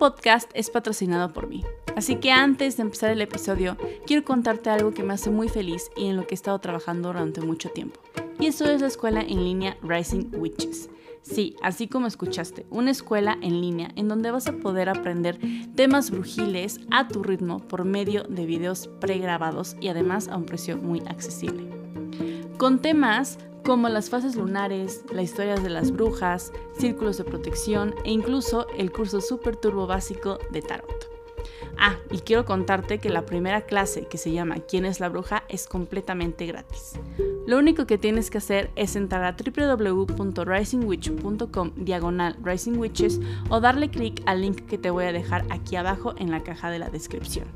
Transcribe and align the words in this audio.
podcast 0.00 0.50
es 0.54 0.70
patrocinado 0.70 1.34
por 1.34 1.46
mí, 1.46 1.62
así 1.94 2.16
que 2.16 2.32
antes 2.32 2.78
de 2.78 2.84
empezar 2.84 3.10
el 3.10 3.20
episodio, 3.20 3.76
quiero 4.06 4.24
contarte 4.24 4.70
algo 4.70 4.92
que 4.92 5.02
me 5.02 5.12
hace 5.12 5.28
muy 5.28 5.50
feliz 5.50 5.90
y 5.94 6.06
en 6.06 6.16
lo 6.16 6.26
que 6.26 6.32
he 6.32 6.36
estado 6.36 6.58
trabajando 6.58 7.08
durante 7.08 7.42
mucho 7.42 7.68
tiempo. 7.68 8.00
Y 8.38 8.46
eso 8.46 8.64
es 8.64 8.80
la 8.80 8.86
escuela 8.86 9.20
en 9.20 9.44
línea 9.44 9.76
Rising 9.82 10.30
Witches. 10.32 10.88
Sí, 11.20 11.54
así 11.62 11.86
como 11.86 12.06
escuchaste, 12.06 12.64
una 12.70 12.90
escuela 12.90 13.36
en 13.42 13.60
línea 13.60 13.90
en 13.94 14.08
donde 14.08 14.30
vas 14.30 14.46
a 14.46 14.54
poder 14.54 14.88
aprender 14.88 15.38
temas 15.74 16.10
brujiles 16.10 16.80
a 16.90 17.06
tu 17.06 17.22
ritmo 17.22 17.58
por 17.58 17.84
medio 17.84 18.22
de 18.22 18.46
videos 18.46 18.88
pregrabados 19.00 19.76
y 19.82 19.88
además 19.88 20.28
a 20.28 20.38
un 20.38 20.46
precio 20.46 20.78
muy 20.78 21.00
accesible. 21.00 21.68
Con 22.56 22.78
temas 22.78 23.38
como 23.64 23.88
las 23.88 24.10
fases 24.10 24.36
lunares, 24.36 25.04
la 25.12 25.22
historia 25.22 25.54
de 25.54 25.70
las 25.70 25.92
brujas, 25.92 26.52
círculos 26.78 27.16
de 27.18 27.24
protección 27.24 27.94
e 28.04 28.10
incluso 28.10 28.66
el 28.76 28.92
curso 28.92 29.20
Super 29.20 29.56
Turbo 29.56 29.86
básico 29.86 30.38
de 30.50 30.62
Tarot. 30.62 31.10
Ah, 31.78 31.96
y 32.10 32.18
quiero 32.18 32.44
contarte 32.44 32.98
que 32.98 33.08
la 33.08 33.24
primera 33.24 33.62
clase 33.62 34.06
que 34.06 34.18
se 34.18 34.32
llama 34.32 34.56
¿Quién 34.56 34.84
es 34.84 35.00
la 35.00 35.08
bruja? 35.08 35.44
es 35.48 35.66
completamente 35.66 36.44
gratis. 36.46 37.00
Lo 37.46 37.56
único 37.58 37.86
que 37.86 37.96
tienes 37.96 38.28
que 38.30 38.36
hacer 38.38 38.70
es 38.76 38.96
entrar 38.96 39.24
a 39.24 39.34
www.risingwitch.com 39.34 41.70
diagonal 41.76 42.36
risingwitches 42.42 43.20
o 43.48 43.60
darle 43.60 43.88
clic 43.90 44.22
al 44.26 44.42
link 44.42 44.66
que 44.66 44.76
te 44.78 44.90
voy 44.90 45.04
a 45.04 45.12
dejar 45.12 45.46
aquí 45.50 45.76
abajo 45.76 46.14
en 46.18 46.30
la 46.30 46.42
caja 46.42 46.70
de 46.70 46.78
la 46.78 46.90
descripción. 46.90 47.46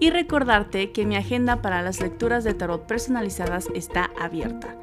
Y 0.00 0.10
recordarte 0.10 0.90
que 0.90 1.06
mi 1.06 1.14
agenda 1.16 1.62
para 1.62 1.80
las 1.80 2.00
lecturas 2.00 2.42
de 2.42 2.54
tarot 2.54 2.84
personalizadas 2.86 3.68
está 3.74 4.10
abierta 4.18 4.76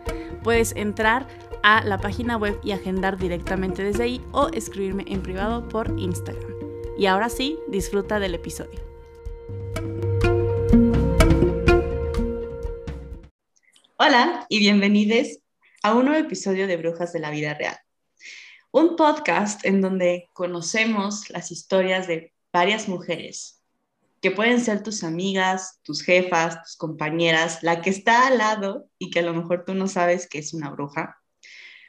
puedes 0.43 0.75
entrar 0.75 1.27
a 1.63 1.83
la 1.83 1.99
página 1.99 2.37
web 2.37 2.59
y 2.63 2.71
agendar 2.71 3.17
directamente 3.17 3.83
desde 3.83 4.03
ahí 4.03 4.21
o 4.31 4.49
escribirme 4.49 5.05
en 5.07 5.21
privado 5.21 5.67
por 5.67 5.97
Instagram. 5.99 6.51
Y 6.97 7.05
ahora 7.05 7.29
sí, 7.29 7.57
disfruta 7.67 8.19
del 8.19 8.35
episodio. 8.35 8.79
Hola 13.97 14.45
y 14.49 14.59
bienvenidos 14.59 15.37
a 15.83 15.93
un 15.93 16.05
nuevo 16.05 16.25
episodio 16.25 16.67
de 16.67 16.77
Brujas 16.77 17.13
de 17.13 17.19
la 17.19 17.29
Vida 17.29 17.53
Real. 17.53 17.77
Un 18.71 18.95
podcast 18.95 19.65
en 19.65 19.81
donde 19.81 20.29
conocemos 20.33 21.29
las 21.29 21.51
historias 21.51 22.07
de 22.07 22.33
varias 22.51 22.87
mujeres 22.87 23.60
que 24.21 24.31
pueden 24.31 24.61
ser 24.61 24.83
tus 24.83 25.03
amigas, 25.03 25.79
tus 25.83 26.03
jefas, 26.03 26.61
tus 26.61 26.77
compañeras, 26.77 27.63
la 27.63 27.81
que 27.81 27.89
está 27.89 28.27
al 28.27 28.37
lado 28.37 28.87
y 28.99 29.09
que 29.09 29.19
a 29.19 29.23
lo 29.23 29.33
mejor 29.33 29.65
tú 29.65 29.73
no 29.73 29.87
sabes 29.87 30.29
que 30.29 30.37
es 30.37 30.53
una 30.53 30.69
bruja. 30.69 31.17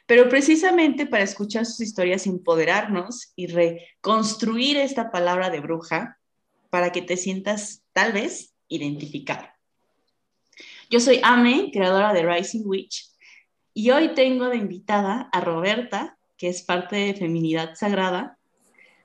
Pero 0.07 0.27
precisamente 0.29 1.05
para 1.05 1.23
escuchar 1.23 1.65
sus 1.65 1.79
historias, 1.79 2.25
empoderarnos 2.25 3.31
y 3.35 3.47
reconstruir 3.47 4.77
esta 4.77 5.11
palabra 5.11 5.49
de 5.49 5.59
bruja 5.59 6.19
para 6.69 6.91
que 6.91 7.03
te 7.03 7.17
sientas 7.17 7.83
tal 7.93 8.11
vez 8.13 8.53
identificado. 8.67 9.47
Yo 10.89 10.99
soy 10.99 11.19
Ame, 11.23 11.69
creadora 11.71 12.13
de 12.13 12.23
Rising 12.23 12.63
Witch, 12.65 13.09
y 13.75 13.91
hoy 13.91 14.13
tengo 14.13 14.49
de 14.49 14.57
invitada 14.57 15.29
a 15.31 15.39
Roberta, 15.39 16.17
que 16.37 16.49
es 16.49 16.63
parte 16.63 16.95
de 16.95 17.13
Feminidad 17.13 17.75
Sagrada, 17.75 18.37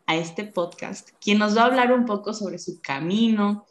a 0.08 0.16
este 0.16 0.44
podcast, 0.44 1.10
quien 1.20 1.38
nos 1.38 1.54
va 1.54 1.62
a 1.62 1.66
hablar 1.66 1.92
un 1.92 2.06
poco 2.06 2.32
sobre 2.32 2.58
su 2.58 2.80
camino, 2.80 3.66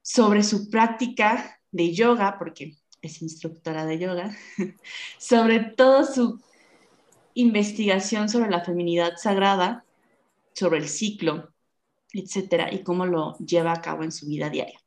sobre 0.00 0.44
su 0.44 0.70
práctica 0.70 1.60
de 1.72 1.92
yoga, 1.92 2.36
porque 2.38 2.76
es 3.02 3.20
instructora 3.22 3.84
de 3.84 3.98
yoga, 3.98 4.36
sobre 5.18 5.58
todo 5.58 6.04
su 6.04 6.40
investigación 7.34 8.28
sobre 8.28 8.50
la 8.50 8.64
feminidad 8.64 9.16
sagrada, 9.16 9.84
sobre 10.54 10.78
el 10.78 10.88
ciclo, 10.88 11.52
etcétera, 12.12 12.72
y 12.72 12.84
cómo 12.84 13.04
lo 13.04 13.36
lleva 13.38 13.72
a 13.72 13.80
cabo 13.80 14.04
en 14.04 14.12
su 14.12 14.28
vida 14.28 14.48
diaria. 14.48 14.78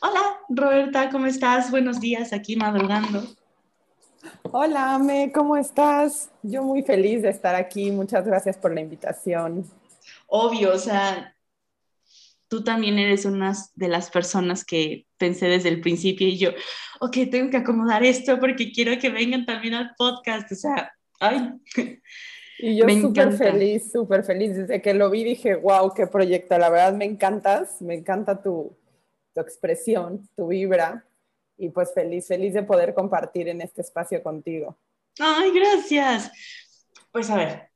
Hola, 0.00 0.22
Roberta, 0.48 1.10
¿cómo 1.10 1.26
estás? 1.26 1.70
Buenos 1.70 2.00
días, 2.00 2.32
aquí 2.32 2.56
madrugando. 2.56 3.22
Hola, 4.50 4.94
Ame, 4.94 5.30
¿cómo 5.30 5.58
estás? 5.58 6.30
Yo 6.42 6.62
muy 6.62 6.82
feliz 6.82 7.20
de 7.20 7.28
estar 7.28 7.54
aquí. 7.54 7.90
Muchas 7.90 8.24
gracias 8.24 8.56
por 8.56 8.72
la 8.72 8.80
invitación 8.80 9.66
obvio, 10.26 10.74
o 10.74 10.78
sea, 10.78 11.34
tú 12.48 12.64
también 12.64 12.98
eres 12.98 13.24
una 13.24 13.54
de 13.74 13.88
las 13.88 14.10
personas 14.10 14.64
que 14.64 15.06
pensé 15.16 15.46
desde 15.46 15.68
el 15.68 15.80
principio 15.80 16.26
y 16.26 16.36
yo, 16.36 16.50
ok, 17.00 17.16
tengo 17.30 17.50
que 17.50 17.58
acomodar 17.58 18.02
esto 18.02 18.38
porque 18.40 18.72
quiero 18.72 18.98
que 18.98 19.08
vengan 19.08 19.46
también 19.46 19.74
al 19.74 19.94
podcast, 19.96 20.50
o 20.52 20.54
sea, 20.54 20.92
ay. 21.20 21.52
Y 22.62 22.76
yo 22.76 22.86
súper 22.88 23.32
feliz, 23.32 23.90
súper 23.90 24.22
feliz. 24.22 24.54
Desde 24.54 24.82
que 24.82 24.92
lo 24.92 25.08
vi 25.08 25.24
dije, 25.24 25.54
wow, 25.54 25.94
qué 25.94 26.06
proyecto. 26.06 26.58
La 26.58 26.68
verdad 26.68 26.92
me 26.92 27.06
encantas, 27.06 27.80
me 27.80 27.94
encanta 27.94 28.42
tu, 28.42 28.76
tu 29.32 29.40
expresión, 29.40 30.28
tu 30.36 30.48
vibra. 30.48 31.06
Y 31.56 31.70
pues 31.70 31.94
feliz, 31.94 32.26
feliz 32.26 32.52
de 32.52 32.62
poder 32.62 32.92
compartir 32.92 33.48
en 33.48 33.62
este 33.62 33.80
espacio 33.80 34.22
contigo. 34.22 34.78
Ay, 35.18 35.52
gracias. 35.54 36.30
Pues 37.10 37.30
a 37.30 37.36
ver, 37.36 37.70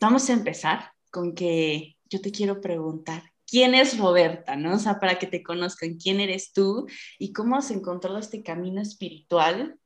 vamos 0.00 0.28
a 0.30 0.32
empezar 0.32 0.95
con 1.16 1.34
que 1.34 1.96
yo 2.10 2.20
te 2.20 2.30
quiero 2.30 2.60
preguntar, 2.60 3.22
¿quién 3.46 3.74
es 3.74 3.98
Roberta? 3.98 4.54
¿no? 4.54 4.74
O 4.74 4.78
sea, 4.78 5.00
para 5.00 5.18
que 5.18 5.26
te 5.26 5.42
conozcan, 5.42 5.94
¿quién 5.94 6.20
eres 6.20 6.52
tú 6.52 6.86
y 7.18 7.32
cómo 7.32 7.56
has 7.56 7.70
encontrado 7.70 8.18
este 8.18 8.42
camino 8.42 8.82
espiritual 8.82 9.78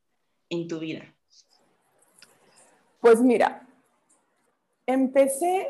en 0.49 0.67
tu 0.67 0.81
vida? 0.81 1.15
Pues 3.01 3.21
mira, 3.21 3.65
empecé 4.87 5.69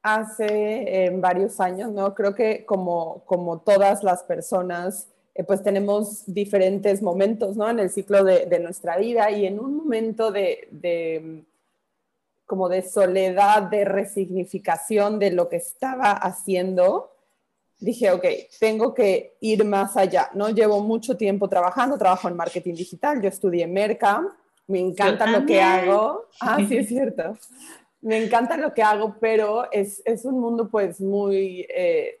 hace 0.00 0.46
eh, 0.48 1.10
varios 1.14 1.60
años, 1.60 1.92
¿no? 1.92 2.14
Creo 2.14 2.34
que 2.34 2.64
como, 2.64 3.24
como 3.26 3.60
todas 3.60 4.02
las 4.02 4.22
personas, 4.22 5.08
eh, 5.34 5.44
pues 5.44 5.62
tenemos 5.62 6.24
diferentes 6.24 7.02
momentos, 7.02 7.58
¿no? 7.58 7.68
En 7.68 7.78
el 7.78 7.90
ciclo 7.90 8.24
de, 8.24 8.58
nuestra 8.58 8.96
vida 8.96 9.30
y 9.30 9.44
en 9.44 9.60
un 9.60 9.76
momento 9.76 10.32
de 10.32 11.44
como 12.46 12.68
de 12.68 12.82
soledad, 12.82 13.62
de 13.62 13.84
resignificación 13.84 15.18
de 15.18 15.30
lo 15.30 15.48
que 15.48 15.56
estaba 15.56 16.12
haciendo, 16.12 17.10
dije, 17.78 18.10
ok, 18.10 18.24
tengo 18.60 18.94
que 18.94 19.36
ir 19.40 19.64
más 19.64 19.96
allá, 19.96 20.30
¿no? 20.34 20.50
Llevo 20.50 20.80
mucho 20.80 21.16
tiempo 21.16 21.48
trabajando, 21.48 21.98
trabajo 21.98 22.28
en 22.28 22.36
marketing 22.36 22.74
digital, 22.74 23.20
yo 23.20 23.28
estudié 23.28 23.66
Merca, 23.66 24.22
me 24.66 24.80
encanta 24.80 25.26
lo 25.26 25.44
que 25.44 25.60
hago. 25.60 26.26
Ah, 26.40 26.58
sí, 26.66 26.76
es 26.78 26.88
cierto. 26.88 27.36
Me 28.00 28.22
encanta 28.22 28.56
lo 28.56 28.72
que 28.72 28.82
hago, 28.82 29.16
pero 29.20 29.70
es, 29.72 30.02
es 30.04 30.24
un 30.24 30.40
mundo 30.40 30.68
pues 30.68 31.00
muy... 31.00 31.66
Eh, 31.68 32.20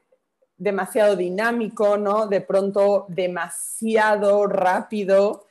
demasiado 0.56 1.16
dinámico, 1.16 1.96
¿no? 1.96 2.26
De 2.26 2.40
pronto 2.40 3.06
demasiado 3.08 4.46
rápido 4.46 5.44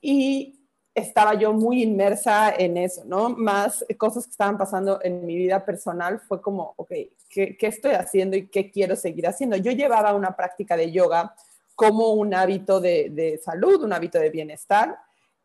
y 0.00 0.55
estaba 0.96 1.34
yo 1.34 1.52
muy 1.52 1.82
inmersa 1.82 2.50
en 2.56 2.78
eso, 2.78 3.04
¿no? 3.04 3.28
Más 3.28 3.84
cosas 3.98 4.24
que 4.24 4.30
estaban 4.30 4.56
pasando 4.56 4.98
en 5.02 5.26
mi 5.26 5.36
vida 5.36 5.62
personal 5.62 6.20
fue 6.20 6.40
como, 6.40 6.72
ok, 6.76 6.90
¿qué, 7.28 7.56
estoy 7.60 7.92
haciendo 7.92 8.34
y 8.34 8.48
qué 8.48 8.70
quiero 8.70 8.96
seguir 8.96 9.28
haciendo? 9.28 9.58
Yo 9.58 9.72
llevaba 9.72 10.14
una 10.14 10.34
práctica 10.34 10.74
de 10.74 10.90
yoga 10.90 11.34
como 11.74 12.14
un 12.14 12.32
hábito 12.32 12.80
de, 12.80 13.38
salud, 13.44 13.84
un 13.84 13.92
hábito 13.92 14.18
de 14.18 14.30
bienestar, 14.30 14.96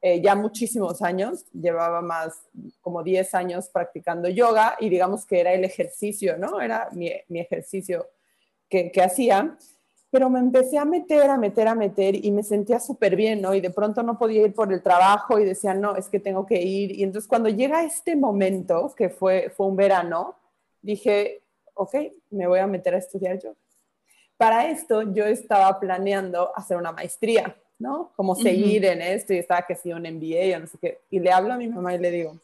eh, 0.02 0.22
ya 0.22 0.36
muchísimos 0.36 1.02
años, 1.02 1.46
llevaba 1.52 2.02
más 2.02 2.48
como 2.80 3.04
10 3.04 3.36
años 3.36 3.68
practicando 3.68 4.30
yoga 4.30 4.78
y 4.80 4.88
digamos 4.88 5.26
que 5.26 5.42
era 5.42 5.52
el 5.52 5.66
ejercicio, 5.66 6.38
¿no? 6.38 6.62
Era 6.62 6.88
mi, 6.94 7.12
ejercicio 7.30 8.08
que, 8.70 8.90
que 8.90 9.04
hacía 9.04 9.58
pero 10.12 10.30
me 10.30 10.40
empecé 10.40 10.78
a 10.78 10.84
meter, 10.84 11.30
a 11.30 11.38
meter, 11.38 11.70
a 11.70 11.74
meter 11.74 12.24
y 12.24 12.32
me 12.32 12.44
sentía 12.44 12.82
súper 12.82 13.16
bien, 13.16 13.42
¿no? 13.42 13.56
Y 13.56 13.62
de 13.62 13.70
pronto 13.70 14.04
no 14.04 14.18
podía 14.18 14.46
ir 14.46 14.54
por 14.54 14.72
el 14.72 14.84
trabajo 14.84 15.40
y 15.40 15.46
decía, 15.46 15.74
no, 15.74 15.96
es 15.96 16.10
que 16.10 16.20
tengo 16.20 16.46
que 16.46 16.62
ir. 16.62 16.92
Y 16.92 17.04
entonces 17.04 17.30
cuando 17.30 17.48
llega 17.48 17.86
este 17.86 18.18
momento, 18.18 18.94
que 18.96 19.10
fue, 19.10 19.52
fue 19.56 19.68
un 19.68 19.78
verano, 19.78 20.36
dije, 20.82 21.42
ok, 21.76 21.96
me 22.32 22.46
voy 22.46 22.60
a 22.60 22.68
meter 22.68 22.94
a 22.94 22.98
estudiar 22.98 23.40
yo. 23.40 23.56
Para 24.36 24.70
esto 24.70 25.02
yo 25.14 25.24
estaba 25.26 25.80
planeando 25.80 26.52
hacer 26.58 26.76
una 26.76 26.92
maestría, 26.92 27.56
¿no? 27.80 28.12
Como 28.18 28.36
seguir 28.36 28.84
en 28.84 29.02
esto 29.02 29.34
y 29.34 29.38
estaba 29.38 29.62
que 29.62 29.76
sí, 29.76 29.94
un 29.94 30.02
MBA 30.02 30.58
o 30.58 30.60
no 30.60 30.68
sé 30.68 30.78
qué. 30.78 31.00
Y 31.10 31.20
le 31.20 31.32
hablo 31.32 31.54
a 31.54 31.58
mi 31.58 31.70
mamá 31.70 31.96
y 31.96 32.00
le 32.00 32.12
digo, 32.12 32.38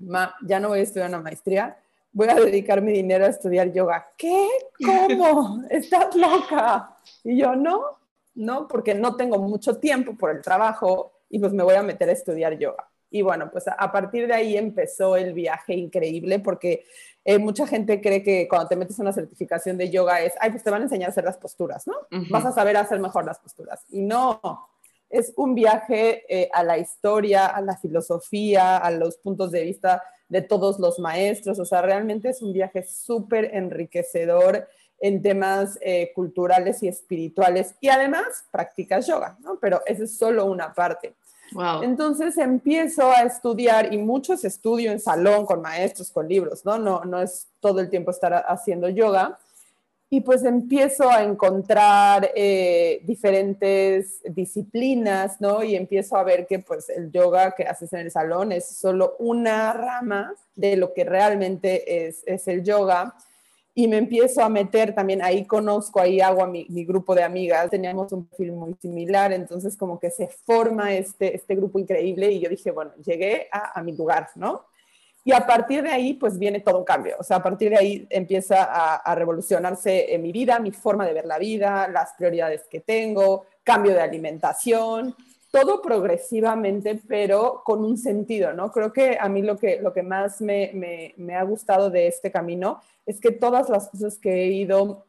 ma, 0.00 0.34
ya 0.42 0.58
no 0.58 0.70
voy 0.70 0.80
a 0.80 0.82
estudiar 0.82 1.08
una 1.08 1.20
maestría, 1.20 1.78
voy 2.12 2.28
a 2.28 2.34
dedicar 2.34 2.82
mi 2.82 2.92
dinero 2.92 3.24
a 3.24 3.28
estudiar 3.28 3.72
yoga. 3.72 4.12
¿Qué? 4.16 4.48
¿Cómo? 4.84 5.62
¿Estás 5.70 6.14
loca? 6.14 6.96
Y 7.24 7.38
yo, 7.38 7.54
no, 7.54 7.98
no, 8.34 8.68
porque 8.68 8.94
no 8.94 9.16
tengo 9.16 9.38
mucho 9.38 9.78
tiempo 9.78 10.16
por 10.16 10.30
el 10.30 10.42
trabajo 10.42 11.12
y 11.28 11.38
pues 11.38 11.52
me 11.52 11.62
voy 11.62 11.74
a 11.74 11.82
meter 11.82 12.08
a 12.08 12.12
estudiar 12.12 12.58
yoga. 12.58 12.88
Y 13.10 13.22
bueno, 13.22 13.50
pues 13.50 13.64
a 13.66 13.90
partir 13.90 14.26
de 14.26 14.34
ahí 14.34 14.56
empezó 14.56 15.16
el 15.16 15.32
viaje 15.32 15.74
increíble 15.74 16.40
porque 16.40 16.84
eh, 17.24 17.38
mucha 17.38 17.66
gente 17.66 18.00
cree 18.00 18.22
que 18.22 18.46
cuando 18.48 18.68
te 18.68 18.76
metes 18.76 18.98
a 18.98 19.02
una 19.02 19.12
certificación 19.12 19.78
de 19.78 19.90
yoga 19.90 20.20
es, 20.20 20.34
ay, 20.40 20.50
pues 20.50 20.62
te 20.62 20.70
van 20.70 20.82
a 20.82 20.84
enseñar 20.84 21.08
a 21.08 21.10
hacer 21.10 21.24
las 21.24 21.38
posturas, 21.38 21.86
¿no? 21.86 21.94
Vas 22.30 22.44
a 22.44 22.52
saber 22.52 22.76
hacer 22.76 23.00
mejor 23.00 23.24
las 23.24 23.38
posturas. 23.38 23.82
Y 23.88 24.02
no, 24.02 24.40
es 25.10 25.32
un 25.36 25.54
viaje 25.54 26.24
eh, 26.28 26.48
a 26.52 26.62
la 26.62 26.78
historia, 26.78 27.46
a 27.46 27.60
la 27.60 27.76
filosofía, 27.76 28.76
a 28.76 28.90
los 28.90 29.16
puntos 29.18 29.50
de 29.50 29.62
vista 29.62 30.02
de 30.28 30.42
todos 30.42 30.78
los 30.78 30.98
maestros, 30.98 31.58
o 31.58 31.64
sea, 31.64 31.80
realmente 31.80 32.28
es 32.28 32.42
un 32.42 32.52
viaje 32.52 32.82
súper 32.82 33.54
enriquecedor 33.54 34.68
en 35.00 35.22
temas 35.22 35.78
eh, 35.80 36.12
culturales 36.14 36.82
y 36.82 36.88
espirituales 36.88 37.74
y 37.80 37.88
además 37.88 38.44
practicas 38.50 39.06
yoga, 39.06 39.38
¿no? 39.40 39.58
Pero 39.60 39.80
esa 39.86 40.04
es 40.04 40.18
solo 40.18 40.44
una 40.46 40.74
parte. 40.74 41.14
Entonces 41.82 42.36
empiezo 42.36 43.10
a 43.10 43.22
estudiar 43.22 43.94
y 43.94 43.96
muchos 43.96 44.44
estudio 44.44 44.92
en 44.92 45.00
salón 45.00 45.46
con 45.46 45.62
maestros, 45.62 46.10
con 46.10 46.28
libros, 46.28 46.64
¿no? 46.66 46.78
No, 46.78 47.04
no 47.04 47.22
es 47.22 47.48
todo 47.60 47.80
el 47.80 47.88
tiempo 47.88 48.10
estar 48.10 48.44
haciendo 48.48 48.88
yoga. 48.90 49.38
Y 50.10 50.22
pues 50.22 50.42
empiezo 50.44 51.10
a 51.10 51.22
encontrar 51.22 52.30
eh, 52.34 53.00
diferentes 53.04 54.22
disciplinas, 54.24 55.40
¿no? 55.40 55.62
Y 55.62 55.76
empiezo 55.76 56.16
a 56.16 56.24
ver 56.24 56.46
que 56.46 56.60
pues 56.60 56.88
el 56.88 57.10
yoga 57.12 57.52
que 57.52 57.64
haces 57.64 57.92
en 57.92 58.00
el 58.00 58.10
salón 58.10 58.52
es 58.52 58.66
solo 58.68 59.16
una 59.18 59.72
rama 59.74 60.34
de 60.56 60.76
lo 60.76 60.94
que 60.94 61.04
realmente 61.04 62.06
es, 62.06 62.22
es 62.26 62.48
el 62.48 62.64
yoga 62.64 63.14
y 63.78 63.86
me 63.86 63.96
empiezo 63.96 64.42
a 64.42 64.48
meter 64.48 64.92
también, 64.92 65.22
ahí 65.22 65.44
conozco, 65.44 66.00
ahí 66.00 66.20
hago 66.20 66.42
a 66.42 66.48
mi, 66.48 66.66
grupo 66.84 67.14
de 67.14 67.22
amigas, 67.22 67.70
teníamos 67.70 68.10
un 68.10 68.26
perfil 68.26 68.50
muy 68.50 68.74
similar, 68.82 69.32
entonces 69.32 69.76
como 69.76 70.00
que 70.00 70.10
se 70.10 70.26
forma 70.26 70.92
este, 70.94 71.36
este 71.36 71.54
grupo 71.54 71.78
increíble 71.78 72.28
y 72.32 72.40
yo 72.40 72.48
dije, 72.48 72.72
bueno, 72.72 72.90
llegué 72.96 73.46
a, 73.52 73.78
a 73.78 73.82
mi 73.84 73.96
lugar, 73.96 74.30
¿no? 74.34 74.64
Y 75.28 75.32
a 75.34 75.46
partir 75.46 75.82
de 75.82 75.90
ahí, 75.90 76.14
pues 76.14 76.38
viene 76.38 76.60
todo 76.60 76.78
un 76.78 76.86
cambio. 76.86 77.16
O 77.18 77.22
sea, 77.22 77.36
a 77.36 77.42
partir 77.42 77.68
de 77.68 77.76
ahí 77.76 78.06
empieza 78.08 78.62
a, 78.96 79.14
revolucionarse 79.14 80.14
en 80.14 80.22
mi 80.22 80.32
vida, 80.32 80.58
mi 80.58 80.72
forma 80.72 81.04
de 81.04 81.12
ver 81.12 81.26
la 81.26 81.36
vida, 81.36 81.86
las 81.86 82.14
prioridades 82.14 82.62
que 82.70 82.80
tengo, 82.80 83.44
cambio 83.62 83.92
de 83.92 84.00
alimentación, 84.00 85.14
todo 85.50 85.82
progresivamente, 85.82 86.98
pero 87.06 87.60
con 87.62 87.84
un 87.84 87.98
sentido, 87.98 88.54
¿no? 88.54 88.72
Creo 88.72 88.90
que 88.90 89.18
a 89.20 89.28
mí 89.28 89.42
lo 89.42 89.58
que, 89.58 89.82
lo 89.82 89.92
que 89.92 90.02
más 90.02 90.40
me 90.40 91.36
ha 91.36 91.42
gustado 91.42 91.90
de 91.90 92.06
este 92.06 92.30
camino 92.30 92.80
es 93.04 93.20
que 93.20 93.30
todas 93.30 93.68
las 93.68 93.90
cosas 93.90 94.16
que 94.16 94.32
he 94.32 94.46
ido 94.46 95.04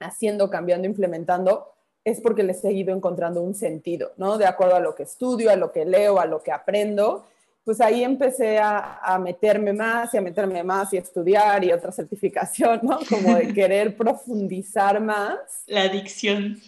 haciendo, 0.00 0.50
cambiando, 0.50 0.86
implementando, 0.86 1.72
es 2.04 2.20
porque 2.20 2.42
les 2.42 2.62
he 2.66 2.72
ido 2.72 2.94
encontrando 2.94 3.40
un 3.40 3.54
sentido, 3.54 4.12
¿no? 4.18 4.36
De 4.36 4.44
acuerdo 4.44 4.74
a 4.74 4.80
lo 4.80 4.94
que 4.94 5.04
estudio, 5.04 5.50
a 5.50 5.56
lo 5.56 5.72
que 5.72 5.86
leo, 5.86 6.20
a 6.20 6.26
lo 6.26 6.42
que 6.42 6.52
aprendo. 6.52 7.24
Pues 7.64 7.80
ahí 7.80 8.02
empecé 8.02 8.58
a, 8.58 8.98
a 8.98 9.18
meterme 9.18 9.72
más 9.72 10.12
y 10.14 10.18
a 10.18 10.20
meterme 10.20 10.64
más 10.64 10.92
y 10.92 10.96
a 10.96 11.00
estudiar 11.00 11.62
y 11.64 11.72
otra 11.72 11.92
certificación, 11.92 12.80
¿no? 12.82 12.98
Como 13.08 13.36
de 13.36 13.52
querer 13.54 13.96
profundizar 13.96 15.00
más. 15.00 15.38
La 15.66 15.82
adicción. 15.82 16.60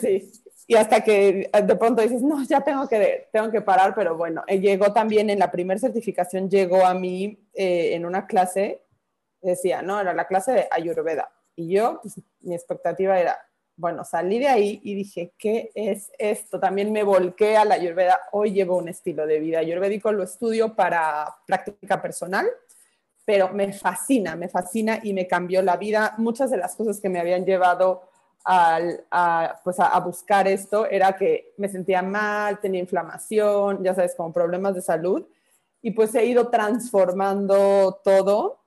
Sí. 0.00 0.32
Y 0.66 0.76
hasta 0.76 1.02
que 1.02 1.50
de 1.52 1.76
pronto 1.76 2.00
dices, 2.00 2.22
no, 2.22 2.44
ya 2.44 2.60
tengo 2.60 2.88
que, 2.88 3.28
tengo 3.32 3.50
que 3.50 3.60
parar, 3.60 3.92
pero 3.94 4.16
bueno, 4.16 4.44
eh, 4.46 4.60
llegó 4.60 4.92
también 4.92 5.28
en 5.28 5.40
la 5.40 5.50
primera 5.50 5.80
certificación, 5.80 6.48
llegó 6.48 6.86
a 6.86 6.94
mí 6.94 7.44
eh, 7.54 7.94
en 7.94 8.06
una 8.06 8.26
clase 8.26 8.80
decía, 9.42 9.82
no, 9.82 10.00
era 10.00 10.14
la 10.14 10.26
clase 10.26 10.52
de 10.52 10.68
Ayurveda. 10.70 11.32
Y 11.56 11.74
yo, 11.74 12.00
pues, 12.02 12.20
mi 12.40 12.54
expectativa 12.54 13.18
era, 13.18 13.38
bueno, 13.80 14.04
salí 14.04 14.38
de 14.38 14.48
ahí 14.48 14.80
y 14.84 14.94
dije, 14.94 15.32
¿qué 15.38 15.70
es 15.74 16.12
esto? 16.18 16.60
También 16.60 16.92
me 16.92 17.02
volqué 17.02 17.56
a 17.56 17.64
la 17.64 17.76
Ayurveda. 17.76 18.20
Hoy 18.32 18.52
llevo 18.52 18.76
un 18.76 18.88
estilo 18.88 19.26
de 19.26 19.40
vida 19.40 19.60
ayurvédico, 19.60 20.12
lo 20.12 20.22
estudio 20.22 20.76
para 20.76 21.34
práctica 21.46 22.02
personal, 22.02 22.46
pero 23.24 23.48
me 23.48 23.72
fascina, 23.72 24.36
me 24.36 24.50
fascina 24.50 25.00
y 25.02 25.14
me 25.14 25.26
cambió 25.26 25.62
la 25.62 25.78
vida. 25.78 26.14
Muchas 26.18 26.50
de 26.50 26.58
las 26.58 26.76
cosas 26.76 27.00
que 27.00 27.08
me 27.08 27.20
habían 27.20 27.46
llevado 27.46 28.02
a, 28.44 29.58
pues 29.64 29.80
a, 29.80 29.98
buscar 30.00 30.46
esto 30.46 30.86
era 30.86 31.16
que 31.16 31.54
me 31.56 31.68
sentía 31.68 32.02
mal, 32.02 32.60
tenía 32.60 32.80
inflamación, 32.80 33.82
ya 33.82 33.94
sabes, 33.94 34.14
como 34.14 34.32
problemas 34.32 34.74
de 34.74 34.82
salud. 34.82 35.26
Y 35.80 35.92
pues 35.92 36.14
he 36.14 36.26
ido 36.26 36.48
transformando 36.48 37.98
todo 38.04 38.60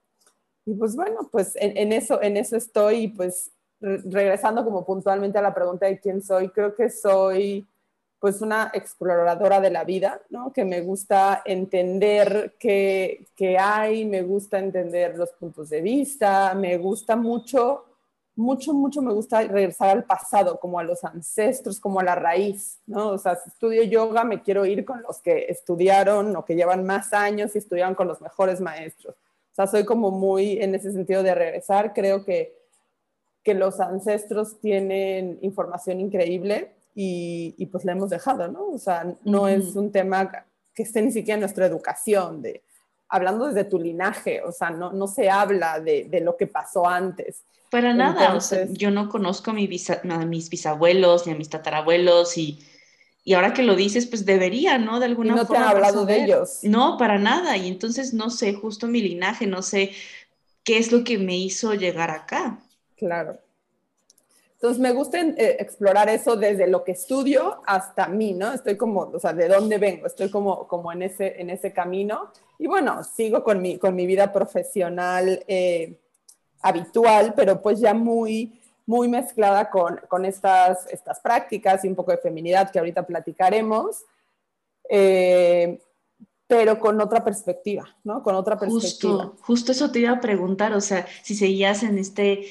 y 0.66 0.74
pues 0.76 0.96
bueno, 0.96 1.30
pues 1.32 1.54
en, 1.56 1.92
eso, 1.92 2.22
en 2.22 2.38
eso 2.38 2.56
estoy 2.56 2.96
y 2.96 3.08
pues 3.10 3.52
regresando 3.84 4.64
como 4.64 4.86
puntualmente 4.86 5.38
a 5.38 5.42
la 5.42 5.54
pregunta 5.54 5.86
de 5.86 6.00
quién 6.00 6.22
soy, 6.22 6.50
creo 6.50 6.74
que 6.74 6.90
soy 6.90 7.68
pues 8.20 8.42
una 8.42 8.72
exploradora 8.74 9.60
de 9.60 9.70
la 9.70 9.84
vida, 9.84 10.22
¿no? 10.30 10.54
Que 10.54 10.64
me 10.64 10.80
gusta 10.80 11.42
entender 11.44 12.56
qué, 12.58 13.28
qué 13.36 13.58
hay, 13.58 14.06
me 14.06 14.22
gusta 14.22 14.60
entender 14.60 15.18
los 15.18 15.32
puntos 15.34 15.70
de 15.70 15.82
vista, 15.82 16.54
me 16.56 16.78
gusta 16.78 17.18
mucho, 17.18 17.84
mucho, 18.38 18.74
mucho 18.74 19.02
me 19.02 19.12
gusta 19.12 19.42
regresar 19.42 19.90
al 19.90 20.06
pasado, 20.06 20.58
como 20.58 20.80
a 20.80 20.84
los 20.84 21.04
ancestros, 21.04 21.82
como 21.82 22.00
a 22.00 22.04
la 22.04 22.16
raíz, 22.16 22.80
¿no? 22.88 23.10
O 23.10 23.18
sea, 23.18 23.36
si 23.36 23.50
estudio 23.50 23.84
yoga, 23.84 24.24
me 24.24 24.42
quiero 24.42 24.66
ir 24.66 24.86
con 24.86 25.02
los 25.02 25.22
que 25.22 25.48
estudiaron 25.50 26.34
o 26.38 26.46
que 26.46 26.56
llevan 26.56 26.86
más 26.86 27.12
años 27.12 27.54
y 27.54 27.58
estudiaron 27.58 27.94
con 27.94 28.08
los 28.08 28.22
mejores 28.22 28.62
maestros. 28.62 29.16
O 29.52 29.56
sea, 29.56 29.68
soy 29.68 29.84
como 29.84 30.12
muy 30.12 30.62
en 30.62 30.74
ese 30.74 30.94
sentido 30.94 31.24
de 31.24 31.36
regresar. 31.36 31.94
Creo 31.94 32.24
que, 32.24 32.63
que 33.44 33.54
los 33.54 33.80
ancestros 33.80 34.60
tienen 34.60 35.40
información 35.42 36.00
increíble 36.00 36.72
y, 36.96 37.56
y, 37.58 37.66
pues 37.68 37.86
la 37.86 37.92
hemos 37.94 38.10
dejado, 38.10 38.48
¿no? 38.48 38.68
O 38.68 38.78
sea, 38.78 39.16
no 39.24 39.48
es 39.48 39.76
un 39.76 39.92
tema 39.92 40.30
que 40.74 40.84
esté 40.84 41.02
ni 41.02 41.12
siquiera 41.12 41.36
en 41.36 41.42
nuestra 41.42 41.66
educación, 41.66 42.42
de, 42.42 42.62
hablando 43.10 43.48
desde 43.48 43.64
tu 43.64 43.80
linaje, 43.80 44.42
o 44.42 44.52
sea, 44.52 44.70
no, 44.70 44.92
no 44.94 45.08
se 45.08 45.30
habla 45.30 45.80
de, 45.80 46.06
de 46.06 46.22
lo 46.22 46.38
que 46.38 46.48
pasó 46.48 46.88
antes. 46.88 47.44
Para 47.70 47.94
nada, 47.94 48.36
o 48.36 48.42
sea, 48.42 48.66
yo 48.70 48.92
no 48.92 49.10
conozco 49.10 49.52
a, 49.52 49.54
mi 49.54 49.68
a 50.10 50.26
mis 50.26 50.50
bisabuelos 50.50 51.26
ni 51.26 51.34
a 51.34 51.36
mis 51.36 51.50
tatarabuelos 51.50 52.38
y 52.38 52.60
y 53.26 53.34
ahora 53.34 53.54
que 53.54 53.64
lo 53.64 53.76
dices, 53.76 54.06
pues 54.06 54.26
debería, 54.26 54.78
¿no? 54.78 55.00
De 55.00 55.06
alguna 55.06 55.34
y 55.34 55.36
no 55.36 55.48
te 55.48 55.56
han 55.56 55.64
hablado 55.64 56.06
de 56.06 56.24
ellos. 56.24 56.60
No, 56.64 56.98
para 56.98 57.18
nada. 57.18 57.56
Y 57.56 57.70
entonces 57.70 58.14
no 58.14 58.30
sé 58.30 58.54
justo 58.54 58.88
mi 58.88 59.02
linaje, 59.02 59.48
no 59.48 59.62
sé 59.62 59.94
qué 60.64 60.78
es 60.78 60.92
lo 60.92 61.04
que 61.04 61.18
me 61.18 61.38
hizo 61.38 61.74
llegar 61.74 62.12
acá. 62.12 62.60
Claro. 63.04 63.38
Entonces 64.54 64.80
me 64.80 64.94
gusta 64.94 65.20
eh, 65.20 65.58
explorar 65.60 66.08
eso 66.08 66.38
desde 66.38 66.68
lo 66.68 66.86
que 66.86 66.94
estudio 66.94 67.62
hasta 67.66 68.08
mí, 68.08 68.34
¿no? 68.34 68.54
Estoy 68.54 68.78
como, 68.78 69.02
o 69.02 69.20
sea, 69.20 69.34
de 69.34 69.50
dónde 69.50 69.78
vengo, 69.78 70.08
estoy 70.08 70.30
como, 70.30 70.70
como 70.70 70.92
en, 70.94 71.02
ese, 71.02 71.42
en 71.42 71.50
ese 71.50 71.74
camino. 71.74 72.32
Y 72.58 72.68
bueno, 72.68 73.04
sigo 73.04 73.44
con 73.44 73.62
mi, 73.62 73.78
con 73.78 73.94
mi 73.94 74.06
vida 74.06 74.32
profesional 74.32 75.44
eh, 75.50 76.00
habitual, 76.62 77.34
pero 77.36 77.62
pues 77.62 77.82
ya 77.82 77.94
muy 77.94 78.60
muy 78.86 79.08
mezclada 79.08 79.70
con, 79.70 80.00
con 80.08 80.26
estas, 80.26 80.88
estas 80.88 81.20
prácticas 81.20 81.84
y 81.86 81.88
un 81.88 81.96
poco 81.96 82.12
de 82.12 82.18
feminidad 82.18 82.70
que 82.72 82.80
ahorita 82.80 83.06
platicaremos, 83.06 84.04
eh, 84.90 85.82
pero 86.48 86.80
con 86.80 87.00
otra 87.00 87.24
perspectiva, 87.24 87.96
¿no? 88.04 88.22
Con 88.22 88.36
otra 88.36 88.60
perspectiva. 88.60 89.26
Justo, 89.26 89.38
justo 89.42 89.72
eso 89.72 89.92
te 89.92 90.00
iba 90.00 90.12
a 90.12 90.22
preguntar, 90.22 90.74
o 90.74 90.82
sea, 90.82 91.08
si 91.24 91.36
seguías 91.36 91.84
en 91.84 91.98
este 91.98 92.46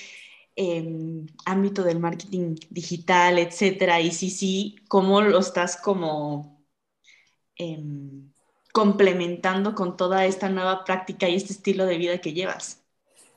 em, 0.56 1.26
ámbito 1.47 1.82
del 1.82 1.99
marketing 1.99 2.56
digital, 2.71 3.38
etcétera, 3.38 4.00
y 4.00 4.11
si 4.12 4.30
sí, 4.30 4.76
¿cómo 4.88 5.21
lo 5.21 5.38
estás 5.38 5.76
como 5.76 6.62
em, 7.56 8.32
complementando 8.73 9.75
con 9.75 9.97
toda 9.97 10.25
esta 10.26 10.49
nueva 10.49 10.85
práctica 10.85 11.28
y 11.28 11.37
este 11.37 11.52
estilo 11.52 11.87
de 11.87 11.99
vida 11.99 12.18
que 12.18 12.32
llevas? 12.32 12.82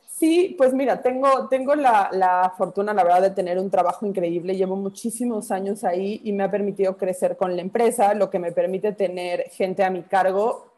Sí, 0.07 0.55
pues 0.57 0.73
mira, 0.73 1.01
tengo, 1.01 1.49
tengo 1.49 1.75
la, 1.75 2.09
la, 2.13 2.53
fortuna, 2.57 2.93
la 2.93 3.03
verdad, 3.03 3.21
de 3.21 3.31
tener 3.31 3.59
un 3.59 3.69
trabajo 3.69 4.05
increíble. 4.05 4.55
Llevo 4.55 4.77
muchísimos 4.77 5.51
años 5.51 5.83
ahí 5.83 6.21
y 6.23 6.31
me 6.31 6.43
ha 6.43 6.51
permitido 6.51 6.95
crecer 6.95 7.35
con 7.35 7.53
la 7.55 7.61
empresa, 7.61 8.13
lo 8.13 8.29
que 8.29 8.39
me 8.39 8.53
permite 8.53 8.93
tener 8.93 9.49
gente 9.49 9.83
a 9.83 9.89
mi 9.89 10.03
cargo 10.03 10.71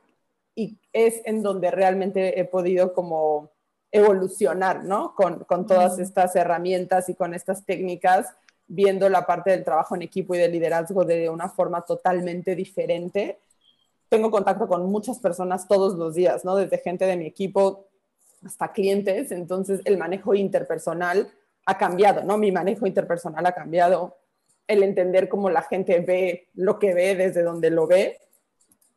y 0.55 0.79
es 0.91 1.21
en 1.25 1.43
donde 1.43 1.69
realmente 1.69 2.39
he 2.39 2.45
podido 2.45 2.93
como 2.93 3.51
evolucionar, 3.97 4.83
¿no? 4.83 5.13
Con, 5.15 5.43
con 5.45 5.65
todas 5.65 5.99
estas 5.99 6.35
herramientas 6.35 7.09
y 7.09 7.15
con 7.15 7.33
estas 7.33 7.65
técnicas, 7.65 8.27
viendo 8.67 9.09
la 9.09 9.25
parte 9.25 9.51
del 9.51 9.63
trabajo 9.63 9.95
en 9.95 10.01
equipo 10.01 10.35
y 10.35 10.39
de 10.39 10.49
liderazgo 10.49 11.05
de 11.05 11.29
una 11.29 11.49
forma 11.49 11.81
totalmente 11.81 12.55
diferente. 12.55 13.39
Tengo 14.09 14.31
contacto 14.31 14.67
con 14.67 14.89
muchas 14.89 15.19
personas 15.19 15.67
todos 15.67 15.95
los 15.95 16.15
días, 16.15 16.45
¿no? 16.45 16.55
Desde 16.55 16.77
gente 16.77 17.05
de 17.05 17.17
mi 17.17 17.25
equipo, 17.25 17.87
hasta 18.45 18.71
clientes, 18.71 19.31
entonces 19.31 19.81
el 19.85 19.97
manejo 19.97 20.33
interpersonal 20.35 21.31
ha 21.65 21.77
cambiado, 21.77 22.23
¿no? 22.23 22.37
Mi 22.37 22.51
manejo 22.51 22.87
interpersonal 22.87 23.45
ha 23.45 23.51
cambiado, 23.51 24.17
el 24.67 24.83
entender 24.83 25.29
cómo 25.29 25.49
la 25.49 25.61
gente 25.61 25.99
ve 26.01 26.49
lo 26.53 26.77
que 26.77 26.93
ve 26.93 27.15
desde 27.15 27.41
donde 27.41 27.69
lo 27.69 27.87
ve 27.87 28.19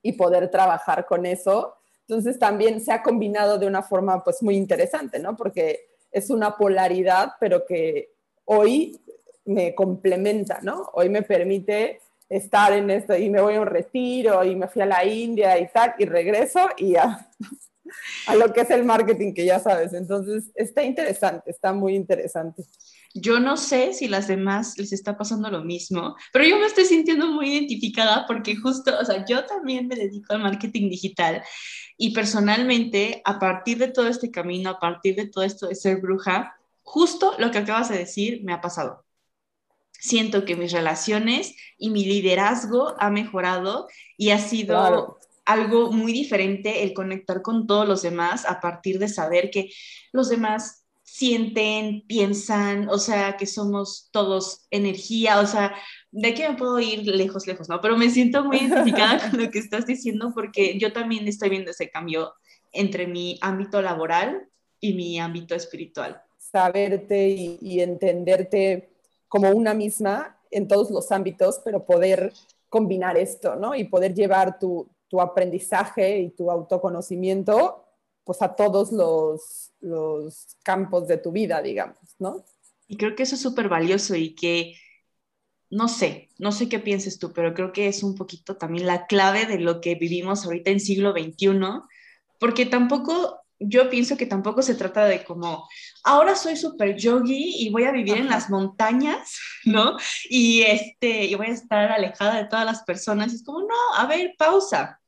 y 0.03 0.13
poder 0.13 0.51
trabajar 0.51 1.07
con 1.07 1.27
eso. 1.27 1.77
Entonces 2.11 2.41
también 2.41 2.81
se 2.81 2.91
ha 2.91 3.05
combinado 3.05 3.57
de 3.57 3.69
una 3.69 3.85
forma 3.85 4.25
pues 4.25 4.43
muy 4.43 4.57
interesante, 4.57 5.21
¿no? 5.21 5.37
Porque 5.37 5.91
es 6.11 6.29
una 6.29 6.57
polaridad, 6.57 7.35
pero 7.39 7.65
que 7.65 8.11
hoy 8.47 9.01
me 9.45 9.77
complementa, 9.77 10.59
¿no? 10.61 10.91
Hoy 10.95 11.09
me 11.09 11.23
permite 11.23 12.01
estar 12.29 12.73
en 12.73 12.91
esto 12.91 13.17
y 13.17 13.31
me 13.31 13.41
voy 13.41 13.55
a 13.55 13.61
un 13.61 13.69
retiro 13.69 14.43
y 14.43 14.57
me 14.57 14.67
fui 14.67 14.83
a 14.83 14.87
la 14.87 15.05
India 15.05 15.57
y 15.61 15.69
tal 15.69 15.95
y 16.01 16.05
regreso 16.05 16.69
y 16.79 16.95
ya 16.95 17.31
a 18.27 18.35
lo 18.35 18.53
que 18.53 18.63
es 18.63 18.71
el 18.71 18.85
marketing, 18.85 19.33
que 19.33 19.45
ya 19.45 19.61
sabes. 19.61 19.93
Entonces, 19.93 20.51
está 20.57 20.83
interesante, 20.83 21.53
está 21.53 21.73
muy 21.73 21.95
interesante. 21.95 22.65
Yo 23.13 23.41
no 23.41 23.57
sé 23.57 23.93
si 23.93 24.07
las 24.07 24.29
demás 24.29 24.79
les 24.79 24.93
está 24.93 25.17
pasando 25.17 25.51
lo 25.51 25.65
mismo, 25.65 26.15
pero 26.33 26.45
yo 26.45 26.59
me 26.59 26.67
estoy 26.67 26.85
sintiendo 26.85 27.27
muy 27.27 27.51
identificada 27.51 28.25
porque 28.27 28.55
justo, 28.55 28.97
o 29.01 29.05
sea, 29.05 29.25
yo 29.27 29.45
también 29.47 29.89
me 29.89 29.97
dedico 29.97 30.33
al 30.33 30.43
marketing 30.43 30.89
digital 30.91 31.43
y 31.97 32.15
personalmente, 32.15 33.21
a 33.25 33.39
partir 33.39 33.79
de 33.79 33.89
todo 33.89 34.07
este 34.07 34.31
camino, 34.31 34.71
a 34.71 34.81
partir 34.81 35.17
de 35.17 35.27
todo 35.27 35.43
esto 35.43 35.67
de 35.67 35.75
ser 35.75 36.01
bruja, 36.01 36.55
justo 36.83 37.35
lo 37.39 37.51
que 37.51 37.59
acabas 37.59 37.89
de 37.89 37.99
decir 37.99 38.43
me 38.45 38.53
ha 38.53 38.61
pasado. 38.61 39.05
Siento 39.93 40.45
que 40.45 40.57
mis 40.57 40.73
relaciones 40.73 41.55
y 41.77 41.91
mi 41.91 42.05
liderazgo 42.05 42.95
ha 42.99 43.11
mejorado 43.11 43.89
y 44.17 44.31
ha 44.31 44.39
sido 44.39 45.19
algo 45.45 45.93
muy 45.93 46.13
diferente 46.13 46.85
el 46.85 46.95
conectar 46.95 47.43
con 47.43 47.67
todos 47.67 47.87
los 47.87 48.03
demás 48.03 48.47
a 48.47 48.61
partir 48.61 48.99
de 48.99 49.09
saber 49.09 49.51
que 49.51 49.71
los 50.13 50.29
demás 50.29 50.80
sienten, 51.13 52.07
piensan, 52.07 52.89
o 52.89 52.97
sea, 52.97 53.37
que 53.37 53.47
somos 53.47 54.09
todos 54.13 54.67
energía, 54.71 55.41
o 55.41 55.47
sea, 55.47 55.75
de 56.13 56.35
que 56.35 56.49
me 56.49 56.57
puedo 56.57 56.79
ir 56.79 57.05
lejos, 57.05 57.49
lejos, 57.49 57.69
¿no? 57.69 57.81
Pero 57.81 57.97
me 57.97 58.11
siento 58.11 58.45
muy 58.45 58.59
identificada 58.59 59.19
con 59.31 59.43
lo 59.43 59.51
que 59.51 59.59
estás 59.59 59.87
diciendo 59.87 60.31
porque 60.33 60.79
yo 60.79 60.93
también 60.93 61.27
estoy 61.27 61.51
viendo 61.51 61.73
ese 61.73 61.91
cambio 61.91 62.33
entre 62.73 63.09
mi 63.09 63.39
ámbito 63.43 63.83
laboral 63.83 64.49
y 64.79 64.95
mi 64.95 65.19
ámbito 65.19 65.57
espiritual. 65.57 66.23
Saberte 66.39 67.29
y, 67.29 67.59
y 67.61 67.81
entenderte 67.81 68.91
como 69.27 69.51
una 69.51 69.75
misma 69.75 70.39
en 70.53 70.69
todos 70.69 70.91
los 70.93 71.11
ámbitos, 71.11 71.61
pero 71.65 71.85
poder 71.85 72.33
combinar 72.69 73.19
esto, 73.19 73.57
¿no? 73.57 73.75
Y 73.75 73.85
poder 73.85 74.15
llevar 74.15 74.61
tu, 74.61 74.89
tu 75.09 75.21
aprendizaje 75.21 76.21
y 76.21 76.31
tu 76.31 76.53
autoconocimiento 76.53 77.85
pues 78.31 78.43
a 78.43 78.55
todos 78.55 78.93
los, 78.93 79.73
los 79.81 80.57
campos 80.63 81.09
de 81.09 81.17
tu 81.17 81.33
vida, 81.33 81.61
digamos, 81.61 81.99
¿no? 82.21 82.45
Y 82.87 82.97
creo 82.97 83.17
que 83.17 83.25
eso 83.25 83.35
es 83.35 83.41
súper 83.41 83.69
valioso 83.69 84.15
y 84.15 84.37
que, 84.37 84.77
no 85.69 85.89
sé, 85.89 86.29
no 86.39 86.53
sé 86.53 86.69
qué 86.69 86.79
pienses 86.79 87.19
tú, 87.19 87.33
pero 87.33 87.55
creo 87.55 87.73
que 87.73 87.89
es 87.89 88.05
un 88.05 88.15
poquito 88.15 88.57
también 88.57 88.87
la 88.87 89.07
clave 89.09 89.47
de 89.47 89.59
lo 89.59 89.81
que 89.81 89.97
vivimos 89.97 90.45
ahorita 90.45 90.71
en 90.71 90.79
siglo 90.79 91.11
XXI, 91.11 91.59
porque 92.39 92.67
tampoco, 92.67 93.41
yo 93.59 93.91
pienso 93.91 94.17
que 94.17 94.27
tampoco 94.27 94.63
se 94.63 94.77
trata 94.77 95.07
de 95.07 95.25
como, 95.25 95.69
ahora 96.05 96.37
soy 96.37 96.55
súper 96.55 96.97
yogi 96.97 97.67
y 97.67 97.71
voy 97.71 97.83
a 97.83 97.91
vivir 97.91 98.17
en 98.17 98.29
las 98.29 98.49
montañas, 98.49 99.41
¿no? 99.65 99.97
Y, 100.29 100.63
este, 100.63 101.25
y 101.25 101.35
voy 101.35 101.49
a 101.49 101.55
estar 101.55 101.91
alejada 101.91 102.37
de 102.37 102.49
todas 102.49 102.65
las 102.65 102.85
personas. 102.85 103.35
Es 103.35 103.43
como, 103.43 103.63
no, 103.63 103.97
a 103.97 104.07
ver, 104.07 104.37
pausa 104.39 105.00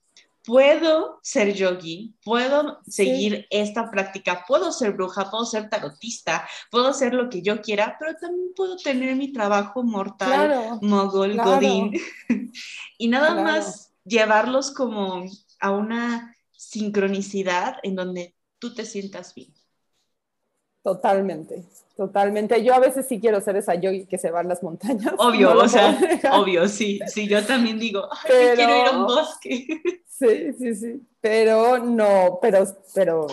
puedo 0.44 1.20
ser 1.22 1.54
yogi, 1.54 2.14
puedo 2.24 2.80
seguir 2.86 3.46
esta 3.50 3.90
práctica, 3.90 4.44
puedo 4.46 4.72
ser 4.72 4.92
bruja, 4.92 5.30
puedo 5.30 5.44
ser 5.44 5.68
tarotista, 5.68 6.46
puedo 6.70 6.88
hacer 6.88 7.14
lo 7.14 7.28
que 7.28 7.42
yo 7.42 7.60
quiera, 7.60 7.96
pero 7.98 8.14
también 8.16 8.52
puedo 8.54 8.76
tener 8.76 9.14
mi 9.16 9.32
trabajo 9.32 9.82
mortal, 9.82 10.78
mogol, 10.80 11.36
godín, 11.36 11.92
y 12.98 13.08
nada 13.08 13.34
más 13.42 13.92
llevarlos 14.04 14.72
como 14.72 15.24
a 15.60 15.70
una 15.70 16.36
sincronicidad 16.50 17.76
en 17.82 17.94
donde 17.94 18.34
tú 18.58 18.74
te 18.74 18.84
sientas 18.84 19.34
bien. 19.34 19.52
Totalmente, 20.82 21.64
totalmente. 21.96 22.64
Yo 22.64 22.74
a 22.74 22.80
veces 22.80 23.06
sí 23.06 23.20
quiero 23.20 23.40
ser 23.40 23.56
esa 23.56 23.76
yogi 23.76 24.04
que 24.06 24.18
se 24.18 24.32
va 24.32 24.40
a 24.40 24.42
las 24.42 24.64
montañas. 24.64 25.14
Obvio, 25.18 25.56
o 25.56 25.68
sea, 25.68 25.96
obvio, 26.32 26.66
sí, 26.66 26.98
sí, 27.06 27.28
yo 27.28 27.44
también 27.44 27.78
digo, 27.78 28.08
quiero 28.26 28.76
ir 28.80 28.86
a 28.86 28.98
un 28.98 29.06
bosque. 29.06 29.66
Sí, 30.12 30.52
sí, 30.52 30.74
sí, 30.74 31.08
pero 31.22 31.78
no, 31.78 32.38
pero, 32.42 32.64
pero 32.94 33.26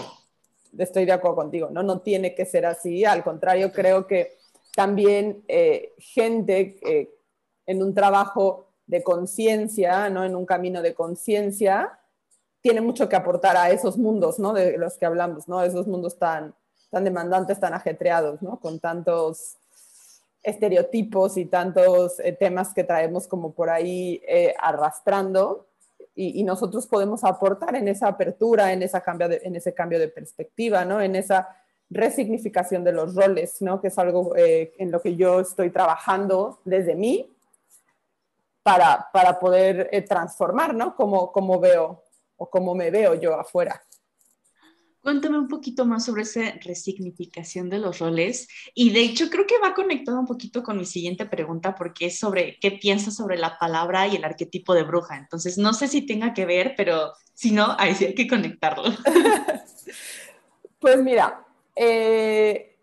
estoy 0.77 1.03
de 1.03 1.12
acuerdo 1.12 1.36
contigo, 1.36 1.69
¿no? 1.69 1.83
No 1.83 2.00
tiene 2.00 2.33
que 2.33 2.45
ser 2.45 2.65
así, 2.65 3.03
al 3.03 3.21
contrario, 3.21 3.74
creo 3.74 4.07
que 4.07 4.38
también 4.74 5.43
eh, 5.50 5.93
gente 5.98 6.79
eh, 6.81 7.13
en 7.65 7.83
un 7.83 7.93
trabajo 7.93 8.69
de 8.88 9.03
conciencia, 9.03 10.09
¿no? 10.09 10.24
En 10.24 10.38
un 10.38 10.45
camino 10.45 10.81
de 10.81 10.93
conciencia, 10.95 12.00
tiene 12.62 12.79
mucho 12.79 13.09
que 13.09 13.17
aportar 13.17 13.57
a 13.57 13.71
esos 13.71 13.98
mundos, 13.98 14.39
¿no? 14.39 14.53
De 14.53 14.77
los 14.77 14.98
que 14.98 15.05
hablamos, 15.05 15.50
¿no? 15.50 15.62
Esos 15.62 15.86
mundos 15.86 16.17
tan, 16.17 16.55
tan 16.89 17.03
demandantes, 17.03 17.59
tan 17.59 17.74
ajetreados, 17.74 18.41
¿no? 18.41 18.57
Con 18.62 18.79
tantos 18.79 19.57
estereotipos 20.43 21.36
y 21.36 21.45
tantos 21.45 22.21
eh, 22.21 22.31
temas 22.31 22.74
que 22.74 22.86
traemos 22.86 23.27
como 23.27 23.51
por 23.51 23.69
ahí 23.69 24.21
arrastrando 24.57 25.69
y, 26.22 26.44
nosotros 26.44 26.86
podemos 26.86 27.24
aportar 27.24 27.76
en 27.78 27.88
esa 27.88 28.10
apertura, 28.10 28.74
en, 28.74 28.84
esa 28.84 29.02
cambio 29.02 29.30
en 29.32 29.56
ese 29.56 29.74
cambio 29.74 30.00
de 30.00 30.10
perspectiva, 30.10 30.84
¿no? 30.84 31.00
En 31.00 31.16
esa 31.16 31.48
resignificación 31.90 32.84
de 32.84 32.92
los 32.92 33.16
roles, 33.16 33.62
¿no? 33.62 33.80
Que 33.80 33.88
es 33.88 33.98
algo 33.98 34.36
eh, 34.36 34.74
en 34.78 34.92
lo 34.92 35.02
que 35.02 35.16
yo 35.16 35.40
estoy 35.40 35.70
trabajando 35.70 36.60
desde 36.66 36.94
mí 36.96 37.32
para, 38.64 39.08
para 39.14 39.40
poder 39.40 39.90
eh, 39.94 40.02
transformar, 40.02 40.76
¿no? 40.76 40.94
Como 40.94 41.60
veo 41.60 42.04
o 42.36 42.50
como 42.50 42.76
me 42.76 42.92
veo 42.92 43.16
yo 43.16 43.40
afuera. 43.40 43.82
Cuéntame 45.01 45.38
un 45.38 45.48
poquito 45.48 45.86
más 45.86 46.06
sobre 46.06 46.24
esa 46.24 46.41
resignificación 46.62 47.70
de 47.70 47.79
los 47.79 48.00
roles. 48.00 48.48
Y 48.74 48.91
de 48.91 49.01
hecho 49.01 49.29
creo 49.29 49.48
que 49.48 49.58
va 49.58 49.74
conectado 49.74 50.20
un 50.20 50.25
poquito 50.25 50.62
con 50.62 50.77
mi 50.77 50.86
siguiente 50.86 51.25
pregunta 51.25 51.74
porque 51.75 52.08
es 52.08 52.20
sobre 52.20 52.58
qué 52.60 52.72
piensas 52.72 53.15
sobre 53.15 53.38
la 53.38 53.58
palabra 53.58 54.08
y 54.08 54.18
el 54.18 54.25
arquetipo 54.25 54.74
de 54.74 54.84
bruja. 54.84 55.18
Entonces 55.18 55.58
no 55.58 55.74
sé 55.74 55.88
si 55.88 56.06
tenga 56.06 56.34
que 56.34 56.46
ver, 56.46 56.74
pero 56.75 57.13
si 57.34 57.51
no, 57.51 57.75
ahí 57.77 57.96
hay 57.98 58.13
que 58.13 58.27
conectarlo. 58.27 58.84
pues 60.79 61.01
mira, 61.01 61.46
eh, 61.75 62.77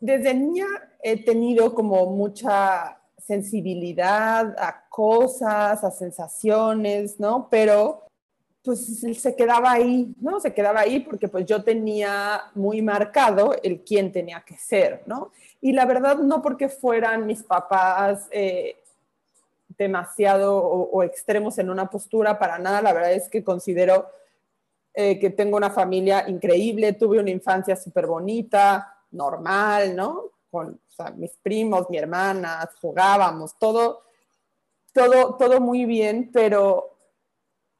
desde 0.00 0.34
niña 0.34 0.66
he 1.02 1.24
tenido 1.24 1.74
como 1.74 2.06
mucha 2.06 3.00
sensibilidad 3.16 4.54
a 4.58 4.86
cosas, 4.88 5.82
a 5.82 5.90
sensaciones, 5.90 7.18
¿no? 7.18 7.48
Pero 7.50 8.07
pues 8.64 9.00
se 9.20 9.36
quedaba 9.36 9.72
ahí, 9.72 10.14
¿no? 10.20 10.40
Se 10.40 10.52
quedaba 10.52 10.80
ahí 10.80 11.00
porque 11.00 11.28
pues 11.28 11.46
yo 11.46 11.62
tenía 11.62 12.50
muy 12.54 12.82
marcado 12.82 13.54
el 13.62 13.82
quién 13.82 14.12
tenía 14.12 14.42
que 14.44 14.56
ser, 14.56 15.02
¿no? 15.06 15.32
Y 15.60 15.72
la 15.72 15.86
verdad 15.86 16.18
no 16.18 16.42
porque 16.42 16.68
fueran 16.68 17.26
mis 17.26 17.42
papás 17.42 18.28
eh, 18.30 18.76
demasiado 19.78 20.56
o, 20.56 21.02
extremos 21.02 21.58
en 21.58 21.70
una 21.70 21.88
postura, 21.88 22.38
para 22.38 22.58
nada, 22.58 22.82
la 22.82 22.92
verdad 22.92 23.12
es 23.12 23.28
que 23.28 23.44
considero 23.44 24.08
eh, 24.92 25.18
que 25.18 25.30
tengo 25.30 25.56
una 25.56 25.70
familia 25.70 26.28
increíble, 26.28 26.94
tuve 26.94 27.20
una 27.20 27.30
infancia 27.30 27.76
súper 27.76 28.06
bonita, 28.06 28.96
normal, 29.12 29.94
¿no? 29.94 30.24
Con 30.50 30.80
mis 31.16 31.36
primos, 31.36 31.88
mi 31.90 31.96
hermana, 31.96 32.68
jugábamos, 32.80 33.56
todo, 33.56 34.02
todo, 34.92 35.36
todo 35.36 35.60
muy 35.60 35.84
bien, 35.84 36.30
pero 36.32 36.97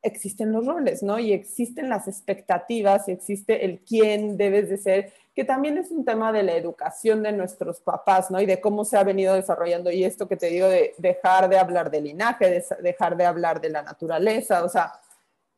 existen 0.02 0.52
los 0.52 0.67
roles, 0.67 1.02
¿no? 1.02 1.19
Y 1.19 1.33
existen 1.33 1.88
las 1.88 2.09
expectativas, 2.09 3.09
y 3.09 3.12
existe 3.12 3.64
el 3.64 3.81
quién 3.81 4.37
debes 4.37 4.69
de 4.69 4.76
ser, 4.76 5.12
que 5.35 5.45
también 5.45 5.78
es 5.78 5.90
un 5.90 6.05
tema 6.05 6.33
de 6.33 6.43
la 6.43 6.57
educación 6.57 7.23
de 7.23 7.33
nuestros 7.33 7.81
papás, 7.81 8.31
¿no? 8.31 8.40
Y 8.40 8.47
de 8.47 8.61
cómo 8.61 8.85
se 8.85 8.97
ha 8.97 9.05
venido 9.05 9.35
desarrollando. 9.35 9.90
Y 9.90 10.05
esto 10.05 10.28
que 10.28 10.37
te 10.37 10.47
digo 10.47 10.69
de 10.69 10.95
dejar 10.99 11.49
de 11.49 11.59
hablar 11.59 11.90
de 11.90 12.00
linaje, 12.00 12.50
de 12.50 12.64
dejar 12.81 13.17
de 13.17 13.26
hablar 13.26 13.61
de 13.61 13.71
la 13.71 13.83
naturaleza, 13.83 14.64
o 14.64 14.69
sea, 14.69 14.93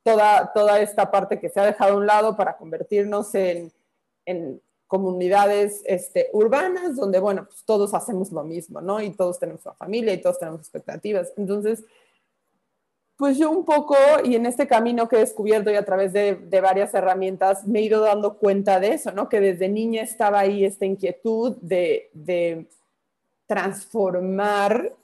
toda, 0.02 0.52
toda 0.52 0.80
esta 0.80 1.11
parte 1.11 1.38
que 1.38 1.49
se 1.49 1.61
ha 1.61 1.64
dejado 1.64 1.94
a 1.94 1.97
un 1.97 2.06
lado 2.06 2.37
para 2.37 2.56
convertirnos 2.56 3.35
en, 3.35 3.73
en 4.26 4.61
comunidades 4.87 5.82
este, 5.87 6.30
urbanas 6.32 6.97
donde, 6.97 7.20
bueno, 7.20 7.44
pues 7.47 7.64
todos 7.64 7.94
hacemos 7.94 8.32
lo 8.32 8.42
mismo, 8.42 8.80
¿no? 8.80 9.00
Y 9.00 9.11
todos 9.11 9.38
tenemos 9.38 9.64
una 9.64 9.75
familia 9.75 10.12
y 10.12 10.20
todos 10.20 10.38
tenemos 10.38 10.61
expectativas. 10.61 11.32
Entonces, 11.37 11.85
pues 13.20 13.36
yo 13.36 13.50
un 13.50 13.66
poco, 13.66 13.94
y 14.24 14.34
en 14.34 14.46
este 14.46 14.66
camino 14.66 15.06
que 15.06 15.16
he 15.16 15.18
descubierto 15.18 15.70
y 15.70 15.74
a 15.74 15.84
través 15.84 16.14
de, 16.14 16.32
varias 16.62 16.94
herramientas, 16.94 17.66
me 17.66 17.80
he 17.80 17.82
ido 17.82 18.00
dando 18.00 18.38
cuenta 18.38 18.80
de 18.80 18.94
eso, 18.94 19.12
¿no? 19.12 19.28
Que 19.28 19.42
desde 19.42 19.68
niña 19.68 20.00
estaba 20.00 20.40
ahí 20.40 20.64
esta 20.64 20.86
inquietud 20.86 21.58
de, 21.60 22.66
transformar 23.46 24.94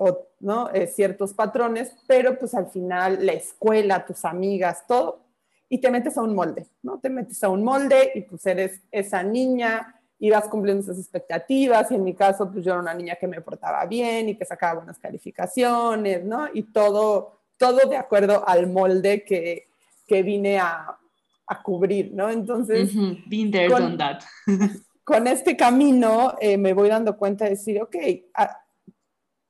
¿no? 0.40 0.70
Eh, 0.70 0.87
ciertos 0.87 1.35
patrones, 1.35 1.94
pero 2.06 2.38
pues 2.38 2.54
al 2.54 2.68
final 2.68 3.26
la 3.26 3.32
escuela, 3.32 4.06
tus 4.06 4.25
amigas, 4.25 4.87
todo, 4.87 5.20
y 5.68 5.78
te 5.78 5.90
metes 5.90 6.16
a 6.16 6.23
un 6.23 6.35
molde, 6.35 6.66
¿no? 6.82 6.99
Te 6.99 7.11
metes 7.11 7.44
a 7.44 7.50
un 7.50 7.62
molde 7.62 8.12
y 8.14 8.23
pues 8.23 8.46
eres 8.46 8.80
esa 8.90 9.23
niña 9.23 10.00
y 10.18 10.30
vas 10.30 10.49
cumpliendo 10.49 10.82
esas 10.82 10.99
expectativas, 10.99 11.90
y 11.90 11.96
en 11.96 12.04
mi 12.04 12.14
caso, 12.14 12.50
pues 12.50 12.64
yo 12.64 12.73
era 12.73 12.80
una 12.80 12.94
niña 12.94 13.16
que 13.16 13.26
me 13.26 13.42
portaba 13.42 13.85
bien 13.85 14.30
y 14.30 14.37
que 14.37 14.46
sacaba 14.46 14.76
buenas 14.76 14.99
calificaciones, 14.99 16.25
¿no? 16.25 16.49
Y 16.54 16.62
todo 16.62 17.36
todo 17.56 17.88
de 17.88 17.96
acuerdo 17.96 18.46
al 18.46 18.68
molde 18.68 19.25
que, 19.25 19.64
que 20.06 20.22
vine 20.22 20.58
a, 20.58 20.98
a, 21.46 21.62
cubrir, 21.62 22.12
¿no? 22.12 22.30
Entonces, 22.30 22.90
Been 23.26 23.50
there, 23.50 23.70
con, 23.70 23.96
that. 23.96 24.22
con 25.04 25.26
este 25.26 25.56
camino 25.56 26.34
eh, 26.40 26.56
me 26.56 26.72
voy 26.72 26.88
dando 26.88 27.16
cuenta 27.16 27.44
de 27.44 27.50
decir, 27.50 27.80
ok, 27.80 27.96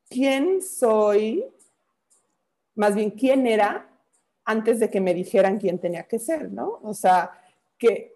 ¿quién 0.09 0.63
soy? 0.63 1.45
Más 2.75 2.95
bien, 2.95 3.11
¿quién 3.11 3.47
era 3.47 3.89
antes 4.45 4.79
de 4.79 4.89
que 4.89 5.01
me 5.01 5.13
dijeran 5.15 5.59
quién 5.59 5.79
tenía 5.79 6.05
que 6.05 6.19
ser, 6.19 6.53
¿no? 6.53 6.79
O 6.83 6.95
sea, 6.95 7.33
que 7.79 8.16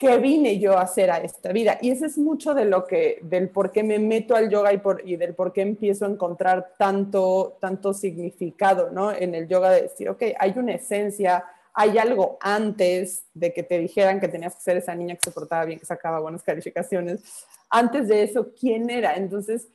¿qué 0.00 0.16
vine 0.16 0.58
yo 0.58 0.78
a 0.78 0.82
hacer 0.82 1.10
a 1.10 1.18
esta 1.18 1.52
vida? 1.52 1.78
Y 1.82 1.90
ese 1.90 2.06
es 2.06 2.16
mucho 2.16 2.54
de 2.54 2.64
lo 2.64 2.86
que, 2.86 3.18
del 3.22 3.50
por 3.50 3.70
qué 3.70 3.82
me 3.82 3.98
meto 3.98 4.34
al 4.34 4.48
yoga 4.48 4.72
y, 4.72 4.78
por, 4.78 5.06
y 5.06 5.16
del 5.16 5.34
por 5.34 5.52
qué 5.52 5.60
empiezo 5.60 6.06
a 6.06 6.08
encontrar 6.08 6.72
tanto, 6.78 7.58
tanto 7.60 7.92
significado, 7.92 8.90
¿no? 8.90 9.12
En 9.12 9.34
el 9.34 9.46
yoga 9.46 9.70
de 9.70 9.82
decir, 9.82 10.08
ok, 10.08 10.22
hay 10.38 10.54
una 10.56 10.72
esencia, 10.72 11.44
hay 11.74 11.98
algo 11.98 12.38
antes 12.40 13.26
de 13.34 13.52
que 13.52 13.62
te 13.62 13.78
dijeran 13.78 14.20
que 14.20 14.28
tenías 14.28 14.54
que 14.54 14.62
ser 14.62 14.78
esa 14.78 14.94
niña 14.94 15.16
que 15.16 15.20
se 15.22 15.32
portaba 15.32 15.66
bien, 15.66 15.78
que 15.78 15.84
sacaba 15.84 16.18
buenas 16.18 16.42
calificaciones. 16.42 17.22
Antes 17.68 18.08
de 18.08 18.22
eso, 18.22 18.54
¿quién 18.58 18.88
era? 18.88 19.16
Entonces, 19.16 19.68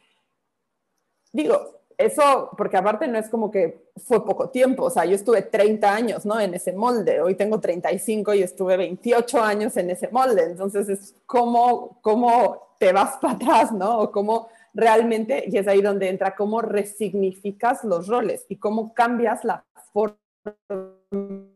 digo, 1.32 1.82
eso, 1.98 2.50
porque 2.58 2.78
aparte 2.78 3.08
no 3.08 3.18
es 3.18 3.30
como 3.30 3.50
que 3.50 3.90
fue 3.98 4.26
poco 4.26 4.50
tiempo, 4.50 4.84
o 4.84 4.90
sea, 4.90 5.06
yo 5.06 5.16
estuve 5.16 5.42
30 5.42 5.94
años, 5.94 6.26
¿no? 6.26 6.40
En 6.40 6.54
ese 6.54 6.74
molde, 6.74 7.22
hoy 7.22 7.36
tengo 7.36 7.60
35 7.60 8.34
y 8.34 8.44
estuve 8.44 8.78
28 8.78 9.42
años 9.42 9.78
en 9.78 9.90
ese 9.90 10.10
molde, 10.10 10.44
entonces 10.44 10.90
es 10.90 11.16
como, 11.26 12.00
cómo 12.02 12.76
te 12.80 12.92
vas 12.92 13.18
para 13.18 13.36
atrás, 13.36 13.72
¿no? 13.72 14.00
O 14.00 14.12
cómo 14.12 14.50
realmente, 14.74 15.46
y 15.48 15.58
es 15.58 15.68
ahí 15.68 15.82
donde 15.82 16.10
entra, 16.10 16.36
cómo 16.36 16.62
resignificas 16.62 17.84
los 17.84 18.08
roles 18.08 18.46
y 18.50 18.58
cómo 18.58 18.94
cambias 18.94 19.44
la 19.46 19.64
forma 19.94 20.18
en 21.14 21.48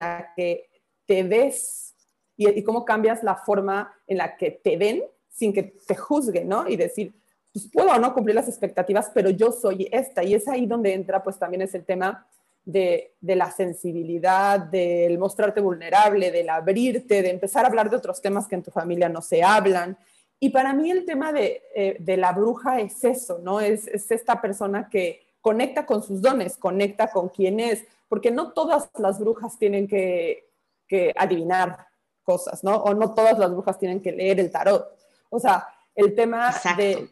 la 0.00 0.32
que 0.36 0.68
te 1.06 1.22
ves 1.22 1.94
y, 2.36 2.48
y 2.50 2.62
cómo 2.62 2.84
cambias 2.84 3.22
la 3.22 3.36
forma 3.36 3.94
en 4.06 4.18
la 4.18 4.36
que 4.36 4.50
te 4.50 4.76
ven 4.76 5.02
sin 5.30 5.54
que 5.54 5.62
te 5.62 5.96
juzguen, 5.96 6.48
¿no? 6.48 6.68
Y 6.68 6.76
decir, 6.76 7.14
pues 7.52 7.68
puedo 7.72 7.90
o 7.90 7.98
no 7.98 8.14
cumplir 8.14 8.36
las 8.36 8.48
expectativas, 8.48 9.10
pero 9.12 9.30
yo 9.30 9.52
soy 9.52 9.88
esta. 9.90 10.22
Y 10.22 10.34
es 10.34 10.46
ahí 10.48 10.66
donde 10.66 10.94
entra 10.94 11.22
pues 11.22 11.38
también 11.38 11.62
es 11.62 11.74
el 11.74 11.84
tema 11.84 12.26
de, 12.64 13.14
la 13.20 13.50
sensibilidad, 13.50 14.58
del 14.60 15.18
mostrarte 15.18 15.60
vulnerable, 15.60 16.30
del 16.30 16.48
abrirte, 16.48 17.22
de 17.22 17.30
empezar 17.30 17.64
a 17.64 17.68
hablar 17.68 17.90
de 17.90 17.96
otros 17.96 18.20
temas 18.20 18.46
que 18.46 18.54
en 18.54 18.62
tu 18.62 18.70
familia 18.70 19.08
no 19.08 19.22
se 19.22 19.42
hablan. 19.42 19.98
Y 20.38 20.50
para 20.50 20.72
mí 20.72 20.90
el 20.90 21.04
tema 21.04 21.32
de, 21.32 21.62
eh, 21.74 22.16
la 22.16 22.32
bruja 22.32 22.80
es 22.80 23.02
eso, 23.04 23.38
¿no? 23.42 23.60
Es, 23.60 23.86
esta 23.88 24.40
persona 24.40 24.88
que 24.88 25.26
conecta 25.40 25.86
con 25.86 26.02
sus 26.02 26.22
dones, 26.22 26.56
conecta 26.56 27.10
con 27.10 27.28
quién 27.28 27.60
es, 27.60 27.84
porque 28.08 28.30
no 28.30 28.52
todas 28.52 28.90
las 28.98 29.18
brujas 29.18 29.58
tienen 29.58 29.86
que, 29.86 30.48
que 30.86 31.12
adivinar 31.16 31.86
cosas, 32.22 32.62
¿no? 32.62 32.76
O 32.76 32.94
no 32.94 33.14
todas 33.14 33.38
las 33.38 33.50
brujas 33.50 33.78
tienen 33.78 34.00
que 34.00 34.12
leer 34.12 34.40
el 34.40 34.50
tarot. 34.50 34.86
O 35.30 35.38
sea, 35.38 35.66
el 36.00 36.14
tema 36.14 36.54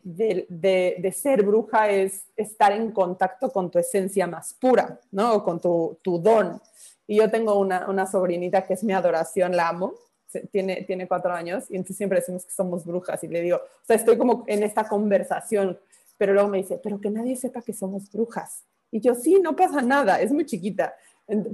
de, 0.04 1.14
ser 1.14 1.42
bruja 1.42 1.90
es 1.90 2.24
estar 2.36 2.72
en 2.72 2.90
contacto 2.92 3.50
con 3.50 3.70
tu 3.70 3.78
esencia 3.78 4.26
más 4.26 4.54
pura, 4.54 4.98
¿no? 5.10 5.34
O 5.34 5.44
con 5.44 5.60
tu, 5.60 5.98
don. 6.04 6.60
Y 7.06 7.16
yo 7.16 7.30
tengo 7.30 7.58
una, 7.58 8.06
sobrinita 8.06 8.66
que 8.66 8.74
es 8.74 8.84
mi 8.84 8.92
adoración, 8.92 9.54
la 9.56 9.68
amo, 9.68 9.94
tiene, 10.50 10.82
tiene 10.82 11.06
cuatro 11.08 11.32
años, 11.32 11.64
y 11.70 11.76
entonces 11.76 11.96
siempre 11.96 12.20
decimos 12.20 12.44
que 12.44 12.52
somos 12.52 12.84
brujas, 12.84 13.22
y 13.24 13.28
le 13.28 13.40
digo, 13.40 13.56
o 13.56 13.86
sea, 13.86 13.96
estoy 13.96 14.18
como 14.18 14.44
en 14.46 14.62
esta 14.62 14.86
conversación, 14.86 15.78
pero 16.18 16.32
luego 16.34 16.48
me 16.48 16.58
dice, 16.58 16.80
pero 16.82 17.00
que 17.00 17.10
nadie 17.10 17.36
sepa 17.36 17.62
que 17.62 17.72
somos 17.72 18.10
brujas. 18.10 18.64
Y 18.90 19.00
yo, 19.00 19.14
sí, 19.14 19.38
no 19.40 19.54
pasa 19.54 19.82
nada, 19.82 20.20
es 20.20 20.32
muy 20.32 20.46
chiquita. 20.46 20.94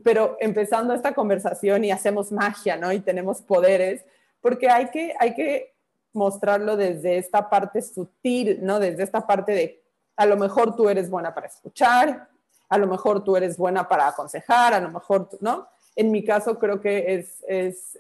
Pero 0.05 0.37
empezando 0.41 0.95
esta 0.95 1.15
conversación 1.15 1.85
y 1.85 1.91
hacemos 1.91 2.31
magia, 2.31 2.77
¿no? 2.77 2.93
Y 2.93 3.01
tenemos 3.01 3.43
poderes, 3.43 4.05
porque 4.41 4.69
hay 4.69 4.91
que, 4.91 5.15
hay 5.19 5.35
que 5.35 5.74
mostrarlo 6.15 6.77
desde 6.77 7.19
esta 7.19 7.51
parte 7.51 7.83
sutil, 7.83 8.59
¿no? 8.63 8.81
Desde 8.81 9.03
esta 9.03 9.27
parte 9.27 9.53
de, 9.53 9.83
a 10.17 10.27
lo 10.27 10.37
mejor 10.37 10.75
tú 10.75 10.89
eres 10.89 11.11
buena 11.11 11.35
para 11.35 11.49
escuchar, 11.49 12.29
a 12.69 12.79
lo 12.79 12.87
mejor 12.87 13.23
tú 13.23 13.37
eres 13.37 13.57
buena 13.59 13.87
para 13.89 14.09
aconsejar, 14.09 14.75
a 14.75 14.81
lo 14.81 14.91
mejor, 14.91 15.29
¿no? 15.41 15.69
En 15.97 16.11
mi 16.11 16.25
caso 16.25 16.59
creo 16.59 16.81
que 16.81 17.15
es, 17.15 17.45
es 17.47 17.99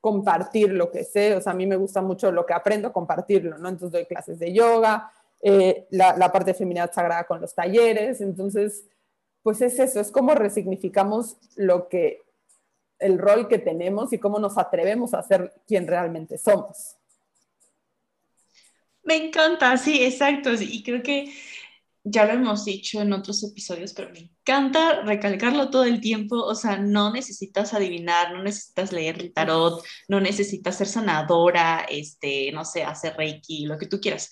compartir 0.00 0.70
lo 0.72 0.90
que 0.90 1.04
sé, 1.04 1.34
o 1.34 1.40
sea, 1.40 1.52
a 1.52 1.56
mí 1.56 1.66
me 1.66 1.76
gusta 1.76 2.00
mucho 2.00 2.30
lo 2.30 2.46
que 2.46 2.54
aprendo, 2.54 2.92
compartirlo, 2.92 3.58
¿no? 3.58 3.68
Entonces 3.68 3.92
doy 3.92 4.06
clases 4.06 4.38
de 4.38 4.52
yoga, 4.52 5.10
eh, 5.40 5.86
la, 5.90 6.32
parte 6.32 6.52
de 6.52 6.58
feminidad 6.58 6.92
sagrada 6.92 7.24
con 7.24 7.40
los 7.40 7.54
talleres, 7.54 8.20
entonces, 8.20 8.84
pues 9.42 9.60
es 9.60 9.78
eso, 9.78 10.00
es 10.00 10.10
como 10.10 10.34
resignificamos 10.34 11.36
lo 11.56 11.88
que, 11.88 12.22
el 12.98 13.18
rol 13.18 13.48
que 13.48 13.58
tenemos 13.58 14.12
y 14.12 14.18
cómo 14.18 14.38
nos 14.38 14.58
atrevemos 14.58 15.14
a 15.14 15.22
ser 15.22 15.52
quien 15.66 15.86
realmente 15.86 16.38
somos. 16.38 16.97
Me 19.08 19.16
encanta, 19.16 19.74
sí, 19.78 20.04
exacto. 20.04 20.50
Y 20.60 20.82
creo 20.82 21.02
que 21.02 21.32
ya 22.04 22.26
lo 22.26 22.34
hemos 22.34 22.66
dicho 22.66 23.00
en 23.00 23.14
otros 23.14 23.42
episodios, 23.42 23.94
pero 23.94 24.10
me 24.12 24.18
encanta 24.18 25.00
recalcarlo 25.02 25.70
todo 25.70 25.84
el 25.84 26.02
tiempo. 26.02 26.36
O 26.36 26.54
sea, 26.54 26.76
no 26.76 27.10
necesitas 27.10 27.72
adivinar, 27.72 28.34
no 28.34 28.42
necesitas 28.42 28.92
leer 28.92 29.18
el 29.22 29.32
tarot, 29.32 29.82
no 30.08 30.20
necesitas 30.20 30.76
ser 30.76 30.88
sanadora, 30.88 31.86
este, 31.88 32.52
no 32.52 32.66
sé, 32.66 32.84
hacer 32.84 33.16
reiki, 33.16 33.64
lo 33.64 33.78
que 33.78 33.86
tú 33.86 33.98
quieras 33.98 34.30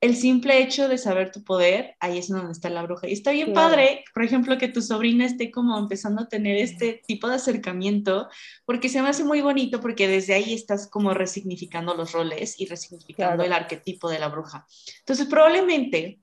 el 0.00 0.14
simple 0.16 0.62
hecho 0.62 0.88
de 0.88 0.96
saber 0.96 1.32
tu 1.32 1.42
poder, 1.42 1.96
ahí 1.98 2.18
es 2.18 2.28
donde 2.28 2.52
está 2.52 2.70
la 2.70 2.82
bruja. 2.82 3.08
Y 3.08 3.12
está 3.12 3.32
bien 3.32 3.52
padre, 3.52 4.04
por 4.14 4.22
ejemplo, 4.22 4.56
que 4.56 4.68
tu 4.68 4.80
sobrina 4.80 5.26
esté 5.26 5.50
como 5.50 5.76
empezando 5.76 6.22
a 6.22 6.28
tener 6.28 6.56
este 6.56 7.02
tipo 7.06 7.28
de 7.28 7.34
acercamiento, 7.34 8.28
porque 8.64 8.88
se 8.88 9.02
me 9.02 9.08
hace 9.08 9.24
muy 9.24 9.40
bonito, 9.40 9.80
porque 9.80 10.06
desde 10.06 10.34
ahí 10.34 10.54
estás 10.54 10.88
como 10.88 11.14
resignificando 11.14 11.94
los 11.94 12.12
roles 12.12 12.60
y 12.60 12.66
resignificando 12.66 13.42
el 13.42 13.52
arquetipo 13.52 14.08
de 14.08 14.20
la 14.20 14.28
bruja. 14.28 14.66
Entonces, 15.00 15.26
probablemente 15.26 16.20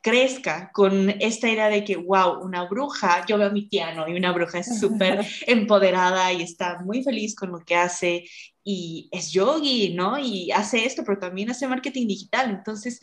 crezca 0.00 0.70
con 0.72 1.10
esta 1.20 1.48
idea 1.48 1.68
de 1.68 1.84
que, 1.84 1.96
wow, 1.96 2.40
una 2.42 2.64
bruja, 2.66 3.24
yo 3.26 3.38
veo 3.38 3.48
a 3.48 3.52
mi 3.52 3.68
tía, 3.68 3.94
Y 4.08 4.16
una 4.16 4.32
bruja 4.32 4.58
es 4.58 4.80
súper 4.80 5.26
empoderada 5.46 6.32
y 6.32 6.42
está 6.42 6.78
muy 6.80 7.02
feliz 7.02 7.34
con 7.34 7.50
lo 7.50 7.58
que 7.60 7.76
hace 7.76 8.24
y 8.64 9.08
es 9.12 9.32
yogi, 9.32 9.94
¿no? 9.94 10.18
Y 10.18 10.50
hace 10.52 10.84
esto, 10.84 11.02
pero 11.04 11.18
también 11.18 11.50
hace 11.50 11.66
marketing 11.66 12.06
digital. 12.06 12.50
Entonces, 12.50 13.00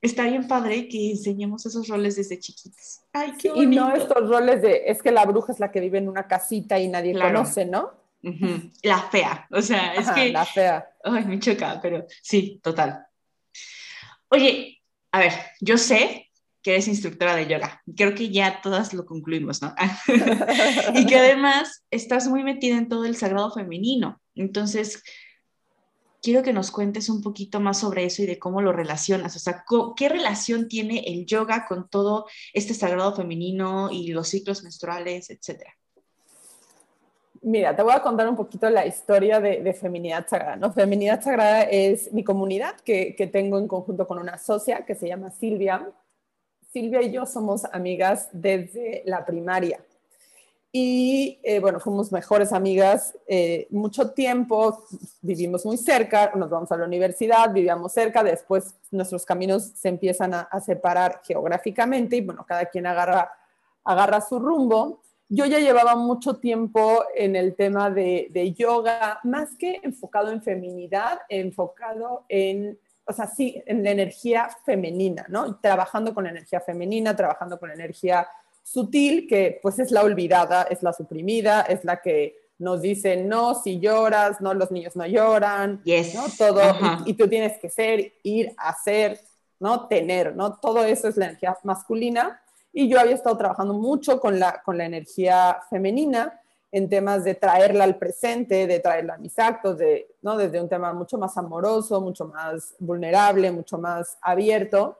está 0.00 0.24
bien 0.24 0.46
padre 0.48 0.88
que 0.88 1.12
enseñemos 1.12 1.64
esos 1.66 1.88
roles 1.88 2.16
desde 2.16 2.38
chiquitos. 2.38 3.00
Ay, 3.12 3.32
qué 3.38 3.52
Y 3.54 3.66
no 3.66 3.94
estos 3.94 4.28
roles 4.28 4.60
de, 4.60 4.82
es 4.86 5.02
que 5.02 5.12
la 5.12 5.24
bruja 5.24 5.52
es 5.52 5.60
la 5.60 5.70
que 5.70 5.80
vive 5.80 5.98
en 5.98 6.08
una 6.08 6.26
casita 6.26 6.78
y 6.78 6.88
nadie 6.88 7.14
conoce, 7.14 7.64
¿no? 7.64 7.92
La 8.82 9.02
fea, 9.02 9.46
o 9.50 9.62
sea, 9.62 9.94
es 9.94 10.10
que... 10.10 10.32
La 10.32 10.44
fea. 10.44 10.88
Ay, 11.04 11.24
me 11.24 11.38
choca, 11.38 11.78
pero 11.80 12.04
sí, 12.20 12.60
total. 12.62 13.06
Oye, 14.30 14.77
a 15.12 15.18
ver, 15.20 15.32
yo 15.60 15.78
sé 15.78 16.30
que 16.62 16.72
eres 16.72 16.88
instructora 16.88 17.36
de 17.36 17.46
yoga. 17.46 17.82
Creo 17.96 18.14
que 18.14 18.30
ya 18.30 18.60
todas 18.60 18.92
lo 18.92 19.06
concluimos, 19.06 19.62
¿no? 19.62 19.74
y 20.94 21.06
que 21.06 21.16
además 21.16 21.84
estás 21.90 22.28
muy 22.28 22.42
metida 22.42 22.76
en 22.76 22.88
todo 22.88 23.04
el 23.04 23.16
sagrado 23.16 23.52
femenino. 23.52 24.20
Entonces, 24.34 25.02
quiero 26.22 26.42
que 26.42 26.52
nos 26.52 26.70
cuentes 26.70 27.08
un 27.08 27.22
poquito 27.22 27.60
más 27.60 27.80
sobre 27.80 28.04
eso 28.04 28.22
y 28.22 28.26
de 28.26 28.38
cómo 28.38 28.60
lo 28.60 28.72
relacionas. 28.72 29.36
O 29.36 29.38
sea, 29.38 29.64
¿qué 29.96 30.08
relación 30.08 30.68
tiene 30.68 31.04
el 31.06 31.26
yoga 31.26 31.66
con 31.66 31.88
todo 31.88 32.26
este 32.52 32.74
sagrado 32.74 33.14
femenino 33.14 33.90
y 33.92 34.08
los 34.08 34.28
ciclos 34.28 34.62
menstruales, 34.62 35.30
etcétera? 35.30 35.77
Mira, 37.42 37.74
te 37.74 37.82
voy 37.82 37.92
a 37.92 38.02
contar 38.02 38.28
un 38.28 38.36
poquito 38.36 38.68
la 38.68 38.86
historia 38.86 39.40
de, 39.40 39.72
Feminidad 39.72 40.26
Sagrada. 40.28 40.56
¿no? 40.56 40.72
Feminidad 40.72 41.22
Sagrada 41.22 41.62
es 41.62 42.12
mi 42.12 42.24
comunidad 42.24 42.76
que, 42.80 43.14
que, 43.16 43.26
tengo 43.26 43.58
en 43.58 43.68
conjunto 43.68 44.06
con 44.06 44.18
una 44.18 44.38
socia 44.38 44.84
que 44.84 44.94
se 44.94 45.08
llama 45.08 45.30
Silvia. 45.30 45.90
Silvia 46.72 47.02
y 47.02 47.12
yo 47.12 47.26
somos 47.26 47.64
amigas 47.72 48.28
desde 48.32 49.02
la 49.06 49.24
primaria. 49.24 49.80
Y 50.70 51.40
eh, 51.44 51.60
bueno, 51.60 51.80
fuimos 51.80 52.12
mejores 52.12 52.52
amigas 52.52 53.16
eh, 53.26 53.66
mucho 53.70 54.10
tiempo, 54.10 54.84
vivimos 55.22 55.64
muy 55.64 55.78
cerca, 55.78 56.30
nos 56.34 56.50
vamos 56.50 56.70
a 56.70 56.76
la 56.76 56.84
universidad, 56.84 57.50
vivíamos 57.50 57.92
cerca, 57.92 58.22
después 58.22 58.74
nuestros 58.90 59.24
caminos 59.24 59.72
se 59.74 59.88
empiezan 59.88 60.34
a, 60.34 60.60
separar 60.60 61.22
geográficamente 61.24 62.16
y 62.16 62.20
bueno, 62.20 62.44
cada 62.46 62.66
quien 62.66 62.86
agarra, 62.86 63.32
agarra 63.82 64.20
su 64.20 64.38
rumbo. 64.38 65.00
Yo 65.28 65.44
ya 65.46 65.58
llevaba 65.58 65.94
mucho 65.94 66.36
tiempo 66.36 67.04
en 67.14 67.36
el 67.36 67.54
tema 67.54 67.90
de, 67.90 68.28
de 68.30 68.52
yoga, 68.52 69.20
más 69.24 69.56
que 69.56 69.80
enfocado 69.82 70.30
en 70.30 70.42
feminidad, 70.42 71.18
enfocado 71.28 72.24
en 72.28 72.78
o 73.08 73.12
sea, 73.14 73.26
sí, 73.26 73.62
en 73.64 73.82
la 73.82 73.90
energía 73.90 74.50
femenina, 74.66 75.24
¿no? 75.30 75.58
Trabajando 75.60 76.12
con 76.12 76.24
la 76.24 76.30
energía 76.30 76.60
femenina, 76.60 77.16
trabajando 77.16 77.58
con 77.58 77.70
la 77.70 77.74
energía 77.74 78.28
sutil, 78.62 79.26
que 79.26 79.58
pues 79.62 79.78
es 79.78 79.90
la 79.90 80.02
olvidada, 80.02 80.64
es 80.64 80.82
la 80.82 80.92
suprimida, 80.92 81.62
es 81.62 81.84
la 81.84 82.02
que 82.02 82.36
nos 82.58 82.82
dice, 82.82 83.16
no, 83.24 83.54
si 83.54 83.80
lloras, 83.80 84.42
no, 84.42 84.52
los 84.52 84.70
niños 84.70 84.94
no 84.94 85.06
lloran, 85.06 85.80
¿no? 86.14 86.26
Todo, 86.36 86.60
y, 87.06 87.14
tú 87.14 87.28
tienes 87.28 87.58
que 87.58 87.70
ser, 87.70 88.12
ir, 88.22 88.52
hacer, 88.58 89.18
¿no? 89.58 89.86
Tener, 89.86 90.36
¿no? 90.36 90.58
Todo 90.58 90.84
eso 90.84 91.08
es 91.08 91.16
la 91.16 91.26
energía 91.26 91.56
masculina. 91.62 92.42
Y 92.72 92.88
yo 92.88 93.00
había 93.00 93.14
estado 93.14 93.36
trabajando 93.36 93.74
mucho 93.74 94.20
con 94.20 94.38
la, 94.38 94.62
con 94.62 94.78
la 94.78 94.84
energía 94.84 95.60
femenina, 95.70 96.40
en 96.70 96.88
temas 96.88 97.24
de 97.24 97.34
traerla 97.34 97.84
al 97.84 97.96
presente, 97.96 98.66
de 98.66 98.80
traerla 98.80 99.14
a 99.14 99.18
mis 99.18 99.38
actos, 99.38 99.78
de, 99.78 100.06
¿no? 100.22 100.36
desde 100.36 100.60
un 100.60 100.68
tema 100.68 100.92
mucho 100.92 101.16
más 101.16 101.36
amoroso, 101.36 102.00
mucho 102.00 102.26
más 102.26 102.74
vulnerable, 102.78 103.50
mucho 103.50 103.78
más 103.78 104.18
abierto. 104.20 104.98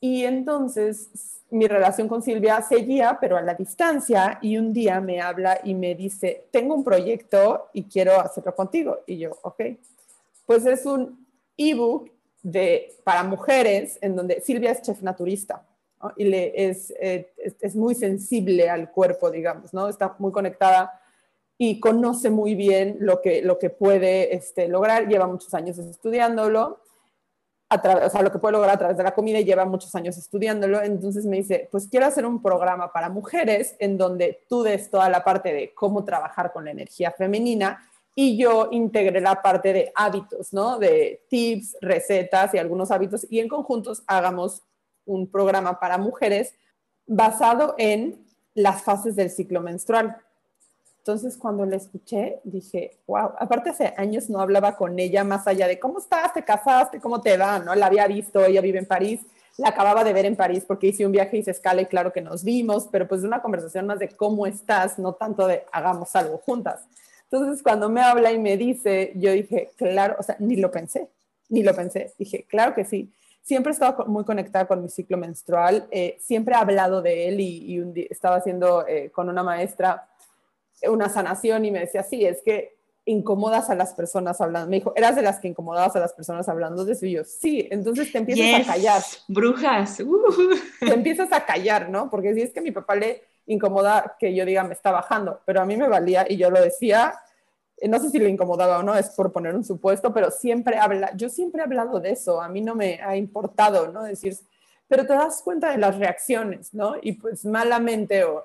Y 0.00 0.24
entonces 0.24 1.40
mi 1.50 1.68
relación 1.68 2.08
con 2.08 2.22
Silvia 2.22 2.62
seguía, 2.62 3.18
pero 3.20 3.36
a 3.36 3.42
la 3.42 3.54
distancia, 3.54 4.38
y 4.42 4.56
un 4.56 4.72
día 4.72 5.00
me 5.00 5.20
habla 5.20 5.60
y 5.62 5.74
me 5.74 5.94
dice, 5.94 6.46
tengo 6.50 6.74
un 6.74 6.84
proyecto 6.84 7.68
y 7.72 7.84
quiero 7.84 8.18
hacerlo 8.20 8.54
contigo. 8.54 9.00
Y 9.06 9.18
yo, 9.18 9.36
ok, 9.42 9.62
pues 10.46 10.66
es 10.66 10.84
un 10.84 11.26
ebook 11.56 12.10
de, 12.42 12.96
para 13.04 13.22
mujeres 13.22 13.98
en 14.00 14.16
donde 14.16 14.40
Silvia 14.40 14.72
es 14.72 14.82
chef 14.82 15.02
naturista 15.02 15.62
y 16.16 16.32
eh, 16.32 16.52
es, 16.56 16.94
es, 17.60 17.76
muy 17.76 17.94
sensible 17.94 18.70
al 18.70 18.90
cuerpo, 18.90 19.30
digamos, 19.30 19.74
¿no? 19.74 19.88
Está 19.88 20.16
muy 20.18 20.32
conectada 20.32 21.00
y 21.58 21.78
conoce 21.78 22.30
muy 22.30 22.54
bien 22.54 22.96
lo 23.00 23.20
que, 23.20 23.42
lo 23.42 23.58
que 23.58 23.68
puede 23.68 24.34
este, 24.34 24.68
lograr, 24.68 25.08
lleva 25.08 25.26
muchos 25.26 25.52
años 25.52 25.78
estudiándolo 25.78 26.80
a 27.70 28.06
o 28.06 28.10
sea, 28.10 28.22
lo 28.22 28.32
que 28.32 28.38
puede 28.38 28.52
lograr 28.52 28.74
a 28.74 28.78
través 28.78 28.96
de 28.96 29.04
la 29.04 29.14
comida 29.14 29.38
y 29.38 29.44
lleva 29.44 29.64
muchos 29.64 29.94
años 29.94 30.16
estudiándolo. 30.18 30.82
Entonces 30.82 31.24
me 31.24 31.36
dice, 31.36 31.68
pues 31.70 31.86
quiero 31.88 32.06
hacer 32.06 32.26
un 32.26 32.42
programa 32.42 32.92
para 32.92 33.08
mujeres 33.08 33.76
en 33.78 33.96
donde 33.96 34.44
tú 34.48 34.62
des 34.62 34.90
toda 34.90 35.08
la 35.08 35.22
parte 35.22 35.52
de 35.52 35.72
cómo 35.72 36.04
trabajar 36.04 36.52
con 36.52 36.64
la 36.64 36.72
energía 36.72 37.12
femenina 37.12 37.78
y 38.14 38.36
yo 38.36 38.68
integre 38.72 39.20
la 39.20 39.40
parte 39.40 39.72
de 39.72 39.92
hábitos, 39.94 40.52
¿no? 40.52 40.78
De 40.78 41.22
tips, 41.28 41.76
recetas 41.80 42.54
y 42.54 42.58
algunos 42.58 42.90
hábitos 42.90 43.24
y 43.30 43.38
en 43.38 43.48
conjuntos 43.48 44.02
hagamos 44.08 44.62
un 45.10 45.26
programa 45.26 45.78
para 45.80 45.98
mujeres 45.98 46.54
basado 47.06 47.74
en 47.78 48.24
las 48.54 48.82
fases 48.82 49.16
del 49.16 49.30
ciclo 49.30 49.60
menstrual. 49.60 50.16
Entonces, 50.98 51.36
cuando 51.36 51.64
la 51.64 51.76
escuché, 51.76 52.40
dije, 52.44 52.98
wow, 53.06 53.32
aparte 53.38 53.70
hace 53.70 53.94
años 53.96 54.28
no 54.28 54.40
hablaba 54.40 54.76
con 54.76 54.98
ella 54.98 55.24
más 55.24 55.46
allá 55.46 55.66
de 55.66 55.78
cómo 55.78 55.98
estás, 55.98 56.34
te 56.34 56.44
casaste, 56.44 57.00
cómo 57.00 57.20
te 57.20 57.36
va, 57.36 57.58
¿no? 57.58 57.74
La 57.74 57.86
había 57.86 58.06
visto, 58.06 58.44
ella 58.44 58.60
vive 58.60 58.78
en 58.78 58.86
París, 58.86 59.20
la 59.56 59.68
acababa 59.68 60.04
de 60.04 60.12
ver 60.12 60.26
en 60.26 60.36
París 60.36 60.64
porque 60.66 60.88
hice 60.88 61.06
un 61.06 61.12
viaje, 61.12 61.38
hice 61.38 61.50
escala 61.50 61.82
y 61.82 61.86
claro 61.86 62.12
que 62.12 62.20
nos 62.20 62.44
vimos, 62.44 62.88
pero 62.92 63.08
pues 63.08 63.22
una 63.22 63.40
conversación 63.40 63.86
más 63.86 63.98
de 63.98 64.08
cómo 64.08 64.46
estás, 64.46 64.98
no 64.98 65.14
tanto 65.14 65.46
de 65.46 65.64
hagamos 65.72 66.14
algo 66.14 66.38
juntas. 66.38 66.82
Entonces, 67.30 67.62
cuando 67.62 67.88
me 67.88 68.02
habla 68.02 68.32
y 68.32 68.38
me 68.38 68.56
dice, 68.56 69.12
yo 69.14 69.32
dije, 69.32 69.70
claro, 69.76 70.16
o 70.18 70.22
sea, 70.22 70.36
ni 70.38 70.56
lo 70.56 70.70
pensé, 70.70 71.08
ni 71.48 71.62
lo 71.62 71.74
pensé. 71.74 72.12
Dije, 72.18 72.44
claro 72.48 72.74
que 72.74 72.84
sí. 72.84 73.10
Siempre 73.42 73.70
he 73.70 73.74
estado 73.74 74.04
muy 74.06 74.24
conectada 74.24 74.66
con 74.66 74.82
mi 74.82 74.88
ciclo 74.88 75.16
menstrual, 75.16 75.88
eh, 75.90 76.16
siempre 76.20 76.54
he 76.54 76.58
hablado 76.58 77.02
de 77.02 77.28
él 77.28 77.40
y, 77.40 77.72
y 77.72 77.80
un 77.80 77.92
día 77.92 78.06
estaba 78.10 78.36
haciendo 78.36 78.86
eh, 78.86 79.10
con 79.10 79.28
una 79.28 79.42
maestra 79.42 80.06
una 80.88 81.08
sanación 81.08 81.64
y 81.64 81.70
me 81.70 81.80
decía, 81.80 82.02
sí, 82.02 82.24
es 82.24 82.42
que 82.42 82.78
incomodas 83.04 83.70
a 83.70 83.74
las 83.74 83.94
personas 83.94 84.40
hablando. 84.40 84.70
Me 84.70 84.76
dijo, 84.76 84.92
¿eras 84.94 85.16
de 85.16 85.22
las 85.22 85.40
que 85.40 85.48
incomodabas 85.48 85.96
a 85.96 86.00
las 86.00 86.12
personas 86.12 86.48
hablando 86.48 86.84
de 86.84 86.92
eso? 86.92 87.06
Y 87.06 87.12
yo, 87.12 87.24
sí, 87.24 87.66
entonces 87.70 88.12
te 88.12 88.18
empiezas 88.18 88.62
a 88.62 88.72
callar. 88.72 89.02
Brujas. 89.28 90.00
Uh. 90.00 90.56
Te 90.80 90.94
empiezas 90.94 91.32
a 91.32 91.44
callar, 91.44 91.88
¿no? 91.90 92.08
Porque 92.10 92.34
si 92.34 92.42
es 92.42 92.52
que 92.52 92.60
a 92.60 92.62
mi 92.62 92.70
papá 92.70 92.94
le 92.94 93.22
incomoda 93.46 94.16
que 94.18 94.34
yo 94.34 94.44
diga, 94.44 94.62
me 94.64 94.74
está 94.74 94.90
bajando, 94.90 95.40
pero 95.44 95.60
a 95.60 95.64
mí 95.64 95.76
me 95.76 95.88
valía 95.88 96.24
y 96.28 96.36
yo 96.36 96.50
lo 96.50 96.60
decía, 96.60 97.14
no 97.88 97.98
sé 97.98 98.10
si 98.10 98.18
le 98.18 98.28
incomodaba 98.28 98.78
o 98.78 98.82
no, 98.82 98.94
es 98.94 99.10
por 99.10 99.32
poner 99.32 99.54
un 99.54 99.64
supuesto, 99.64 100.12
pero 100.12 100.30
siempre 100.30 100.78
habla, 100.78 101.12
yo 101.16 101.28
siempre 101.28 101.60
he 101.60 101.64
hablado 101.64 102.00
de 102.00 102.10
eso, 102.10 102.40
a 102.40 102.48
mí 102.48 102.60
no 102.60 102.74
me 102.74 103.00
ha 103.02 103.16
importado, 103.16 103.88
¿no? 103.92 104.02
Decir, 104.02 104.36
pero 104.88 105.06
te 105.06 105.14
das 105.14 105.42
cuenta 105.42 105.70
de 105.70 105.78
las 105.78 105.98
reacciones, 105.98 106.74
¿no? 106.74 106.94
Y 107.00 107.12
pues 107.12 107.44
malamente 107.44 108.24
o 108.24 108.44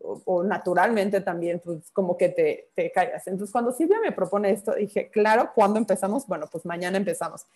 o, 0.00 0.42
naturalmente 0.42 1.20
también, 1.20 1.60
pues 1.64 1.90
como 1.92 2.16
que 2.16 2.28
te, 2.28 2.70
te 2.74 2.90
caigas. 2.90 3.26
Entonces, 3.26 3.52
cuando 3.52 3.72
Silvia 3.72 3.98
me 4.00 4.12
propone 4.12 4.50
esto, 4.50 4.74
dije, 4.74 5.10
claro, 5.10 5.50
¿cuándo 5.54 5.78
empezamos? 5.78 6.26
Bueno, 6.26 6.46
pues 6.50 6.64
mañana 6.64 6.96
empezamos. 6.96 7.46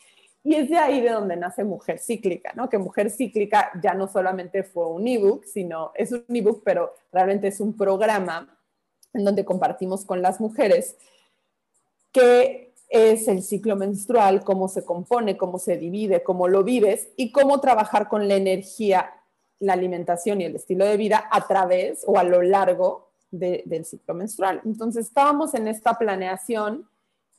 Y 0.44 0.56
es 0.56 0.68
de 0.68 0.76
ahí 0.76 1.00
de 1.00 1.10
donde 1.10 1.36
nace 1.36 1.62
Mujer 1.62 2.00
Cíclica, 2.00 2.52
¿no? 2.54 2.68
Que 2.68 2.78
Mujer 2.78 3.10
Cíclica 3.10 3.70
ya 3.80 3.94
no 3.94 4.08
solamente 4.08 4.64
fue 4.64 4.86
un 4.86 5.06
ebook, 5.06 5.44
sino 5.44 5.92
es 5.94 6.10
un 6.10 6.24
ebook, 6.28 6.62
pero 6.64 6.94
realmente 7.12 7.48
es 7.48 7.60
un 7.60 7.76
programa 7.76 8.58
en 9.12 9.24
donde 9.24 9.44
compartimos 9.44 10.04
con 10.04 10.22
las 10.22 10.40
mujeres 10.40 10.96
qué 12.12 12.74
es 12.88 13.26
el 13.28 13.42
ciclo 13.42 13.74
menstrual, 13.76 14.44
cómo 14.44 14.68
se 14.68 14.84
compone, 14.84 15.36
cómo 15.36 15.58
se 15.58 15.76
divide, 15.76 16.22
cómo 16.22 16.46
lo 16.46 16.62
vives 16.62 17.08
y 17.16 17.32
cómo 17.32 17.60
trabajar 17.60 18.08
con 18.08 18.28
la 18.28 18.34
energía 18.36 19.10
la 19.62 19.74
alimentación 19.74 20.40
y 20.40 20.44
el 20.44 20.56
estilo 20.56 20.84
de 20.84 20.96
vida 20.96 21.24
a 21.30 21.46
través 21.46 22.02
o 22.06 22.18
a 22.18 22.24
lo 22.24 22.42
largo 22.42 23.12
del 23.30 23.84
ciclo 23.84 24.12
menstrual. 24.12 24.60
Entonces 24.64 25.06
estábamos 25.06 25.54
en 25.54 25.68
esta 25.68 25.94
planeación 25.94 26.86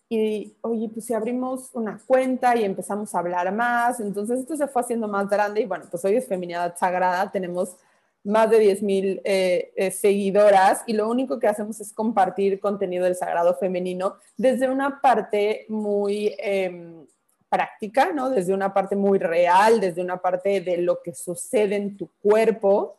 y, 0.10 0.56
oye, 0.62 0.90
pues 0.90 1.06
si 1.06 1.14
abrimos 1.14 1.70
una 1.74 2.00
cuenta 2.08 2.56
y 2.56 2.64
empezamos 2.64 3.14
a 3.14 3.20
hablar 3.20 3.52
más, 3.54 4.00
entonces 4.00 4.40
esto 4.40 4.56
se 4.56 4.68
fue 4.68 4.82
haciendo 4.82 5.08
más 5.08 5.30
grande 5.30 5.62
y 5.62 5.66
bueno, 5.66 5.86
pues 5.92 6.04
hoy 6.06 6.16
es 6.16 6.26
Feminidad 6.26 6.78
Sagrada, 6.78 7.30
tenemos 7.30 7.76
más 8.24 8.50
de 8.50 8.60
10 8.60 8.84
mil 8.84 9.22
eh, 9.26 9.74
eh, 9.76 9.92
seguidoras 9.92 10.84
y 10.88 10.94
lo 10.94 11.10
único 11.10 11.40
que 11.40 11.48
hacemos 11.48 11.82
es 11.82 11.92
compartir 11.92 12.60
contenido 12.60 13.04
del 13.04 13.16
sagrado 13.16 13.56
femenino 13.56 14.16
desde 14.38 14.70
una 14.70 15.02
parte 15.02 15.66
muy 15.68 16.34
em, 16.40 17.06
práctica, 17.50 18.12
¿no? 18.14 18.30
Desde 18.30 18.54
una 18.54 18.74
parte 18.74 18.96
muy 18.96 19.20
real, 19.20 19.80
desde 19.80 20.02
una 20.02 20.22
parte 20.22 20.62
de 20.62 20.78
lo 20.78 21.02
que 21.02 21.14
sucede 21.14 21.76
en 21.76 21.98
tu 21.98 22.10
cuerpo. 22.22 22.98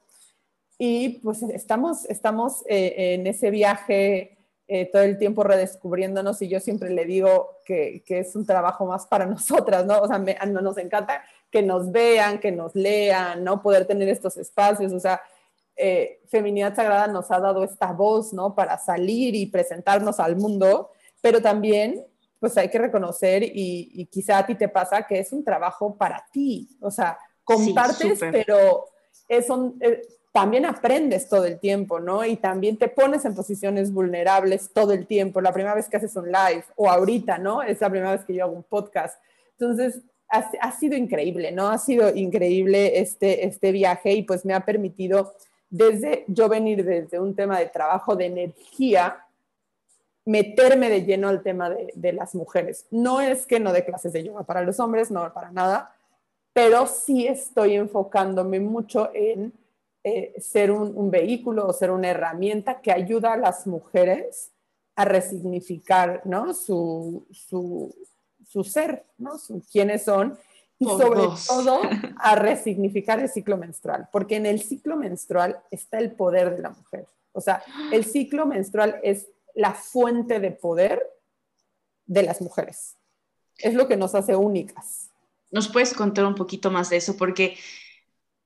Y 0.79 1.21
pues 1.21 1.43
estamos, 1.43 2.05
estamos 2.07 2.63
eh, 2.69 3.15
en 3.15 3.27
ese 3.27 3.51
viaje 3.51 4.31
todo 4.93 5.03
el 5.03 5.19
tiempo 5.19 5.45
redescubriéndonos 5.45 6.41
y 6.41 6.49
yo 6.49 6.59
siempre 6.59 6.89
le 6.89 7.05
digo 7.05 7.59
que, 7.67 8.03
que 8.07 8.21
es 8.21 8.35
un 8.35 8.47
trabajo 8.47 8.87
más 8.87 9.07
para 9.07 9.27
nosotras, 9.27 9.85
¿no? 9.85 10.01
O 10.01 10.09
sea, 10.09 10.19
nos 10.19 10.79
encanta 10.79 11.23
que 11.55 11.63
nos 11.63 11.93
vean, 11.93 12.41
que 12.41 12.51
nos 12.51 12.75
lean, 12.75 13.45
¿no? 13.45 13.63
Poder 13.63 13.87
tener 13.87 14.09
estos 14.09 14.37
espacios, 14.37 14.93
o 14.93 14.99
sea, 14.99 15.23
eh, 15.77 16.21
Feminidad 16.27 16.75
Sagrada 16.75 17.07
nos 17.07 17.31
ha 17.31 17.39
dado 17.39 17.63
esta 17.63 17.93
voz, 17.93 18.33
¿no? 18.33 18.57
Para 18.57 18.77
salir 18.77 19.37
y 19.37 19.47
presentarnos 19.47 20.19
al 20.19 20.35
mundo, 20.35 20.91
pero 21.21 21.41
también 21.41 22.05
pues 22.41 22.57
hay 22.57 22.69
que 22.71 22.79
reconocer 22.79 23.45
y, 23.45 24.05
quizá 24.11 24.39
a 24.39 24.47
ti 24.47 24.57
te 24.57 24.69
pasa 24.69 25.07
que 25.07 25.21
es 25.21 25.33
un 25.33 25.45
trabajo 25.45 25.95
para 25.95 26.27
ti, 26.33 26.69
o 26.81 26.91
sea, 26.91 27.17
compartes, 27.45 28.19
pero 28.19 28.87
eh, 29.29 30.03
también 30.33 30.67
aprendes 30.67 31.29
todo 31.29 31.45
el 31.45 31.61
tiempo, 31.61 32.01
¿no? 32.01 32.25
Y 32.25 32.35
también 32.37 32.79
te 32.79 32.89
pones 32.89 33.25
en 33.25 33.37
posiciones 33.37 33.93
vulnerables 33.93 34.73
todo 34.73 34.93
el 34.93 35.07
tiempo. 35.07 35.41
La 35.41 35.53
primera 35.53 35.77
vez 35.77 35.89
que 35.89 35.99
haces 35.99 36.17
un 36.17 36.33
live 36.33 36.65
o 36.75 36.91
ahorita, 36.91 37.39
¿no? 37.39 37.63
Es 37.63 37.81
la 37.81 37.91
primera 37.91 38.11
vez 38.11 38.25
que 38.25 38.35
yo 38.35 38.43
hago 38.43 38.55
un 38.55 38.65
podcast. 38.65 39.23
Entonces, 39.53 40.03
ha, 40.61 40.73
sido 40.73 40.97
increíble, 40.97 41.53
¿no? 41.53 41.69
Ha 41.69 41.79
sido 41.79 42.15
increíble 42.15 43.01
este, 43.01 43.47
este 43.47 43.73
viaje 43.73 44.13
y 44.13 44.23
pues 44.23 44.45
me 44.45 44.55
ha 44.55 44.65
permitido 44.65 45.35
desde 45.71 46.25
yo 46.29 46.49
venir 46.49 46.85
desde 46.85 47.19
un 47.19 47.35
tema 47.35 47.59
de 47.59 47.67
trabajo 47.67 48.17
de 48.17 48.27
energía 48.27 49.25
meterme 50.25 50.89
de 50.89 51.05
lleno 51.05 51.29
al 51.29 51.43
tema 51.43 51.71
de, 51.71 52.13
las 52.13 52.35
mujeres. 52.35 52.87
No 52.91 53.21
es 53.21 53.47
que 53.47 53.61
no 53.61 53.73
dé 53.73 53.85
clases 53.85 54.13
de 54.13 54.25
yoga 54.25 54.45
para 54.45 54.63
los 54.63 54.81
hombres, 54.81 55.11
no 55.11 55.33
para 55.35 55.51
nada, 55.51 55.95
pero 56.53 56.87
sí 56.87 57.27
estoy 57.27 57.75
enfocándome 57.75 58.61
mucho 58.61 59.11
en 59.13 59.53
eh, 60.03 60.35
ser 60.39 60.71
un, 60.71 61.11
vehículo 61.11 61.67
o 61.67 61.73
ser 61.73 61.91
una 61.91 62.09
herramienta 62.09 62.81
que 62.81 62.93
ayuda 62.93 63.35
a 63.35 63.37
las 63.37 63.67
mujeres 63.67 64.51
a 64.97 65.05
resignificar 65.05 66.23
¿no? 66.25 66.55
su, 66.55 67.27
ser, 68.63 69.05
¿no? 69.19 69.39
Su, 69.39 69.63
quiénes 69.73 70.05
son 70.05 70.39
y 70.79 70.85
sobre 70.85 71.23
todo 71.47 71.81
a 72.19 72.35
resignificar 72.37 73.21
el 73.21 73.29
ciclo 73.29 73.57
menstrual, 73.57 74.09
porque 74.13 74.37
en 74.37 74.47
el 74.47 74.61
ciclo 74.61 74.97
menstrual 74.97 75.61
está 75.71 75.99
el 75.99 76.13
poder 76.13 76.55
de 76.55 76.63
la 76.63 76.71
mujer. 76.71 77.07
O 77.33 77.41
sea, 77.41 77.63
el 77.91 78.05
ciclo 78.05 78.47
menstrual 78.47 79.01
es 79.03 79.29
la 79.55 79.73
fuente 79.73 80.39
de 80.39 80.53
poder 80.53 81.03
de 82.07 82.23
las 82.23 82.41
mujeres. 82.41 82.97
Es 83.59 83.75
lo 83.75 83.89
que 83.89 83.97
nos 83.97 84.15
hace 84.15 84.37
únicas. 84.37 85.11
¿Nos 85.51 85.69
puedes 85.69 85.95
contar 85.95 86.27
un 86.27 86.35
poquito 86.35 86.71
más 86.71 86.91
de 86.91 86.97
eso? 86.97 87.17
Porque 87.17 87.57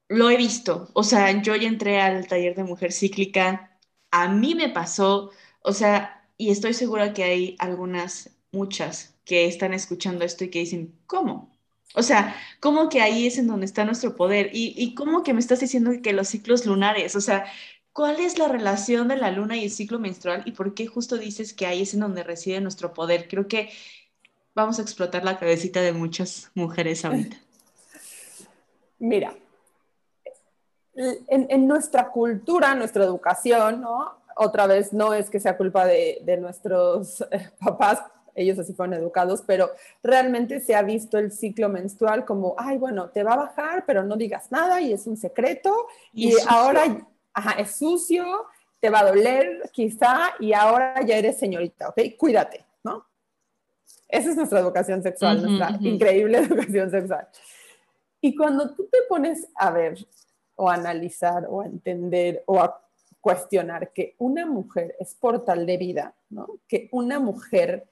lo 0.09 0.31
he 0.31 0.37
visto. 0.37 0.89
O 0.95 1.03
sea, 1.03 1.43
yo 1.43 1.55
ya 1.57 1.69
entré 1.69 2.01
al 2.01 2.27
taller 2.27 2.55
de 2.55 2.65
mujer 2.65 2.93
cíclica. 2.93 3.79
A 4.11 4.29
mí 4.29 4.55
me 4.55 4.71
pasó, 4.71 5.31
o 5.63 5.73
sea, 5.73 6.27
y 6.37 6.51
estoy 6.51 6.73
segura 6.73 7.13
que 7.13 7.25
hay 7.25 7.57
algunas, 7.59 8.31
muchas, 8.53 9.18
que 9.29 9.47
están 9.47 9.75
escuchando 9.75 10.25
esto 10.25 10.43
y 10.43 10.51
que 10.51 10.61
dicen, 10.61 10.99
¿cómo? 11.07 11.57
O 11.95 12.03
sea, 12.03 12.35
¿cómo 12.61 12.89
que 12.89 13.01
ahí 13.01 13.27
es 13.27 13.39
en 13.39 13.47
donde 13.47 13.67
está 13.67 13.85
nuestro 13.85 14.17
poder? 14.17 14.51
¿Y, 14.53 14.75
y 14.77 14.95
cómo 14.95 15.23
que 15.23 15.35
me 15.35 15.41
estás 15.41 15.61
diciendo 15.61 15.93
que 16.03 16.13
los 16.13 16.29
ciclos 16.29 16.67
lunares? 16.67 17.15
O 17.15 17.21
sea, 17.21 17.47
¿Cuál 17.99 18.21
es 18.21 18.39
la 18.39 18.47
relación 18.47 19.09
de 19.09 19.17
la 19.17 19.33
luna 19.33 19.57
y 19.57 19.65
el 19.65 19.73
ciclo 19.73 19.99
menstrual 19.99 20.45
y 20.45 20.53
por 20.53 20.73
qué 20.73 20.87
justo 20.87 21.19
dices 21.19 21.53
que 21.53 21.67
ahí 21.67 21.83
es 21.83 21.95
en 21.95 22.01
donde 22.01 22.23
reside 22.23 22.61
nuestro 22.61 22.93
poder? 22.93 23.27
Creo 23.27 23.49
que 23.49 23.71
vamos 24.55 24.79
a 24.79 24.83
explotar 24.83 25.25
la 25.25 25.37
cabecita 25.37 25.81
de 25.81 25.93
muchas 25.93 26.53
mujeres 26.55 27.05
ahorita. 27.05 27.37
Mira, 29.01 29.35
en, 30.95 31.67
nuestra 31.67 32.11
cultura, 32.11 32.73
nuestra 32.77 33.03
educación, 33.03 33.81
¿no? 33.81 34.23
Otra 34.37 34.69
vez 34.69 34.93
no 34.93 35.13
es 35.13 35.29
que 35.29 35.41
sea 35.41 35.57
culpa 35.57 35.85
de, 35.85 36.39
nuestros 36.41 37.23
eh, 37.33 37.51
papás, 37.59 38.01
ellos 38.41 38.59
así 38.59 38.73
fueron 38.73 38.95
educados, 38.95 39.43
pero 39.47 39.71
realmente 40.03 40.61
se 40.61 40.75
ha 40.75 40.83
visto 40.83 41.19
el 41.19 41.33
ciclo 41.33 41.69
menstrual 41.69 42.25
como, 42.25 42.55
ay, 42.59 42.79
bueno, 42.79 43.11
te 43.11 43.23
va 43.23 43.35
a 43.35 43.37
bajar, 43.37 43.85
pero 43.87 44.05
no 44.05 44.17
digas 44.17 44.51
nada 44.51 44.81
y 44.81 44.93
es 44.93 45.07
un 45.07 45.17
secreto 45.17 45.87
y, 46.13 46.35
ahora, 46.49 47.07
ajá, 47.33 47.61
es 47.61 47.73
sucio, 47.77 48.47
te 48.81 48.91
va 48.91 49.01
a 49.01 49.07
doler 49.07 49.71
quizá 49.73 50.35
y 50.39 50.53
ahora 50.53 51.01
ya 51.05 51.17
eres 51.17 51.39
señorita, 51.39 51.89
¿ok? 51.89 52.01
Cuídate, 52.17 52.65
¿no? 52.85 53.07
Esa 54.09 54.31
es 54.31 54.37
nuestra 54.37 54.61
educación 54.61 55.03
sexual, 55.03 55.43
nuestra 55.43 55.77
increíble 55.81 56.39
educación 56.49 56.91
sexual. 56.91 57.29
Y 58.21 58.35
cuando 58.35 58.75
tú 58.75 58.89
te 58.91 58.99
pones 59.09 59.49
a 59.55 59.71
ver 59.71 60.07
o 60.57 60.71
a 60.71 60.75
analizar 60.75 61.47
o 61.49 61.61
a 61.61 61.67
entender 61.67 62.43
o 62.47 62.61
a 62.61 62.81
cuestionar 63.21 63.93
que 63.93 64.15
una 64.19 64.47
mujer 64.47 64.97
es 64.99 65.15
portal 65.15 65.67
de 65.67 65.77
vida, 65.77 66.15
¿no? 66.31 66.59
que 66.67 66.89
una 66.93 67.19
mujer 67.19 67.87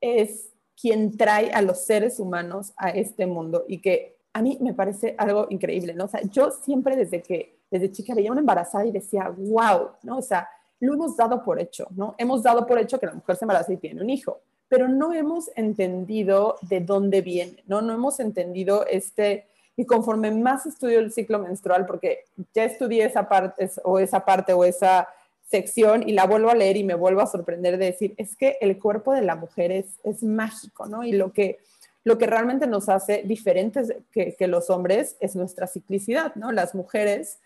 es 0.00 0.50
quien 0.80 1.16
trae 1.16 1.50
a 1.52 1.62
los 1.62 1.84
seres 1.84 2.20
humanos 2.20 2.72
a 2.76 2.90
este 2.90 3.26
mundo 3.26 3.64
y 3.66 3.80
que 3.80 4.16
a 4.32 4.42
mí 4.42 4.58
me 4.60 4.74
parece 4.74 5.14
algo 5.16 5.46
increíble, 5.48 5.94
¿no? 5.94 6.04
O 6.04 6.08
sea, 6.08 6.20
yo 6.30 6.50
siempre 6.50 6.94
desde 6.94 7.22
que, 7.22 7.58
desde 7.70 7.90
chica 7.90 8.14
veía 8.14 8.30
una 8.30 8.40
embarazada 8.40 8.84
y 8.84 8.92
decía, 8.92 9.32
wow, 9.34 9.92
¿no? 10.02 10.18
O 10.18 10.22
sea, 10.22 10.48
lo 10.80 10.92
hemos 10.92 11.16
dado 11.16 11.42
por 11.42 11.58
hecho, 11.58 11.86
¿no? 11.96 12.14
Hemos 12.18 12.42
dado 12.42 12.66
por 12.66 12.78
hecho 12.78 13.00
que 13.00 13.06
la 13.06 13.14
mujer 13.14 13.36
se 13.36 13.44
embaraza 13.46 13.72
y 13.72 13.78
tiene 13.78 14.02
un 14.02 14.10
hijo, 14.10 14.40
pero 14.68 14.88
no 14.88 15.14
hemos 15.14 15.50
entendido 15.56 16.56
de 16.62 16.80
dónde 16.80 17.22
viene, 17.22 17.62
¿no? 17.66 17.80
No 17.80 17.94
hemos 17.94 18.20
entendido 18.20 18.84
este, 18.86 19.46
y 19.74 19.86
conforme 19.86 20.30
más 20.30 20.66
estudio 20.66 20.98
el 20.98 21.12
ciclo 21.12 21.38
menstrual, 21.38 21.86
porque 21.86 22.24
ya 22.54 22.64
estudié 22.64 23.06
esa 23.06 23.28
parte 23.28 23.70
o 23.84 23.98
esa 23.98 24.24
parte 24.24 24.52
o 24.52 24.64
esa 24.64 25.08
sección 25.48 26.08
y 26.08 26.12
la 26.12 26.26
vuelvo 26.26 26.50
a 26.50 26.54
leer 26.54 26.76
y 26.76 26.84
me 26.84 26.94
vuelvo 26.94 27.20
a 27.20 27.26
sorprender 27.26 27.78
de 27.78 27.86
decir, 27.86 28.14
es 28.16 28.36
que 28.36 28.58
el 28.60 28.78
cuerpo 28.78 29.12
de 29.12 29.22
la 29.22 29.36
mujer 29.36 29.70
es, 29.72 29.86
es 30.02 30.22
mágico, 30.22 30.86
¿no? 30.86 31.04
Y 31.04 31.12
lo 31.12 31.32
que, 31.32 31.58
lo 32.04 32.18
que 32.18 32.26
realmente 32.26 32.66
nos 32.66 32.88
hace 32.88 33.22
diferentes 33.24 33.94
que, 34.10 34.34
que 34.34 34.46
los 34.48 34.70
hombres 34.70 35.16
es 35.20 35.36
nuestra 35.36 35.66
ciclicidad, 35.66 36.34
¿no? 36.34 36.50
Las 36.50 36.74
mujeres 36.74 37.38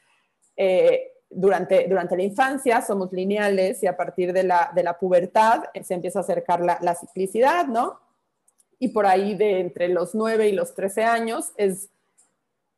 eh, 0.57 1.13
durante, 1.29 1.87
durante 1.89 2.17
la 2.17 2.23
infancia 2.23 2.83
somos 2.83 3.13
lineales 3.13 3.83
y 3.83 3.87
a 3.87 3.97
partir 3.97 4.33
de 4.33 4.43
la, 4.43 4.73
de 4.75 4.83
la 4.83 4.99
pubertad 4.99 5.65
eh, 5.75 5.85
se 5.85 5.95
empieza 5.95 6.21
a 6.21 6.23
acercar 6.23 6.61
la, 6.61 6.79
la 6.81 6.95
ciclicidad, 6.95 7.67
¿no? 7.67 8.01
Y 8.79 8.89
por 8.89 9.07
ahí 9.07 9.35
de 9.35 9.61
entre 9.61 9.89
los 9.89 10.15
9 10.15 10.49
y 10.49 10.53
los 10.53 10.75
13 10.75 11.05
años 11.05 11.53
es 11.57 11.91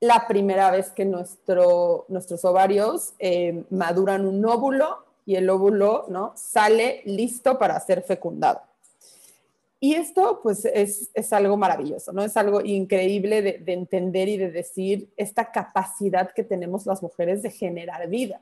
la 0.00 0.26
primera 0.26 0.72
vez 0.72 0.90
que 0.90 1.04
nuestro, 1.04 2.06
nuestros 2.08 2.44
ovarios 2.44 3.14
eh, 3.20 3.64
maduran 3.70 4.26
un 4.26 4.44
óvulo 4.44 5.11
y 5.24 5.36
el 5.36 5.48
óvulo 5.50 6.06
¿no? 6.08 6.32
sale 6.36 7.02
listo 7.04 7.58
para 7.58 7.78
ser 7.80 8.02
fecundado. 8.02 8.60
Y 9.80 9.94
esto 9.94 10.40
pues 10.42 10.64
es, 10.64 11.10
es 11.12 11.32
algo 11.32 11.56
maravilloso, 11.56 12.12
¿no? 12.12 12.22
Es 12.22 12.36
algo 12.36 12.60
increíble 12.60 13.42
de, 13.42 13.58
de, 13.58 13.72
entender 13.72 14.28
y 14.28 14.36
de 14.36 14.52
decir 14.52 15.08
esta 15.16 15.50
capacidad 15.50 16.30
que 16.32 16.44
tenemos 16.44 16.86
las 16.86 17.02
mujeres 17.02 17.42
de 17.42 17.50
generar 17.50 18.08
vida. 18.08 18.40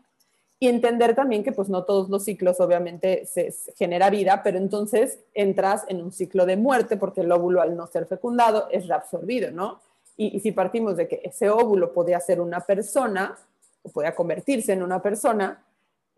Y 0.58 0.68
entender 0.68 1.14
también 1.14 1.42
que 1.42 1.52
pues 1.52 1.70
no 1.70 1.84
todos 1.84 2.10
los 2.10 2.24
ciclos 2.24 2.60
obviamente 2.60 3.24
se, 3.24 3.52
se 3.52 3.72
genera 3.72 4.10
vida, 4.10 4.42
pero 4.44 4.58
entonces 4.58 5.20
entras 5.32 5.84
en 5.88 6.02
un 6.02 6.12
ciclo 6.12 6.44
de 6.44 6.58
muerte 6.58 6.98
porque 6.98 7.22
el 7.22 7.32
óvulo 7.32 7.62
al 7.62 7.74
no 7.74 7.86
ser 7.86 8.04
fecundado 8.04 8.68
es 8.70 8.86
reabsorbido, 8.86 9.50
¿no? 9.50 9.80
Y, 10.22 10.38
si 10.40 10.52
partimos 10.52 10.98
de 10.98 11.08
que 11.08 11.22
ese 11.24 11.48
óvulo 11.48 11.94
podía 11.94 12.20
ser 12.20 12.42
una 12.42 12.60
persona, 12.60 13.38
o 13.82 13.88
podía 13.88 14.14
convertirse 14.14 14.74
en 14.74 14.82
una 14.82 15.00
persona, 15.00 15.64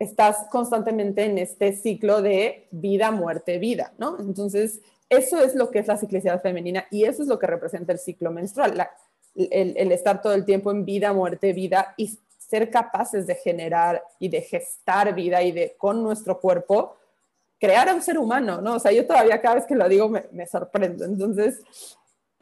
estás 0.03 0.47
constantemente 0.51 1.25
en 1.25 1.37
este 1.37 1.73
ciclo 1.73 2.21
de 2.21 2.67
vida, 2.71 3.11
muerte, 3.11 3.57
vida, 3.57 3.93
¿no? 3.97 4.19
Entonces, 4.19 4.81
eso 5.09 5.43
es 5.43 5.55
lo 5.55 5.69
que 5.71 5.79
es 5.79 5.87
la 5.87 5.97
ciclicidad 5.97 6.41
femenina 6.41 6.85
y 6.91 7.05
eso 7.05 7.21
es 7.23 7.27
lo 7.27 7.39
que 7.39 7.47
representa 7.47 7.91
el 7.91 7.99
ciclo 7.99 8.31
menstrual, 8.31 8.89
el, 9.35 9.91
estar 9.91 10.21
todo 10.21 10.33
el 10.33 10.45
tiempo 10.45 10.71
en 10.71 10.85
vida, 10.85 11.13
muerte, 11.13 11.53
vida 11.53 11.93
y 11.97 12.17
ser 12.37 12.69
capaces 12.69 13.25
de 13.27 13.35
generar 13.35 14.03
y 14.19 14.29
de 14.29 14.41
gestar 14.41 15.13
vida 15.13 15.41
y 15.41 15.51
de 15.51 15.75
con 15.77 16.03
nuestro 16.03 16.39
cuerpo 16.39 16.95
crear 17.59 17.89
a 17.89 17.95
un 17.95 18.01
ser 18.01 18.17
humano, 18.17 18.61
¿no? 18.61 18.75
O 18.75 18.79
sea, 18.79 18.91
yo 18.91 19.07
todavía 19.07 19.41
cada 19.41 19.55
vez 19.55 19.65
que 19.65 19.75
lo 19.75 19.87
digo 19.87 20.09
me, 20.09 20.25
me 20.31 20.45
sorprendo. 20.45 21.05
Entonces, 21.05 21.61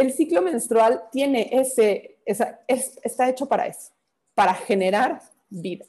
el 0.01 0.11
ciclo 0.13 0.41
menstrual 0.41 1.03
tiene 1.11 1.49
ese, 1.51 2.17
está 2.25 3.29
hecho 3.29 3.45
para 3.47 3.67
eso, 3.67 3.91
para 4.33 4.53
generar 4.53 5.21
vida. 5.49 5.85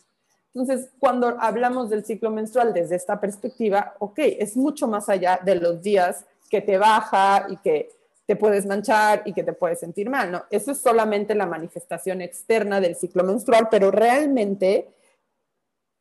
Entonces, 0.54 0.90
cuando 0.98 1.36
hablamos 1.40 1.88
del 1.88 2.04
ciclo 2.04 2.30
menstrual 2.30 2.74
desde 2.74 2.96
esta 2.96 3.20
perspectiva, 3.20 3.94
ok, 3.98 4.18
es 4.18 4.56
mucho 4.56 4.86
más 4.86 5.08
allá 5.08 5.40
de 5.42 5.54
los 5.56 5.82
días 5.82 6.26
que 6.50 6.60
te 6.60 6.76
baja 6.76 7.46
y 7.48 7.56
que 7.56 7.90
te 8.26 8.36
puedes 8.36 8.66
manchar 8.66 9.22
y 9.24 9.32
que 9.32 9.42
te 9.42 9.52
puedes 9.52 9.80
sentir 9.80 10.10
mal, 10.10 10.30
¿no? 10.30 10.44
Eso 10.50 10.72
es 10.72 10.78
solamente 10.78 11.34
la 11.34 11.46
manifestación 11.46 12.20
externa 12.20 12.80
del 12.80 12.96
ciclo 12.96 13.24
menstrual, 13.24 13.68
pero 13.70 13.90
realmente 13.90 14.88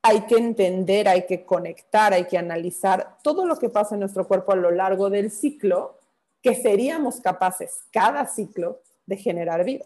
hay 0.04 0.22
que 0.22 0.36
entender, 0.36 1.08
hay 1.08 1.26
que 1.26 1.46
conectar, 1.46 2.14
hay 2.14 2.26
que 2.26 2.38
analizar 2.38 3.18
todo 3.24 3.46
lo 3.46 3.58
que 3.58 3.70
pasa 3.70 3.96
en 3.96 4.00
nuestro 4.02 4.28
cuerpo 4.28 4.52
a 4.52 4.56
lo 4.56 4.72
largo 4.72 5.10
del 5.10 5.32
ciclo 5.32 5.98
que 6.42 6.56
seríamos 6.56 7.22
capaces 7.22 7.84
cada 7.92 8.26
ciclo 8.26 8.82
de 9.06 9.18
generar 9.18 9.64
vida. 9.64 9.86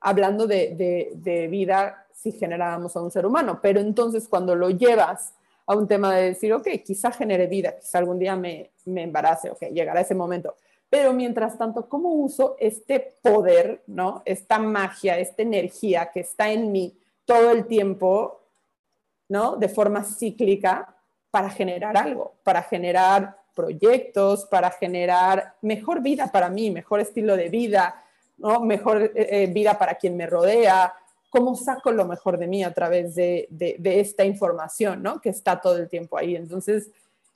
Hablando 0.00 0.46
de, 0.46 1.48
vida 1.50 2.01
si 2.22 2.30
generáramos 2.30 2.94
a 2.96 3.00
un 3.00 3.10
ser 3.10 3.26
humano, 3.26 3.58
pero 3.60 3.80
entonces 3.80 4.28
cuando 4.28 4.54
lo 4.54 4.70
llevas 4.70 5.34
a 5.66 5.74
un 5.74 5.88
tema 5.88 6.14
de 6.14 6.28
decir, 6.28 6.52
ok, 6.52 6.68
quizá 6.84 7.10
genere 7.10 7.48
vida, 7.48 7.76
quizá 7.76 7.98
algún 7.98 8.18
día 8.18 8.36
me, 8.36 8.70
me 8.84 9.02
embarace, 9.02 9.50
ok, 9.50 9.62
llegará 9.72 10.00
ese 10.00 10.14
momento. 10.14 10.54
Pero 10.88 11.12
mientras 11.12 11.58
tanto, 11.58 11.88
¿cómo 11.88 12.10
uso 12.10 12.54
este 12.60 13.16
poder, 13.22 13.82
¿no? 13.86 14.22
esta 14.24 14.58
magia, 14.58 15.18
esta 15.18 15.42
energía 15.42 16.10
que 16.12 16.20
está 16.20 16.50
en 16.50 16.70
mí 16.70 16.96
todo 17.24 17.50
el 17.50 17.66
tiempo, 17.66 18.40
¿no? 19.28 19.56
de 19.56 19.68
forma 19.68 20.04
cíclica 20.04 20.94
para 21.30 21.50
generar 21.50 21.96
algo, 21.96 22.34
para 22.44 22.62
generar 22.62 23.38
proyectos, 23.54 24.44
para 24.44 24.70
generar 24.70 25.54
mejor 25.62 26.02
vida 26.02 26.30
para 26.30 26.48
mí, 26.50 26.70
mejor 26.70 27.00
estilo 27.00 27.36
de 27.36 27.48
vida, 27.48 28.04
¿no? 28.36 28.60
mejor 28.60 29.02
eh, 29.02 29.12
eh, 29.14 29.46
vida 29.46 29.78
para 29.78 29.94
quien 29.94 30.16
me 30.16 30.26
rodea, 30.26 30.92
cómo 31.32 31.56
saco 31.56 31.90
lo 31.92 32.04
mejor 32.04 32.36
de 32.36 32.46
mí 32.46 32.62
a 32.62 32.74
través 32.74 33.14
de, 33.14 33.48
de, 33.48 34.00
esta 34.00 34.22
información, 34.22 35.02
¿no? 35.02 35.18
Que 35.18 35.30
está 35.30 35.62
todo 35.62 35.78
el 35.78 35.88
tiempo 35.88 36.18
ahí. 36.18 36.36
Entonces, 36.36 36.90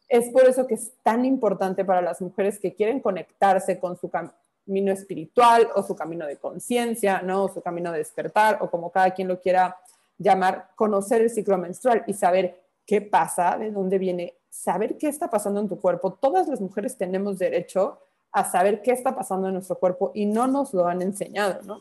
es 0.06 0.28
por 0.28 0.44
eso 0.44 0.66
que 0.66 0.74
es 0.74 0.92
tan 1.02 1.24
importante 1.24 1.82
para 1.82 2.02
las 2.02 2.20
mujeres 2.20 2.58
que 2.60 2.74
quieren 2.74 3.00
conectarse 3.00 3.80
con 3.80 3.96
su 3.98 4.10
camino 4.10 4.92
espiritual 4.92 5.70
o 5.74 5.82
su 5.82 5.96
camino 5.96 6.26
de 6.26 6.36
conciencia, 6.36 7.22
¿no? 7.22 7.44
O 7.44 7.48
su 7.48 7.62
camino 7.62 7.90
de 7.90 7.98
despertar 7.98 8.58
o 8.60 8.70
como 8.70 8.90
cada 8.90 9.12
quien 9.12 9.28
lo 9.28 9.40
quiera 9.40 9.78
llamar, 10.18 10.68
conocer 10.74 11.22
el 11.22 11.30
ciclo 11.30 11.56
menstrual 11.56 12.04
y 12.06 12.12
saber 12.12 12.60
qué 12.84 13.00
pasa, 13.00 13.56
de 13.56 13.70
dónde 13.70 13.96
viene 13.96 14.34
saber 14.50 14.98
qué 14.98 15.08
está 15.08 15.30
pasando 15.30 15.58
en 15.58 15.68
tu 15.68 15.80
cuerpo. 15.80 16.12
Todas 16.12 16.48
las 16.48 16.60
mujeres 16.60 16.98
tenemos 16.98 17.38
derecho 17.38 17.98
a 18.30 18.44
saber 18.44 18.82
qué 18.82 18.90
está 18.90 19.16
pasando 19.16 19.48
en 19.48 19.54
nuestro 19.54 19.78
cuerpo 19.78 20.12
y 20.14 20.26
no 20.26 20.46
nos 20.46 20.74
lo 20.74 20.86
han 20.86 21.00
enseñado, 21.00 21.62
¿no? 21.62 21.80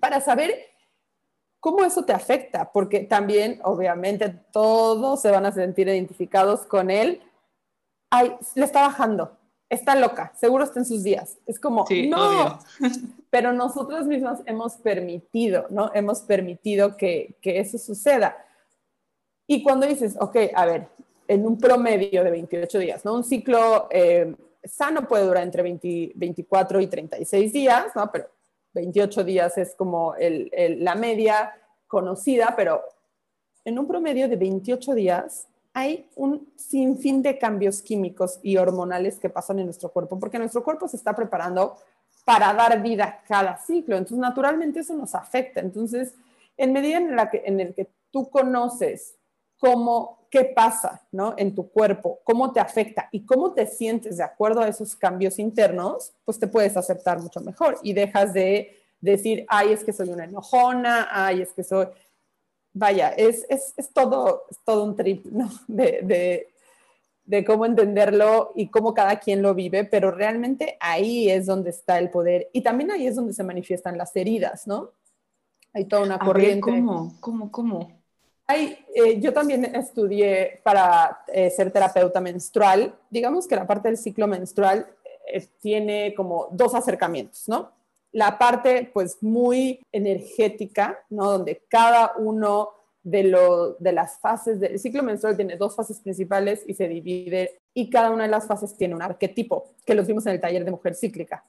Para 0.00 0.22
saber 0.22 0.73
cómo 1.64 1.82
eso 1.82 2.04
te 2.04 2.12
afecta, 2.12 2.70
porque 2.72 3.00
también, 3.00 3.58
obviamente, 3.64 4.28
todos 4.52 5.22
se 5.22 5.30
van 5.30 5.46
a 5.46 5.50
sentir 5.50 5.88
identificados 5.88 6.66
con 6.66 6.90
él. 6.90 7.22
Ay, 8.10 8.36
le 8.54 8.66
está 8.66 8.82
bajando, 8.82 9.38
está 9.70 9.94
loca, 9.94 10.30
seguro 10.36 10.64
está 10.64 10.80
en 10.80 10.84
sus 10.84 11.02
días. 11.02 11.38
Es 11.46 11.58
como, 11.58 11.86
no, 12.10 12.58
pero 13.30 13.54
nosotros 13.54 14.06
mismos 14.06 14.40
hemos 14.44 14.76
permitido, 14.76 15.66
¿no? 15.70 15.90
Hemos 15.94 16.20
permitido 16.20 16.98
que, 16.98 17.38
que 17.40 17.58
eso 17.58 17.78
suceda. 17.78 18.36
Y 19.46 19.62
cuando 19.62 19.86
dices, 19.86 20.18
ok, 20.20 20.36
a 20.54 20.66
ver, 20.66 20.88
en 21.28 21.46
un 21.46 21.56
promedio 21.56 22.22
de 22.24 22.30
28 22.30 22.78
días, 22.78 23.06
¿no? 23.06 23.14
Un 23.14 23.24
ciclo 23.24 23.88
eh, 23.90 24.36
sano 24.64 25.08
puede 25.08 25.24
durar 25.24 25.42
entre 25.42 25.62
20, 25.62 26.12
24 26.14 26.82
y 26.82 26.88
36 26.88 27.52
días, 27.54 27.86
¿no? 27.96 28.12
Pero 28.12 28.28
28 28.74 29.24
días 29.24 29.56
es 29.58 29.74
como 29.74 30.14
la 30.18 30.94
media 30.94 31.52
conocida, 31.86 32.54
pero 32.56 32.82
en 33.64 33.78
un 33.78 33.86
promedio 33.86 34.28
de 34.28 34.36
28 34.36 34.94
días 34.94 35.46
hay 35.72 36.08
un 36.16 36.52
sinfín 36.56 37.22
de 37.22 37.38
cambios 37.38 37.82
químicos 37.82 38.38
y 38.42 38.56
hormonales 38.56 39.18
que 39.18 39.30
pasan 39.30 39.58
en 39.58 39.66
nuestro 39.66 39.90
cuerpo, 39.90 40.18
porque 40.18 40.38
nuestro 40.38 40.62
cuerpo 40.62 40.86
se 40.86 40.96
está 40.96 41.14
preparando 41.14 41.76
para 42.24 42.52
dar 42.54 42.80
vida 42.80 43.22
cada 43.26 43.56
ciclo. 43.58 43.96
Entonces, 43.96 44.18
naturalmente 44.18 44.80
eso 44.80 44.94
nos 44.94 45.14
afecta. 45.14 45.60
Entonces, 45.60 46.14
en 46.56 46.72
medida 46.72 46.98
en 46.98 47.16
la 47.16 47.28
que, 47.28 47.42
en 47.44 47.60
el 47.60 47.74
que 47.74 47.88
tú 48.10 48.30
conoces 48.30 49.16
cómo 49.58 50.26
qué 50.30 50.44
pasa 50.44 51.06
¿no? 51.12 51.34
en 51.36 51.54
tu 51.54 51.70
cuerpo, 51.70 52.18
cómo 52.24 52.52
te 52.52 52.58
afecta 52.58 53.08
y 53.12 53.24
cómo 53.24 53.52
te 53.52 53.66
sientes 53.66 54.16
de 54.16 54.24
acuerdo 54.24 54.60
a 54.62 54.68
esos 54.68 54.96
cambios 54.96 55.38
internos, 55.38 56.12
pues 56.24 56.40
te 56.40 56.48
puedes 56.48 56.76
aceptar 56.76 57.20
mucho 57.20 57.40
mejor 57.40 57.78
y 57.82 57.92
dejas 57.92 58.32
de 58.32 58.76
decir, 59.00 59.44
ay, 59.48 59.72
es 59.72 59.84
que 59.84 59.92
soy 59.92 60.08
una 60.08 60.24
enojona, 60.24 61.08
ay, 61.10 61.42
es 61.42 61.52
que 61.52 61.62
soy... 61.62 61.86
Vaya, 62.72 63.10
es, 63.10 63.46
es, 63.48 63.72
es 63.76 63.92
todo, 63.92 64.46
es 64.50 64.58
todo 64.64 64.82
un 64.82 64.96
trip, 64.96 65.24
¿no? 65.30 65.48
De, 65.68 66.00
de, 66.02 66.48
de 67.24 67.44
cómo 67.44 67.64
entenderlo 67.64 68.50
y 68.56 68.68
cómo 68.70 68.92
cada 68.92 69.20
quien 69.20 69.40
lo 69.40 69.54
vive, 69.54 69.84
pero 69.84 70.10
realmente 70.10 70.76
ahí 70.80 71.30
es 71.30 71.46
donde 71.46 71.70
está 71.70 71.98
el 71.98 72.10
poder 72.10 72.50
y 72.52 72.62
también 72.62 72.90
ahí 72.90 73.06
es 73.06 73.14
donde 73.14 73.32
se 73.32 73.44
manifiestan 73.44 73.96
las 73.96 74.16
heridas, 74.16 74.66
¿no? 74.66 74.90
Hay 75.72 75.86
toda 75.86 76.02
una 76.02 76.18
corriente. 76.18 76.60
¿Cómo? 76.60 77.14
¿Cómo? 77.20 77.52
¿Cómo? 77.52 78.03
Hay, 78.46 78.84
eh, 78.94 79.20
yo 79.20 79.32
también 79.32 79.64
estudié 79.64 80.60
para 80.62 81.24
eh, 81.28 81.50
ser 81.50 81.70
terapeuta 81.70 82.20
menstrual. 82.20 82.94
Digamos 83.10 83.46
que 83.46 83.56
la 83.56 83.66
parte 83.66 83.88
del 83.88 83.96
ciclo 83.96 84.26
menstrual 84.26 84.86
eh, 85.26 85.48
tiene 85.60 86.14
como 86.14 86.48
dos 86.50 86.74
acercamientos, 86.74 87.48
¿no? 87.48 87.72
La 88.12 88.38
parte 88.38 88.90
pues 88.92 89.22
muy 89.22 89.80
energética, 89.90 91.00
¿no? 91.08 91.30
Donde 91.32 91.64
cada 91.68 92.12
uno 92.18 92.70
de, 93.02 93.24
lo, 93.24 93.74
de 93.74 93.92
las 93.92 94.18
fases 94.20 94.60
del 94.60 94.78
ciclo 94.78 95.02
menstrual 95.02 95.36
tiene 95.36 95.56
dos 95.56 95.74
fases 95.74 96.00
principales 96.00 96.62
y 96.66 96.74
se 96.74 96.86
divide 96.86 97.60
y 97.72 97.90
cada 97.90 98.10
una 98.10 98.24
de 98.24 98.30
las 98.30 98.46
fases 98.46 98.76
tiene 98.76 98.94
un 98.94 99.02
arquetipo, 99.02 99.72
que 99.84 99.94
los 99.94 100.06
vimos 100.06 100.26
en 100.26 100.32
el 100.32 100.40
taller 100.40 100.64
de 100.64 100.70
mujer 100.70 100.94
cíclica. 100.94 101.44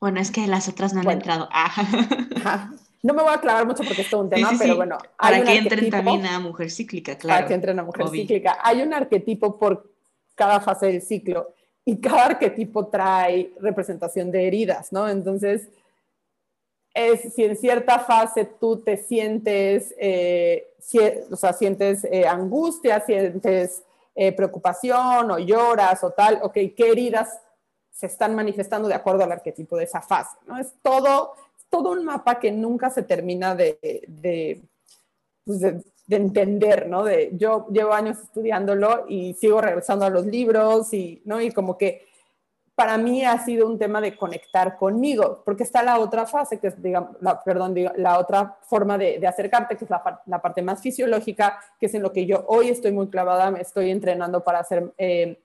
Bueno, 0.00 0.20
es 0.20 0.30
que 0.30 0.46
las 0.46 0.68
otras 0.68 0.92
no 0.92 1.00
han 1.00 1.10
entrado. 1.10 1.48
Ah. 1.52 2.70
No 3.04 3.12
me 3.12 3.22
voy 3.22 3.32
a 3.32 3.34
aclarar 3.34 3.66
mucho 3.66 3.84
porque 3.84 4.00
es 4.00 4.08
todo 4.08 4.22
un 4.22 4.30
tema, 4.30 4.52
pero 4.58 4.76
bueno. 4.76 4.96
Para 5.18 5.44
que 5.44 5.58
entren 5.58 5.90
también 5.90 6.24
a 6.24 6.40
mujer 6.40 6.70
cíclica, 6.70 7.18
claro. 7.18 7.36
Para 7.36 7.46
que 7.46 7.52
entren 7.52 7.78
a 7.78 7.82
mujer 7.82 8.08
cíclica. 8.08 8.58
Hay 8.62 8.80
un 8.80 8.94
arquetipo 8.94 9.58
por 9.58 9.90
cada 10.34 10.58
fase 10.60 10.86
del 10.86 11.02
ciclo 11.02 11.52
y 11.84 12.00
cada 12.00 12.24
arquetipo 12.24 12.86
trae 12.86 13.52
representación 13.60 14.30
de 14.30 14.46
heridas, 14.46 14.90
¿no? 14.90 15.06
Entonces, 15.06 15.68
es 16.94 17.34
si 17.34 17.44
en 17.44 17.58
cierta 17.58 17.98
fase 17.98 18.46
tú 18.46 18.78
te 18.78 18.96
sientes, 18.96 19.94
eh, 19.98 20.74
o 21.30 21.36
sea, 21.36 21.52
sientes 21.52 22.04
eh, 22.04 22.26
angustia, 22.26 23.00
sientes 23.00 23.82
eh, 24.14 24.32
preocupación 24.32 25.30
o 25.30 25.38
lloras 25.38 26.02
o 26.04 26.12
tal, 26.12 26.38
ok, 26.42 26.54
¿qué 26.74 26.88
heridas 26.90 27.38
se 27.90 28.06
están 28.06 28.34
manifestando 28.34 28.88
de 28.88 28.94
acuerdo 28.94 29.24
al 29.24 29.32
arquetipo 29.32 29.76
de 29.76 29.84
esa 29.84 30.00
fase? 30.00 30.38
¿no? 30.46 30.56
Es 30.56 30.72
todo, 30.80 31.34
todo 31.74 31.90
un 31.90 32.04
mapa 32.04 32.38
que 32.38 32.52
nunca 32.52 32.88
se 32.88 33.02
termina 33.02 33.56
de, 33.56 33.78
de, 34.06 34.62
pues 35.44 35.58
de, 35.58 35.82
de 36.06 36.16
entender, 36.16 36.88
¿no? 36.88 37.02
De, 37.02 37.30
yo 37.32 37.66
llevo 37.68 37.92
años 37.92 38.16
estudiándolo 38.20 39.06
y 39.08 39.34
sigo 39.34 39.60
regresando 39.60 40.04
a 40.04 40.10
los 40.10 40.24
libros 40.24 40.94
y, 40.94 41.20
¿no? 41.24 41.40
Y 41.40 41.50
como 41.50 41.76
que 41.76 42.06
para 42.76 42.96
mí 42.96 43.24
ha 43.24 43.44
sido 43.44 43.66
un 43.66 43.76
tema 43.76 44.00
de 44.00 44.16
conectar 44.16 44.76
conmigo, 44.76 45.42
porque 45.44 45.64
está 45.64 45.82
la 45.82 45.98
otra 45.98 46.26
fase, 46.26 46.60
que 46.60 46.68
es, 46.68 46.80
digamos, 46.80 47.16
la, 47.20 47.42
perdón, 47.42 47.74
la 47.96 48.20
otra 48.20 48.56
forma 48.62 48.96
de, 48.96 49.26
acercarte, 49.26 49.76
que 49.76 49.84
es 49.84 49.90
la, 49.90 50.40
parte 50.40 50.62
más 50.62 50.80
fisiológica, 50.80 51.58
que 51.80 51.86
es 51.86 51.94
en 51.94 52.02
lo 52.02 52.12
que 52.12 52.24
yo 52.24 52.44
hoy 52.46 52.68
estoy 52.68 52.92
muy 52.92 53.08
clavada, 53.08 53.50
me 53.50 53.60
estoy 53.60 53.90
entrenando 53.90 54.44
para 54.44 54.62
ser, 54.62 54.92
eh, 54.96 55.40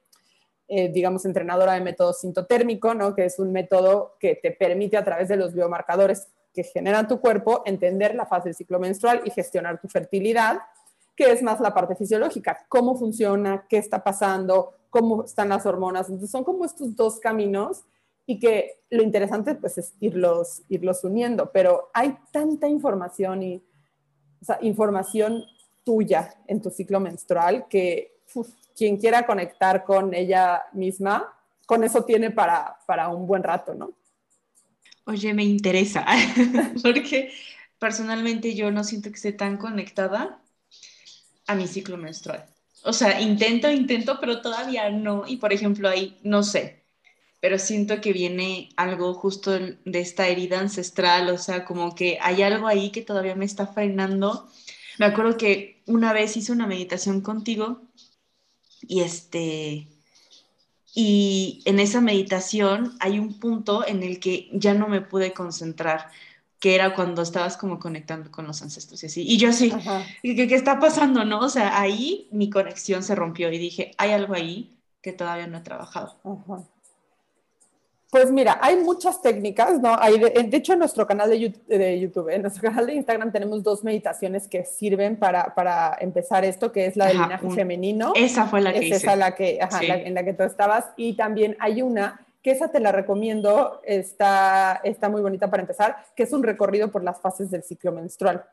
eh, 0.72 0.90
digamos, 0.90 1.26
entrenadora 1.26 1.74
de 1.74 1.82
método 1.82 2.14
sintotérmico, 2.14 2.94
¿no? 2.94 3.16
que 3.16 3.26
es 3.26 3.40
un 3.40 3.52
método 3.52 4.16
que 4.20 4.36
te 4.36 4.52
permite 4.52 4.98
a 4.98 5.04
través 5.04 5.28
de 5.28 5.36
los 5.36 5.54
biomarcadores 5.54 6.28
que 6.54 6.64
generan 6.64 7.08
tu 7.08 7.20
cuerpo 7.20 7.64
entender 7.66 8.14
la 8.14 8.28
fase 8.28 8.50
del 8.50 8.56
ciclo 8.56 8.80
menstrual 8.80 9.22
y 9.26 9.32
gestionar 9.32 9.82
tu 9.82 9.88
fertilidad, 9.88 10.60
que 11.16 11.32
es 11.32 11.42
más 11.42 11.60
la 11.60 11.74
parte 11.74 11.96
fisiológica, 11.96 12.66
cómo 12.70 12.96
funciona, 12.96 13.66
qué 13.68 13.78
está 13.78 14.04
pasando, 14.04 14.74
cómo 14.90 15.24
están 15.24 15.50
las 15.50 15.66
hormonas. 15.66 16.08
Entonces 16.08 16.32
son 16.32 16.44
como 16.44 16.66
estos 16.66 16.96
dos 16.96 17.20
caminos 17.20 17.84
y 18.28 18.40
que 18.40 18.82
lo 18.92 19.02
interesante 19.02 19.56
pues 19.56 19.80
es 19.80 19.96
irlos, 20.00 20.62
irlos 20.70 21.04
uniendo, 21.04 21.52
pero 21.52 21.90
hay 21.96 22.16
tanta 22.32 22.68
información 22.68 23.42
y 23.42 23.64
información 24.62 25.44
tuya 25.84 26.36
en 26.46 26.62
tu 26.62 26.70
ciclo 26.70 27.00
menstrual 27.00 27.68
que 27.68 28.09
quien 28.76 28.98
quiera 28.98 29.26
conectar 29.26 29.84
con 29.84 30.14
ella 30.14 30.64
misma, 30.74 31.34
con 31.66 31.84
eso 31.84 32.04
tiene 32.04 32.32
para, 32.32 32.80
para 32.88 33.10
un 33.10 33.28
buen 33.28 33.44
rato, 33.44 33.74
¿no? 33.74 33.94
Oye, 35.06 35.34
me 35.34 35.44
interesa, 35.44 36.06
porque 36.84 37.32
personalmente 37.80 38.56
yo 38.56 38.72
no 38.72 38.84
siento 38.84 39.10
que 39.10 39.16
esté 39.16 39.34
tan 39.34 39.58
conectada 39.58 40.42
a 41.48 41.56
mi 41.56 41.68
ciclo 41.68 41.98
menstrual. 41.98 42.46
O 42.84 42.94
sea, 42.94 43.20
intento, 43.20 43.70
intento, 43.70 44.20
pero 44.20 44.42
todavía 44.42 44.90
no. 44.90 45.26
Y 45.28 45.38
por 45.38 45.52
ejemplo, 45.52 45.90
ahí 45.90 46.18
no 46.24 46.44
sé, 46.44 46.84
pero 47.42 47.58
siento 47.58 48.02
que 48.02 48.14
viene 48.14 48.70
algo 48.78 49.14
justo 49.14 49.52
de 49.52 50.00
esta 50.00 50.28
herida 50.28 50.60
ancestral, 50.60 51.30
o 51.30 51.38
sea, 51.38 51.66
como 51.66 51.96
que 51.96 52.18
hay 52.22 52.44
algo 52.44 52.68
ahí 52.68 52.92
que 52.92 53.02
todavía 53.02 53.36
me 53.36 53.46
está 53.46 53.68
frenando. 53.68 54.50
Me 55.00 55.06
acuerdo 55.06 55.38
que 55.38 55.82
una 55.88 56.14
vez 56.14 56.38
hice 56.38 56.52
una 56.52 56.68
meditación 56.68 57.22
contigo 57.22 57.82
y 58.82 59.02
este 59.02 59.88
y 60.96 61.62
en 61.66 61.80
esa 61.80 62.02
meditación 62.02 62.98
hay 63.00 63.20
un 63.20 63.40
punto 63.40 63.88
en 63.88 64.04
el 64.04 64.20
que 64.20 64.50
ya 64.54 64.74
no 64.74 64.88
me 64.88 65.02
pude 65.02 65.34
concentrar 65.34 66.10
que 66.60 66.76
era 66.76 66.94
cuando 66.94 67.22
estabas 67.22 67.56
como 67.58 67.80
conectando 67.80 68.32
con 68.32 68.46
los 68.46 68.62
ancestros 68.62 69.02
y 69.04 69.06
así. 69.06 69.24
Y 69.26 69.38
yo 69.38 69.50
así, 69.50 69.72
¿qué, 70.22 70.48
¿qué, 70.48 70.56
está 70.56 70.80
pasando, 70.80 71.24
no? 71.24 71.40
O 71.40 71.50
sea, 71.50 71.80
ahí 71.80 72.28
mi 72.32 72.50
conexión 72.50 73.02
se 73.02 73.16
rompió 73.16 73.52
y 73.52 73.58
dije, 73.58 73.92
hay 73.98 74.12
algo 74.12 74.34
ahí 74.34 74.76
que 75.02 75.14
todavía 75.14 75.48
no 75.48 75.60
he 75.60 75.62
trabajado. 75.62 76.18
Pues 78.12 78.32
mira, 78.32 78.58
hay 78.60 78.78
muchas 78.78 79.22
técnicas, 79.22 79.80
¿no? 79.80 79.96
Hay 80.00 80.18
de, 80.18 80.58
hecho, 80.58 80.74
en 80.74 80.80
nuestro 80.80 81.06
canal 81.06 81.30
de 81.30 81.40
YouTube, 82.00 82.30
en 82.30 82.42
nuestro 82.42 82.64
canal 82.64 82.88
de 82.88 82.96
Instagram 82.96 83.32
tenemos 83.32 83.62
dos 83.62 83.84
meditaciones 83.84 84.48
que 84.48 84.66
sirven 84.66 85.18
para, 85.18 85.54
para 85.54 85.96
empezar 86.00 86.44
esto, 86.44 86.72
que 86.72 86.88
es 86.88 86.98
la 86.98 87.06
del 87.06 87.18
linaje 87.18 87.50
femenino. 87.52 88.14
Esa 88.16 88.48
fue 88.48 88.62
la 88.62 88.74
que 88.74 88.88
es 88.88 89.04
Esa 89.04 89.16
la 89.16 89.36
que, 89.36 89.60
ajá, 89.62 89.80
en 89.84 90.16
la 90.16 90.24
que 90.24 90.34
tú 90.34 90.42
estabas. 90.42 90.86
Y 90.98 91.16
también 91.16 91.56
hay 91.60 91.84
una 91.84 92.26
que 92.42 92.52
esa 92.52 92.72
te 92.72 92.80
la 92.80 92.92
recomiendo, 92.92 93.82
está, 93.84 94.82
está 94.84 95.10
muy 95.10 95.22
bonita 95.22 95.52
para 95.52 95.62
empezar, 95.62 95.98
que 96.16 96.24
es 96.24 96.34
un 96.34 96.42
recorrido 96.42 96.90
por 96.90 97.04
las 97.04 97.22
fases 97.22 97.52
del 97.52 97.64
ciclo 97.64 97.92
menstrual. 97.92 98.44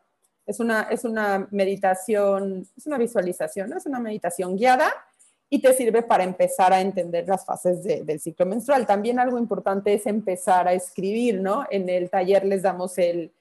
Es 0.45 0.61
una, 0.61 0.83
es 0.91 1.05
una 1.05 1.49
meditación, 1.51 2.67
es 2.77 2.87
una 2.87 2.99
visualización, 2.99 3.73
es 3.73 3.87
una 3.87 4.01
meditación 4.01 4.57
guiada 4.57 4.93
y 5.49 5.61
te 5.61 5.73
sirve 5.75 6.03
para 6.03 6.25
empezar 6.25 6.73
a 6.73 6.81
entender 6.81 7.29
las 7.29 7.45
fases 7.45 7.83
del 7.83 8.21
ciclo 8.21 8.47
menstrual. 8.47 8.87
También 8.87 9.21
algo 9.21 9.39
importante 9.39 9.95
es 9.95 10.07
empezar 10.07 10.67
a 10.67 10.73
escribir, 10.73 11.41
¿no? 11.41 11.65
En 11.71 11.89
el 11.89 12.11
taller 12.11 12.45
les 12.45 12.63
damos 12.63 12.99
el, 12.99 13.33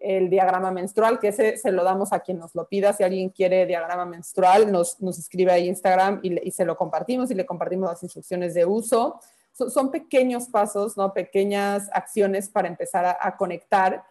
el 0.00 0.30
diagrama 0.30 0.70
menstrual, 0.70 1.18
que 1.18 1.28
ese 1.28 1.56
se 1.56 1.72
lo 1.72 1.84
damos 1.84 2.12
a 2.12 2.20
quien 2.20 2.38
nos 2.38 2.54
lo 2.54 2.66
pida. 2.66 2.92
Si 2.92 3.02
alguien 3.02 3.28
quiere 3.28 3.66
diagrama 3.66 4.06
menstrual, 4.06 4.72
nos, 4.72 5.00
nos 5.00 5.18
escribe 5.18 5.52
a 5.52 5.58
Instagram 5.58 6.20
y, 6.22 6.50
se 6.50 6.64
lo 6.64 6.76
compartimos 6.76 7.30
y 7.30 7.34
le 7.34 7.46
compartimos 7.46 7.90
las 7.90 8.02
instrucciones 8.02 8.54
de 8.54 8.64
uso 8.64 9.20
son, 9.54 9.90
pequeños 9.90 10.48
pasos, 10.48 10.96
¿no? 10.96 11.12
Pequeñas 11.12 11.88
acciones 11.92 12.48
para 12.48 12.68
empezar 12.68 13.16
a, 13.20 13.36
conectar. 13.36 14.04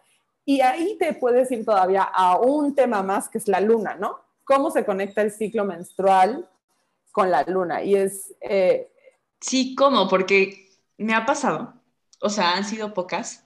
Y 0.44 0.60
ahí 0.62 0.96
te 0.98 1.12
puedes 1.14 1.50
ir 1.50 1.64
todavía 1.64 2.02
a 2.02 2.38
un 2.38 2.74
tema 2.74 3.02
más 3.02 3.28
que 3.28 3.38
es 3.38 3.46
la 3.46 3.60
luna, 3.60 3.94
¿no? 3.94 4.18
¿Cómo 4.44 4.70
se 4.70 4.84
conecta 4.84 5.22
el 5.22 5.30
ciclo 5.30 5.64
menstrual 5.64 6.48
con 7.14 7.30
la 7.30 7.44
luna? 7.44 7.84
Y 7.84 7.94
es... 7.94 8.34
Eh, 8.40 8.90
sí, 9.40 9.76
¿cómo? 9.76 10.08
Porque 10.08 10.68
me 10.98 11.14
ha 11.14 11.24
pasado, 11.24 11.74
o 12.20 12.28
sea, 12.28 12.54
han 12.56 12.64
sido 12.64 12.92
pocas 12.92 13.44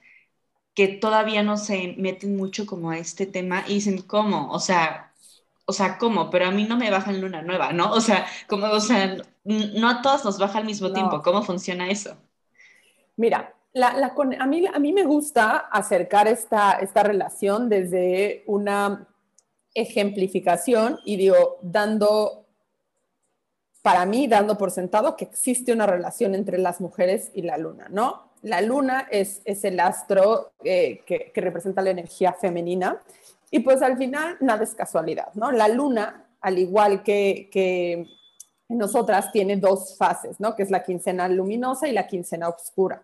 que 0.75 0.89
todavía 0.89 1.43
no 1.43 1.59
se 1.59 1.95
meten 1.99 2.35
mucho 2.35 2.65
como 2.65 2.91
a 2.91 2.99
este 2.99 3.27
tema 3.27 3.65
y 3.69 3.75
dicen, 3.75 4.01
¿cómo? 4.01 4.51
O 4.53 4.59
sea, 4.59 5.13
o 5.67 5.75
sea, 5.75 5.99
¿cómo? 5.99 6.31
Pero 6.31 6.47
a 6.47 6.51
mí 6.51 6.65
no 6.65 6.79
me 6.79 6.91
baja 6.91 7.11
en 7.11 7.21
luna 7.21 7.43
nueva, 7.43 7.75
¿no? 7.75 7.93
O 7.93 8.01
sea, 8.01 8.25
como, 8.47 8.69
o 8.69 8.81
sea, 8.81 9.19
no 9.45 9.89
a 9.91 10.01
todas 10.01 10.25
nos 10.25 10.39
baja 10.39 10.59
al 10.59 10.65
mismo 10.65 10.95
tiempo. 10.95 11.21
¿Cómo 11.21 11.43
funciona 11.43 11.91
eso? 11.91 12.17
Mira, 13.17 13.55
la, 13.75 14.15
a, 14.41 14.47
mí, 14.47 14.67
a 14.67 14.79
mí 14.79 14.93
me 14.95 15.05
gusta 15.05 15.59
acercar 15.59 16.27
esta, 16.27 16.73
esta 16.73 17.03
relación 17.03 17.69
desde 17.69 18.45
una 18.47 19.07
ejemplificación 19.75 21.01
y 21.05 21.17
digo, 21.17 21.59
dando, 21.61 22.47
para 23.89 24.05
mí, 24.05 24.29
dando 24.29 24.59
por 24.59 24.71
sentado 24.71 25.17
que 25.17 25.25
existe 25.25 25.73
una 25.73 25.87
relación 25.87 26.35
entre 26.35 26.59
las 26.59 26.79
mujeres 26.79 27.31
y 27.33 27.41
la 27.41 27.57
luna, 27.57 27.87
¿no? 27.89 28.33
La 28.43 28.61
luna 28.61 29.09
es, 29.11 29.41
es 29.47 29.65
el 29.65 29.81
astro 29.81 30.53
eh, 30.63 31.01
que, 31.07 31.33
que 31.33 31.41
representa 31.41 31.81
la 31.81 31.89
energía 31.89 32.35
femenina 32.35 33.03
y 33.51 33.61
pues 33.61 33.81
al 33.81 33.97
final 33.97 34.37
nada 34.41 34.63
es 34.63 34.75
casualidad, 34.75 35.33
¿no? 35.33 35.51
La 35.53 35.69
luna, 35.69 36.27
al 36.43 36.59
igual 36.59 37.03
que, 37.03 37.49
que 37.51 38.07
nosotras, 38.69 39.33
tiene 39.33 39.57
dos 39.57 39.97
fases, 39.97 40.39
¿no? 40.39 40.55
Que 40.55 40.65
es 40.65 40.71
la 40.71 40.83
quincena 40.83 41.27
luminosa 41.27 41.89
y 41.89 41.93
la 41.93 42.07
quincena 42.07 42.51
oscura. 42.51 43.03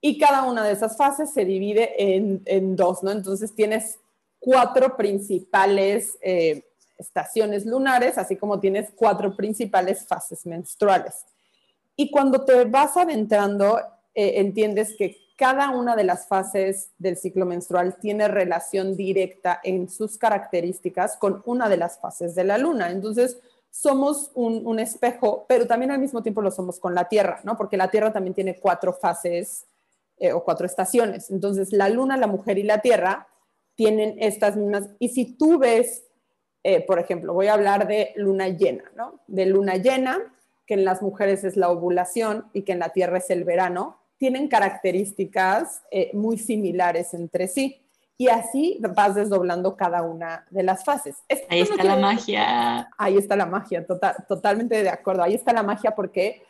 Y 0.00 0.18
cada 0.18 0.44
una 0.44 0.62
de 0.62 0.70
esas 0.70 0.96
fases 0.96 1.32
se 1.32 1.44
divide 1.44 2.14
en, 2.14 2.42
en 2.44 2.76
dos, 2.76 3.02
¿no? 3.02 3.10
Entonces 3.10 3.56
tienes 3.56 3.98
cuatro 4.38 4.96
principales 4.96 6.16
eh, 6.22 6.69
estaciones 7.00 7.66
lunares, 7.66 8.18
así 8.18 8.36
como 8.36 8.60
tienes 8.60 8.90
cuatro 8.94 9.34
principales 9.34 10.06
fases 10.06 10.46
menstruales. 10.46 11.24
Y 11.96 12.10
cuando 12.10 12.44
te 12.44 12.64
vas 12.64 12.96
adentrando, 12.96 13.78
eh, 14.14 14.34
entiendes 14.36 14.94
que 14.96 15.16
cada 15.36 15.70
una 15.70 15.96
de 15.96 16.04
las 16.04 16.28
fases 16.28 16.90
del 16.98 17.16
ciclo 17.16 17.46
menstrual 17.46 17.96
tiene 17.98 18.28
relación 18.28 18.94
directa 18.96 19.58
en 19.64 19.88
sus 19.88 20.18
características 20.18 21.16
con 21.16 21.42
una 21.46 21.68
de 21.68 21.78
las 21.78 21.98
fases 21.98 22.34
de 22.34 22.44
la 22.44 22.58
luna. 22.58 22.90
Entonces, 22.90 23.38
somos 23.70 24.30
un, 24.34 24.78
espejo, 24.78 25.46
pero 25.48 25.66
también 25.66 25.92
al 25.92 25.98
mismo 25.98 26.22
tiempo 26.22 26.42
lo 26.42 26.50
somos 26.50 26.78
con 26.78 26.94
la 26.94 27.08
Tierra, 27.08 27.40
¿no? 27.44 27.56
Porque 27.56 27.76
la 27.76 27.88
Tierra 27.88 28.12
también 28.12 28.34
tiene 28.34 28.58
cuatro 28.58 28.92
fases 28.92 29.64
eh, 30.18 30.32
o 30.32 30.44
cuatro 30.44 30.66
estaciones. 30.66 31.30
Entonces, 31.30 31.72
la 31.72 31.88
Luna, 31.88 32.16
la 32.16 32.26
Mujer 32.26 32.58
y 32.58 32.64
la 32.64 32.82
Tierra 32.82 33.28
tienen 33.76 34.16
estas 34.18 34.56
mismas. 34.56 34.90
Y 34.98 35.08
si 35.08 35.24
tú 35.36 35.58
ves, 35.58 36.04
eh, 36.62 36.84
por 36.86 36.98
ejemplo, 36.98 37.32
voy 37.32 37.46
a 37.46 37.54
hablar 37.54 37.86
de 37.86 38.12
luna 38.16 38.48
llena, 38.48 38.84
¿no? 38.96 39.20
De 39.26 39.46
luna 39.46 39.76
llena, 39.76 40.18
que 40.66 40.74
en 40.74 40.84
las 40.84 41.02
mujeres 41.02 41.44
es 41.44 41.56
la 41.56 41.70
ovulación 41.70 42.46
y 42.52 42.62
que 42.62 42.72
en 42.72 42.78
la 42.78 42.90
Tierra 42.90 43.18
es 43.18 43.30
el 43.30 43.44
verano, 43.44 43.98
tienen 44.18 44.48
características 44.48 45.82
eh, 45.90 46.10
muy 46.12 46.36
similares 46.36 47.14
entre 47.14 47.48
sí. 47.48 47.82
Y 48.18 48.28
así 48.28 48.78
vas 48.94 49.14
desdoblando 49.14 49.76
cada 49.76 50.02
una 50.02 50.46
de 50.50 50.62
las 50.62 50.84
fases. 50.84 51.16
ahí 51.48 51.62
está 51.62 51.82
la 51.82 51.96
magia. 51.96 52.90
Ahí 52.98 53.16
está 53.16 53.34
la 53.34 53.46
magia, 53.46 53.86
total, 53.86 54.14
totalmente 54.28 54.82
de 54.82 54.90
acuerdo. 54.90 55.22
Ahí 55.22 55.34
está 55.34 55.54
la 55.54 55.62
magia 55.62 55.92
porque 55.92 56.42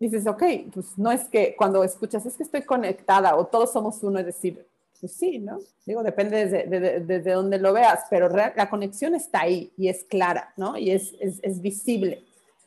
dices, 0.00 0.26
ok, 0.26 0.42
pues 0.74 0.98
no 0.98 1.12
es 1.12 1.28
que 1.28 1.54
cuando 1.56 1.84
escuchas, 1.84 2.26
es 2.26 2.36
que 2.36 2.42
estoy 2.42 2.62
conectada 2.62 3.36
o 3.36 3.46
todos 3.46 3.70
somos 3.70 4.02
uno, 4.02 4.18
es 4.18 4.26
decir, 4.26 4.66
pues 5.00 5.12
sí, 5.14 5.38
¿no? 5.38 5.58
Digo, 5.86 6.02
depende 6.02 6.46
desde, 6.46 7.00
de, 7.00 7.32
dónde 7.32 7.58
lo 7.58 7.72
veas, 7.72 8.04
pero 8.10 8.28
la 8.28 8.68
conexión 8.68 9.14
está 9.14 9.40
ahí 9.42 9.72
y 9.76 9.88
es 9.88 10.04
clara, 10.04 10.52
¿no? 10.56 10.76
Y 10.76 10.90
es, 10.90 11.14
es, 11.20 11.60
visible. 11.60 12.24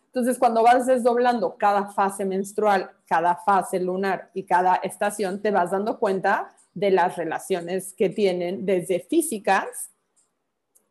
Entonces, 0.07 0.37
cuando 0.37 0.63
vas 0.63 0.87
desdoblando 0.87 1.55
cada 1.57 1.87
fase 1.87 2.25
menstrual, 2.25 2.89
cada 3.07 3.35
fase 3.35 3.79
lunar 3.79 4.29
y 4.33 4.43
cada 4.43 4.75
estación, 4.75 5.41
te 5.41 5.51
vas 5.51 5.71
dando 5.71 5.99
cuenta 5.99 6.55
de 6.73 6.91
las 6.91 7.15
relaciones 7.15 7.93
que 7.93 8.09
tienen 8.09 8.65
desde 8.65 8.99
físicas, 8.99 9.91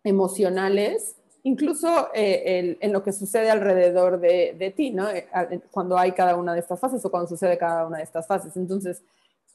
emocionales, 0.04 1.16
incluso 1.42 2.08
eh, 2.14 2.78
en 2.80 2.92
lo 2.92 3.02
que 3.02 3.12
sucede 3.12 3.50
alrededor 3.50 4.20
de, 4.20 4.74
ti, 4.76 4.90
¿no? 4.90 5.08
Eh, 5.10 5.28
cuando 5.70 5.98
hay 5.98 6.12
cada 6.12 6.36
una 6.36 6.54
de 6.54 6.60
estas 6.60 6.78
fases 6.78 7.04
o 7.04 7.10
cuando 7.10 7.28
sucede 7.28 7.58
cada 7.58 7.86
una 7.86 7.98
de 7.98 8.04
estas 8.04 8.26
fases. 8.26 8.56
Entonces, 8.56 9.02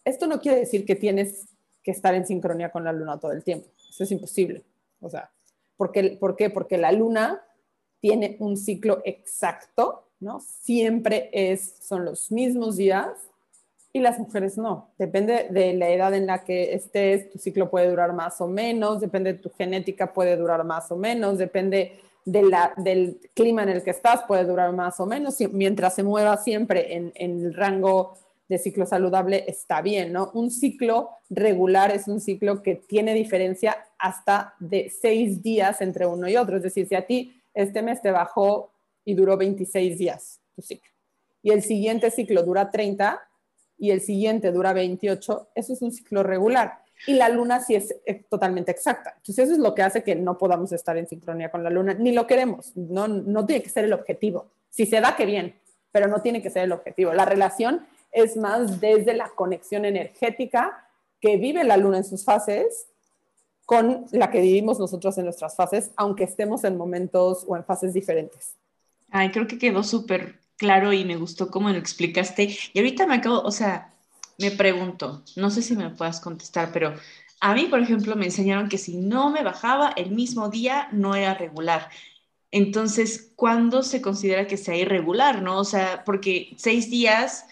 esto 0.04 0.28
no 0.28 0.40
quiere 0.40 0.60
decir 0.60 0.86
que 0.86 0.96
tienes 0.96 1.48
que 1.88 1.92
estar 1.92 2.14
en 2.14 2.28
sincronía 2.28 2.70
con 2.70 2.84
la 2.84 2.92
luna 2.92 3.18
todo 3.18 3.32
el 3.32 3.46
tiempo. 3.46 3.70
Eso 3.90 4.04
es 4.04 4.12
imposible. 4.12 4.62
O 5.00 5.10
sea, 5.10 5.32
¿por 5.78 5.94
qué? 5.94 6.18
¿Por 6.20 6.36
qué? 6.36 6.50
Porque 6.50 6.78
la 6.78 6.92
luna 6.92 7.42
tiene 8.02 8.36
un 8.42 8.58
ciclo 8.58 9.02
exacto, 9.06 10.10
¿no? 10.20 10.42
Siempre 10.42 11.30
es, 11.32 11.78
son 11.80 12.04
los 12.04 12.30
mismos 12.30 12.76
días 12.76 13.08
y 13.94 14.02
las 14.02 14.20
mujeres 14.20 14.58
no. 14.58 14.92
Depende 14.98 15.48
de 15.50 15.76
la 15.76 15.90
edad 15.90 16.14
en 16.14 16.28
la 16.28 16.44
que 16.44 16.74
estés, 16.74 17.30
tu 17.30 17.40
ciclo 17.40 17.70
puede 17.70 17.90
durar 17.90 18.12
más 18.12 18.42
o 18.42 18.50
menos, 18.50 19.00
depende 19.00 19.32
de 19.32 19.40
tu 19.40 19.50
genética, 19.52 20.12
puede 20.12 20.36
durar 20.36 20.66
más 20.66 20.92
o 20.92 20.98
menos, 20.98 21.38
depende 21.38 22.02
del 22.26 23.22
clima 23.34 23.64
en 23.64 23.70
el 23.70 23.82
que 23.82 23.92
estás, 23.92 24.24
puede 24.24 24.44
durar 24.44 24.74
más 24.74 25.00
o 25.00 25.06
menos, 25.06 25.38
mientras 25.54 25.96
se 25.96 26.04
mueva 26.04 26.36
siempre 26.36 26.98
en 26.98 27.14
el 27.16 27.54
rango 27.54 28.18
de 28.48 28.58
ciclo 28.58 28.86
saludable 28.86 29.46
está 29.48 29.82
bien, 29.82 30.14
¿no? 30.14 30.32
Un 30.34 30.52
ciclo 30.52 31.10
regular 31.30 31.92
es 31.92 32.08
un 32.08 32.22
ciclo 32.22 32.64
que 32.64 32.76
tiene 32.76 33.14
diferencia 33.14 33.78
hasta 34.00 34.54
de 34.60 34.90
seis 34.90 35.42
días 35.42 35.82
entre 35.82 36.06
uno 36.06 36.30
y 36.30 36.38
otro. 36.38 36.58
Es 36.58 36.64
decir, 36.64 36.88
si 36.88 36.96
a 36.96 37.06
ti 37.06 37.42
este 37.54 37.82
mes 37.82 38.02
te 38.02 38.12
bajó 38.12 38.72
y 39.04 39.16
duró 39.16 39.38
26 39.38 39.98
días 39.98 40.40
tu 40.56 40.62
ciclo, 40.62 40.92
y 41.44 41.52
el 41.52 41.62
siguiente 41.62 42.10
ciclo 42.12 42.44
dura 42.44 42.72
30, 42.72 43.22
y 43.78 43.92
el 43.92 44.02
siguiente 44.02 44.52
dura 44.52 44.74
28, 44.74 45.50
eso 45.56 45.74
es 45.74 45.82
un 45.82 45.92
ciclo 45.92 46.24
regular. 46.24 46.80
Y 47.06 47.14
la 47.14 47.30
luna 47.30 47.60
sí 47.60 47.76
es, 47.76 47.94
totalmente 48.28 48.72
exacta. 48.72 49.14
Entonces 49.18 49.46
eso 49.46 49.54
es 49.54 49.60
lo 49.60 49.76
que 49.76 49.84
hace 49.84 50.04
que 50.04 50.16
no 50.16 50.38
podamos 50.38 50.72
estar 50.72 50.98
en 50.98 51.08
sincronía 51.08 51.52
con 51.52 51.64
la 51.64 51.70
luna, 51.70 51.94
ni 51.94 52.12
lo 52.12 52.26
queremos, 52.26 52.76
no, 52.76 53.08
no 53.08 53.46
tiene 53.46 53.62
que 53.62 53.70
ser 53.70 53.86
el 53.86 53.94
objetivo. 53.94 54.50
Si 54.70 54.86
se 54.86 55.00
da, 55.00 55.16
que 55.16 55.26
bien, 55.26 55.56
pero 55.92 56.08
no 56.08 56.22
tiene 56.22 56.42
que 56.42 56.50
ser 56.50 56.64
el 56.64 56.72
objetivo. 56.72 57.14
La 57.14 57.26
relación 57.26 57.86
es 58.18 58.36
más 58.36 58.82
desde 58.82 59.14
la 59.14 59.30
conexión 59.30 59.86
energética 59.86 60.88
que 61.22 61.38
vive 61.38 61.64
la 61.64 61.78
luna 61.78 61.98
en 61.98 62.04
sus 62.04 62.26
fases 62.26 62.88
con 63.66 64.06
la 64.12 64.32
que 64.32 64.42
vivimos 64.42 64.80
nosotros 64.80 65.18
en 65.18 65.26
nuestras 65.26 65.56
fases, 65.56 65.92
aunque 65.98 66.24
estemos 66.24 66.64
en 66.64 66.78
momentos 66.78 67.44
o 67.48 67.56
en 67.56 67.64
fases 67.64 67.94
diferentes. 67.94 68.56
Ay, 69.12 69.32
creo 69.32 69.46
que 69.46 69.58
quedó 69.58 69.84
súper 69.84 70.40
claro 70.58 70.94
y 70.94 71.06
me 71.06 71.18
gustó 71.18 71.52
cómo 71.52 71.70
lo 71.70 71.78
explicaste. 71.78 72.58
Y 72.74 72.80
ahorita 72.80 73.06
me 73.06 73.16
acabo, 73.16 73.42
o 73.42 73.52
sea, 73.52 73.94
me 74.40 74.52
pregunto, 74.52 75.24
no 75.36 75.50
sé 75.50 75.62
si 75.62 75.76
me 75.76 75.90
puedas 75.90 76.20
contestar, 76.22 76.72
pero 76.72 76.94
a 77.40 77.54
mí, 77.54 77.66
por 77.66 77.82
ejemplo, 77.82 78.16
me 78.16 78.26
enseñaron 78.26 78.70
que 78.70 78.78
si 78.78 78.98
no 78.98 79.30
me 79.30 79.44
bajaba 79.44 79.90
el 79.96 80.12
mismo 80.12 80.50
día, 80.50 80.88
no 80.92 81.14
era 81.14 81.34
regular. 81.34 81.90
Entonces, 82.52 83.34
¿cuándo 83.36 83.84
se 83.84 84.02
considera 84.02 84.48
que 84.48 84.58
sea 84.58 84.76
irregular, 84.76 85.42
no? 85.42 85.60
O 85.60 85.66
sea, 85.66 86.04
porque 86.06 86.56
seis 86.58 86.90
días, 86.90 87.46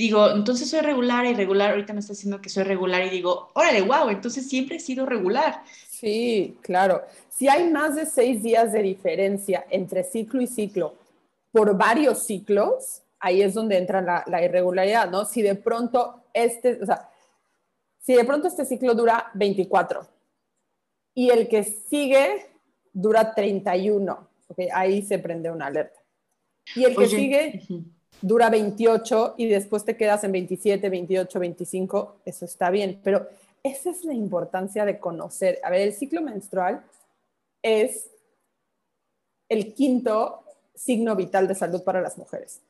digo, 0.00 0.30
entonces 0.30 0.70
soy 0.70 0.80
regular, 0.80 1.26
irregular, 1.26 1.72
ahorita 1.72 1.92
me 1.92 2.00
está 2.00 2.14
diciendo 2.14 2.40
que 2.40 2.48
soy 2.48 2.62
regular 2.62 3.04
y 3.04 3.10
digo, 3.10 3.50
órale, 3.52 3.82
wow, 3.82 4.08
entonces 4.08 4.48
siempre 4.48 4.76
he 4.76 4.80
sido 4.80 5.04
regular. 5.04 5.62
Sí, 5.90 6.56
claro. 6.62 7.02
Si 7.28 7.48
hay 7.48 7.70
más 7.70 7.96
de 7.96 8.06
seis 8.06 8.42
días 8.42 8.72
de 8.72 8.82
diferencia 8.82 9.66
entre 9.68 10.02
ciclo 10.02 10.40
y 10.40 10.46
ciclo, 10.46 10.94
por 11.52 11.76
varios 11.76 12.24
ciclos, 12.24 13.02
ahí 13.18 13.42
es 13.42 13.52
donde 13.52 13.76
entra 13.76 14.24
la, 14.26 14.42
irregularidad, 14.42 15.10
¿no? 15.10 15.26
Si 15.26 15.42
de 15.42 15.54
pronto 15.54 16.22
este, 16.32 16.82
o 16.82 16.86
sea, 16.86 17.10
si 17.98 18.14
de 18.14 18.24
pronto 18.24 18.48
este 18.48 18.64
ciclo 18.64 18.94
dura 18.94 19.30
24 19.34 20.06
y 21.14 21.28
el 21.28 21.46
que 21.46 21.62
sigue 21.62 22.46
dura 22.90 23.34
31, 23.34 24.28
okay, 24.48 24.68
ahí 24.72 25.02
se 25.02 25.18
prende 25.18 25.50
una 25.50 25.66
alerta. 25.66 26.00
Y 26.74 26.84
el 26.84 26.96
que 26.96 27.06
sigue 27.06 27.60
dura 28.22 28.50
28 28.50 29.34
y 29.36 29.46
después 29.46 29.84
te 29.84 29.96
quedas 29.96 30.24
en 30.24 30.32
27, 30.32 30.88
28, 30.88 31.38
25, 31.38 32.16
eso 32.24 32.44
está 32.44 32.70
bien, 32.70 33.00
pero 33.02 33.28
esa 33.62 33.90
es 33.90 34.04
la 34.04 34.14
importancia 34.14 34.84
de 34.84 34.98
conocer. 34.98 35.58
A 35.62 35.70
ver, 35.70 35.82
el 35.82 35.92
ciclo 35.92 36.22
menstrual 36.22 36.82
es 37.62 38.10
el 39.48 39.74
quinto 39.74 40.44
signo 40.74 41.14
vital 41.16 41.46
de 41.46 41.54
salud 41.54 41.82
para 41.82 42.00
las 42.00 42.16
mujeres. 42.16 42.62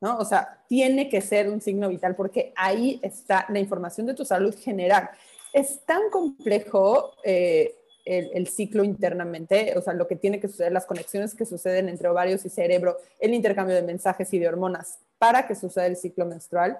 ¿no? 0.00 0.18
O 0.18 0.24
sea, 0.24 0.62
tiene 0.68 1.08
que 1.08 1.20
ser 1.20 1.48
un 1.48 1.60
signo 1.60 1.88
vital 1.88 2.14
porque 2.14 2.52
ahí 2.56 3.00
está 3.02 3.46
la 3.48 3.60
información 3.60 4.06
de 4.06 4.14
tu 4.14 4.24
salud 4.24 4.54
general. 4.58 5.10
Es 5.52 5.84
tan 5.84 6.10
complejo 6.10 7.14
eh, 7.24 7.81
el, 8.04 8.46
ciclo 8.48 8.84
internamente, 8.84 9.74
o 9.76 9.82
sea, 9.82 9.94
lo 9.94 10.08
que 10.08 10.16
tiene 10.16 10.40
que 10.40 10.48
suceder, 10.48 10.72
las 10.72 10.86
conexiones 10.86 11.34
que 11.34 11.46
suceden 11.46 11.88
entre 11.88 12.08
ovarios 12.08 12.44
y 12.44 12.48
cerebro, 12.48 12.98
el 13.20 13.34
intercambio 13.34 13.76
de 13.76 13.82
mensajes 13.82 14.32
y 14.32 14.38
de 14.38 14.48
hormonas 14.48 14.98
para 15.18 15.46
que 15.46 15.54
suceda 15.54 15.86
el 15.86 15.96
ciclo 15.96 16.26
menstrual, 16.26 16.78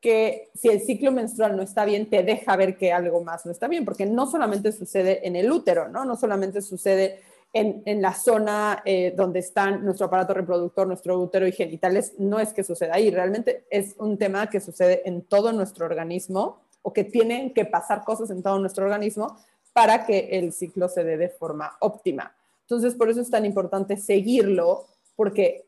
que 0.00 0.50
si 0.54 0.68
el 0.68 0.80
ciclo 0.80 1.12
menstrual 1.12 1.56
no 1.56 1.62
está 1.62 1.84
bien, 1.84 2.08
te 2.08 2.22
deja 2.22 2.56
ver 2.56 2.76
que 2.76 2.92
algo 2.92 3.22
más 3.22 3.46
no 3.46 3.52
está 3.52 3.68
bien, 3.68 3.84
porque 3.84 4.06
no 4.06 4.26
solamente 4.26 4.72
sucede 4.72 5.26
en 5.26 5.36
el 5.36 5.50
útero, 5.50 5.88
¿no? 5.88 6.04
No 6.04 6.16
solamente 6.16 6.60
sucede 6.62 7.20
en, 7.54 8.02
la 8.02 8.12
zona 8.12 8.82
eh, 8.84 9.14
donde 9.16 9.38
están 9.38 9.84
nuestro 9.84 10.06
aparato 10.06 10.34
reproductor, 10.34 10.86
nuestro 10.86 11.18
útero 11.18 11.46
y 11.46 11.52
genitales, 11.52 12.14
no 12.18 12.40
es 12.40 12.52
que 12.52 12.64
suceda 12.64 12.94
ahí, 12.94 13.10
realmente 13.10 13.64
es 13.70 13.94
un 13.98 14.18
tema 14.18 14.50
que 14.50 14.60
sucede 14.60 15.02
en 15.08 15.22
todo 15.22 15.52
nuestro 15.52 15.86
organismo 15.86 16.60
o 16.82 16.92
que 16.92 17.04
tienen 17.04 17.54
que 17.54 17.64
pasar 17.64 18.04
cosas 18.04 18.30
en 18.30 18.42
todo 18.42 18.58
nuestro 18.58 18.84
organismo 18.84 19.38
para 19.74 20.06
que 20.06 20.38
el 20.38 20.54
ciclo 20.54 20.88
se 20.88 21.04
dé 21.04 21.18
de 21.18 21.28
forma 21.28 21.76
óptima. 21.80 22.34
Entonces, 22.62 22.94
por 22.94 23.10
eso 23.10 23.20
es 23.20 23.28
tan 23.28 23.44
importante 23.44 23.98
seguirlo, 23.98 24.86
porque 25.16 25.66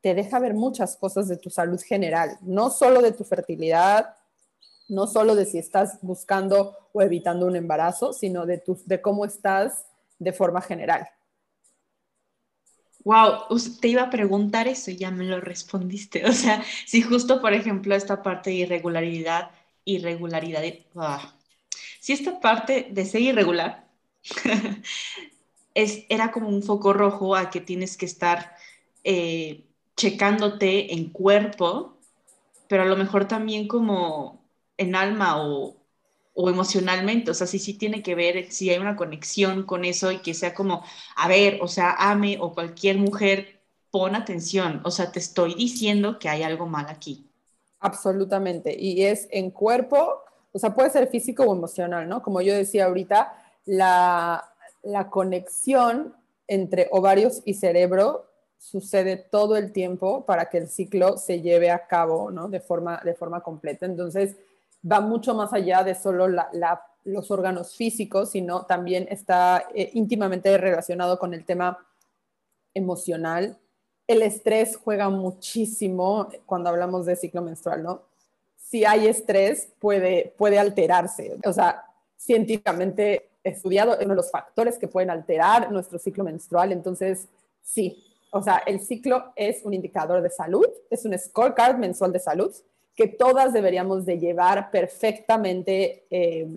te 0.00 0.14
deja 0.14 0.40
ver 0.40 0.54
muchas 0.54 0.96
cosas 0.96 1.28
de 1.28 1.36
tu 1.36 1.50
salud 1.50 1.80
general, 1.80 2.36
no 2.40 2.70
solo 2.70 3.00
de 3.00 3.12
tu 3.12 3.22
fertilidad, 3.22 4.16
no 4.88 5.06
solo 5.06 5.34
de 5.34 5.46
si 5.46 5.58
estás 5.58 5.98
buscando 6.02 6.76
o 6.92 7.02
evitando 7.02 7.46
un 7.46 7.56
embarazo, 7.56 8.12
sino 8.12 8.46
de, 8.46 8.58
tu, 8.58 8.78
de 8.86 9.00
cómo 9.00 9.24
estás 9.24 9.86
de 10.18 10.32
forma 10.32 10.60
general. 10.60 11.08
Wow, 13.04 13.58
te 13.80 13.88
iba 13.88 14.02
a 14.02 14.10
preguntar 14.10 14.66
eso 14.66 14.90
y 14.90 14.96
ya 14.96 15.10
me 15.10 15.24
lo 15.24 15.40
respondiste. 15.40 16.24
O 16.28 16.32
sea, 16.32 16.62
si 16.86 17.02
justo, 17.02 17.40
por 17.40 17.52
ejemplo, 17.52 17.94
esta 17.94 18.22
parte 18.22 18.50
de 18.50 18.56
irregularidad, 18.56 19.50
irregularidad, 19.84 20.62
ah, 20.96 21.34
si 22.04 22.12
esta 22.12 22.38
parte 22.38 22.88
de 22.90 23.06
ser 23.06 23.22
irregular 23.22 23.88
es, 25.74 26.04
era 26.10 26.32
como 26.32 26.50
un 26.50 26.62
foco 26.62 26.92
rojo 26.92 27.34
a 27.34 27.48
que 27.48 27.62
tienes 27.62 27.96
que 27.96 28.04
estar 28.04 28.56
eh, 29.04 29.64
checándote 29.96 30.92
en 30.92 31.08
cuerpo, 31.08 31.96
pero 32.68 32.82
a 32.82 32.86
lo 32.86 32.96
mejor 32.96 33.26
también 33.26 33.66
como 33.66 34.44
en 34.76 34.94
alma 34.96 35.42
o, 35.42 35.78
o 36.34 36.50
emocionalmente, 36.50 37.30
o 37.30 37.34
sea, 37.34 37.46
sí, 37.46 37.58
sí 37.58 37.72
tiene 37.72 38.02
que 38.02 38.14
ver 38.14 38.52
si 38.52 38.68
hay 38.68 38.76
una 38.76 38.96
conexión 38.96 39.62
con 39.62 39.86
eso 39.86 40.12
y 40.12 40.18
que 40.18 40.34
sea 40.34 40.52
como, 40.52 40.84
a 41.16 41.26
ver, 41.26 41.60
o 41.62 41.68
sea, 41.68 41.92
ame 41.92 42.36
o 42.38 42.52
cualquier 42.52 42.98
mujer, 42.98 43.62
pon 43.90 44.14
atención, 44.14 44.82
o 44.84 44.90
sea, 44.90 45.10
te 45.10 45.20
estoy 45.20 45.54
diciendo 45.54 46.18
que 46.18 46.28
hay 46.28 46.42
algo 46.42 46.66
mal 46.66 46.84
aquí. 46.90 47.30
Absolutamente, 47.80 48.78
y 48.78 49.04
es 49.04 49.26
en 49.30 49.50
cuerpo, 49.50 50.20
o 50.54 50.58
sea, 50.58 50.72
puede 50.72 50.88
ser 50.88 51.08
físico 51.08 51.42
o 51.42 51.52
emocional, 51.52 52.08
¿no? 52.08 52.22
Como 52.22 52.40
yo 52.40 52.54
decía 52.54 52.86
ahorita, 52.86 53.36
la, 53.66 54.44
la 54.84 55.10
conexión 55.10 56.14
entre 56.46 56.88
ovarios 56.92 57.42
y 57.44 57.54
cerebro 57.54 58.26
sucede 58.58 59.16
todo 59.16 59.56
el 59.56 59.72
tiempo 59.72 60.24
para 60.24 60.48
que 60.48 60.58
el 60.58 60.68
ciclo 60.68 61.18
se 61.18 61.42
lleve 61.42 61.70
a 61.70 61.86
cabo 61.86 62.30
¿no? 62.30 62.48
de, 62.48 62.60
forma, 62.60 63.00
de 63.04 63.14
forma 63.14 63.40
completa. 63.40 63.84
Entonces, 63.84 64.36
va 64.90 65.00
mucho 65.00 65.34
más 65.34 65.52
allá 65.52 65.82
de 65.82 65.94
solo 65.94 66.28
los 67.04 67.30
órganos 67.30 67.74
físicos, 67.74 68.30
sino 68.30 68.64
también 68.64 69.06
está 69.10 69.66
eh, 69.74 69.90
íntimamente 69.94 70.56
relacionado 70.56 71.18
con 71.18 71.34
el 71.34 71.44
tema 71.44 71.84
emocional. 72.74 73.58
El 74.06 74.22
estrés 74.22 74.76
juega 74.76 75.10
muchísimo 75.10 76.28
cuando 76.46 76.70
hablamos 76.70 77.06
de 77.06 77.16
ciclo 77.16 77.42
menstrual, 77.42 77.82
¿no? 77.82 78.02
Si 78.74 78.84
hay 78.84 79.06
estrés, 79.06 79.68
puede, 79.78 80.34
puede 80.36 80.58
alterarse. 80.58 81.38
O 81.46 81.52
sea, 81.52 81.84
científicamente 82.16 83.30
estudiado, 83.44 83.92
es 83.92 84.00
uno 84.00 84.14
de 84.14 84.16
los 84.16 84.32
factores 84.32 84.80
que 84.80 84.88
pueden 84.88 85.10
alterar 85.10 85.70
nuestro 85.70 85.96
ciclo 85.96 86.24
menstrual. 86.24 86.72
Entonces, 86.72 87.28
sí, 87.62 88.02
o 88.32 88.42
sea, 88.42 88.64
el 88.66 88.80
ciclo 88.80 89.32
es 89.36 89.64
un 89.64 89.74
indicador 89.74 90.22
de 90.22 90.28
salud, 90.28 90.66
es 90.90 91.04
un 91.04 91.16
scorecard 91.16 91.78
mensual 91.78 92.12
de 92.12 92.18
salud 92.18 92.52
que 92.96 93.06
todas 93.06 93.52
deberíamos 93.52 94.06
de 94.06 94.18
llevar 94.18 94.72
perfectamente 94.72 96.08
eh, 96.10 96.48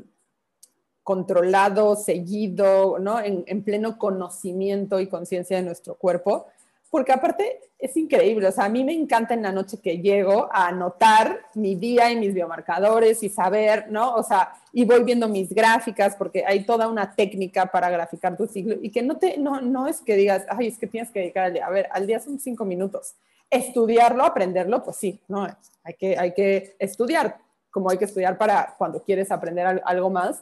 controlado, 1.03 1.95
seguido, 1.95 2.97
¿no? 2.97 3.19
En 3.21 3.63
pleno 3.63 3.99
conocimiento 3.99 4.99
y 4.99 5.05
conciencia 5.05 5.57
de 5.57 5.63
nuestro 5.63 5.93
cuerpo, 5.93 6.47
porque 6.89 7.11
aparte 7.11 7.59
es 7.79 7.95
increíble, 7.97 8.47
o 8.47 8.51
sea, 8.51 8.65
a 8.65 8.69
mí 8.69 8.83
me 8.83 8.93
encanta 8.93 9.33
en 9.33 9.43
la 9.43 9.51
noche 9.51 9.79
que 9.81 9.99
llego 9.99 10.49
a 10.51 10.67
anotar 10.67 11.41
mi 11.53 11.75
día 11.75 12.11
y 12.11 12.15
mis 12.15 12.33
biomarcadores 12.33 13.21
y 13.21 13.29
saber, 13.29 13.91
¿no? 13.91 14.15
O 14.15 14.23
sea, 14.23 14.53
y 14.73 14.85
voy 14.85 15.03
viendo 15.03 15.27
mis 15.27 15.53
gráficas 15.53 16.15
porque 16.15 16.43
hay 16.45 16.65
toda 16.65 16.87
una 16.87 17.13
técnica 17.13 17.67
para 17.67 17.89
graficar 17.89 18.35
tu 18.35 18.47
ciclo 18.47 18.75
y 18.81 18.89
que 18.89 19.03
no 19.03 19.17
te, 19.17 19.37
no, 19.37 19.61
no 19.61 19.87
es 19.87 20.01
que 20.01 20.15
digas, 20.15 20.45
ay, 20.49 20.67
es 20.67 20.77
que 20.77 20.87
tienes 20.87 21.11
que 21.11 21.19
dedicar 21.19 21.45
al 21.45 21.53
día, 21.53 21.67
a 21.67 21.69
ver, 21.69 21.87
al 21.91 22.07
día 22.07 22.19
son 22.19 22.39
cinco 22.39 22.65
minutos. 22.65 23.15
Estudiarlo, 23.49 24.23
aprenderlo, 24.23 24.83
pues 24.83 24.97
sí, 24.97 25.21
¿no? 25.27 25.47
Hay 25.83 25.93
que, 25.93 26.17
hay 26.17 26.33
que 26.33 26.75
estudiar, 26.79 27.37
como 27.69 27.89
hay 27.89 27.97
que 27.97 28.05
estudiar 28.05 28.37
para 28.37 28.75
cuando 28.77 29.03
quieres 29.03 29.31
aprender 29.31 29.81
algo 29.85 30.09
más. 30.09 30.41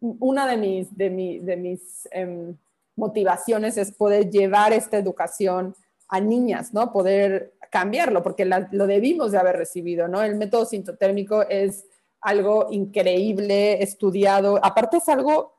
Una 0.00 0.46
de 0.46 0.56
mis, 0.56 0.96
de, 0.96 1.10
mi, 1.10 1.38
de 1.40 1.56
mis 1.56 2.08
em, 2.12 2.56
motivaciones 2.98 3.76
es 3.76 3.92
poder 3.92 4.30
llevar 4.30 4.72
esta 4.72 4.98
educación 4.98 5.74
a 6.08 6.20
niñas, 6.20 6.74
¿no? 6.74 6.92
Poder 6.92 7.54
cambiarlo, 7.70 8.22
porque 8.22 8.44
lo 8.44 8.86
debimos 8.86 9.32
de 9.32 9.38
haber 9.38 9.56
recibido, 9.56 10.08
¿no? 10.08 10.22
El 10.22 10.36
método 10.36 10.64
sintotérmico 10.64 11.42
es 11.42 11.84
algo 12.20 12.68
increíble, 12.70 13.82
estudiado, 13.82 14.58
aparte 14.62 14.96
es 14.96 15.08
algo, 15.08 15.54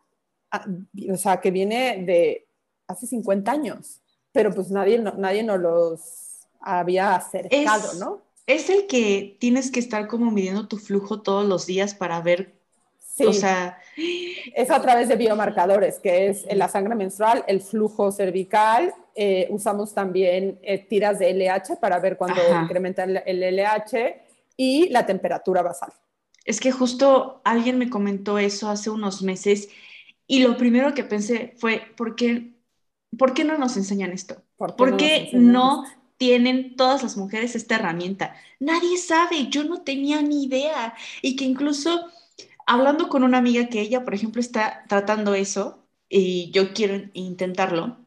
ah, 0.52 0.66
o 1.12 1.18
sea, 1.18 1.40
que 1.40 1.52
viene 1.52 2.04
de 2.06 2.48
hace 2.88 3.08
50 3.08 3.52
años, 3.52 4.02
pero 4.32 4.52
pues 4.52 4.70
nadie, 4.72 5.00
nadie 5.00 5.44
nos 5.44 5.60
los 5.60 6.48
había 6.60 7.16
acercado, 7.16 7.94
¿no? 8.00 8.22
Es 8.48 8.70
el 8.70 8.88
que 8.88 9.38
tienes 9.40 9.72
que 9.72 9.80
estar 9.80 10.08
como 10.08 10.32
midiendo 10.32 10.68
tu 10.68 10.78
flujo 10.78 11.22
todos 11.22 11.48
los 11.48 11.68
días 11.68 11.94
para 11.94 12.20
ver 12.22 12.59
Sí. 13.20 13.26
O 13.26 13.34
sea, 13.34 13.78
es 13.98 14.72
a 14.72 14.82
través 14.82 15.10
de 15.10 15.18
biomarcadores, 15.18 16.00
que 16.00 16.28
es 16.28 16.46
la 16.56 16.70
sangre 16.70 16.96
menstrual, 16.96 17.44
el 17.48 17.60
flujo 17.60 18.14
cervical. 18.14 18.94
Eh, 19.14 19.48
usamos 19.50 19.94
también 19.94 20.58
eh, 20.62 20.78
tiras 20.78 21.20
de 21.20 21.34
LH 21.34 21.76
para 21.82 22.00
ver 22.00 22.16
cuándo 22.16 22.40
incrementa 22.64 23.04
el, 23.04 23.42
LH 23.42 24.22
y 24.56 24.88
la 24.88 25.06
temperatura 25.06 25.62
basal. 25.62 25.92
Es 26.46 26.62
que 26.62 26.72
justo 26.72 27.42
alguien 27.44 27.78
me 27.78 27.90
comentó 27.90 28.40
eso 28.40 28.70
hace 28.70 28.90
unos 28.90 29.22
meses 29.22 29.68
y 30.26 30.40
lo 30.40 30.56
primero 30.56 30.94
que 30.94 31.04
pensé 31.04 31.54
fue, 31.58 31.82
¿por 31.98 32.16
qué, 32.16 32.54
¿por 33.18 33.34
qué 33.34 33.44
no 33.44 33.58
nos 33.58 33.76
enseñan 33.76 34.14
esto? 34.14 34.42
¿Por 34.56 34.96
qué, 34.96 35.30
no, 35.34 35.84
no 35.84 35.86
tienen 36.16 36.78
todas 36.78 37.04
las 37.04 37.18
mujeres 37.18 37.56
esta 37.56 37.76
herramienta? 37.76 38.34
Nadie 38.62 38.98
sabe, 38.98 39.48
yo 39.50 39.66
no 39.66 39.82
tenía 39.82 40.22
ni 40.22 40.46
idea. 40.46 40.94
Y 41.22 41.36
que 41.36 41.44
incluso 41.44 42.10
hablando 42.70 43.10
con 43.10 43.24
una 43.24 43.40
amiga 43.40 43.68
que 43.68 43.82
ella, 43.82 44.06
por 44.06 44.14
ejemplo, 44.14 44.40
está 44.40 44.86
tratando 44.88 45.34
eso 45.34 45.88
y 46.08 46.52
yo 46.52 46.74
quiero 46.74 47.10
intentarlo, 47.14 47.98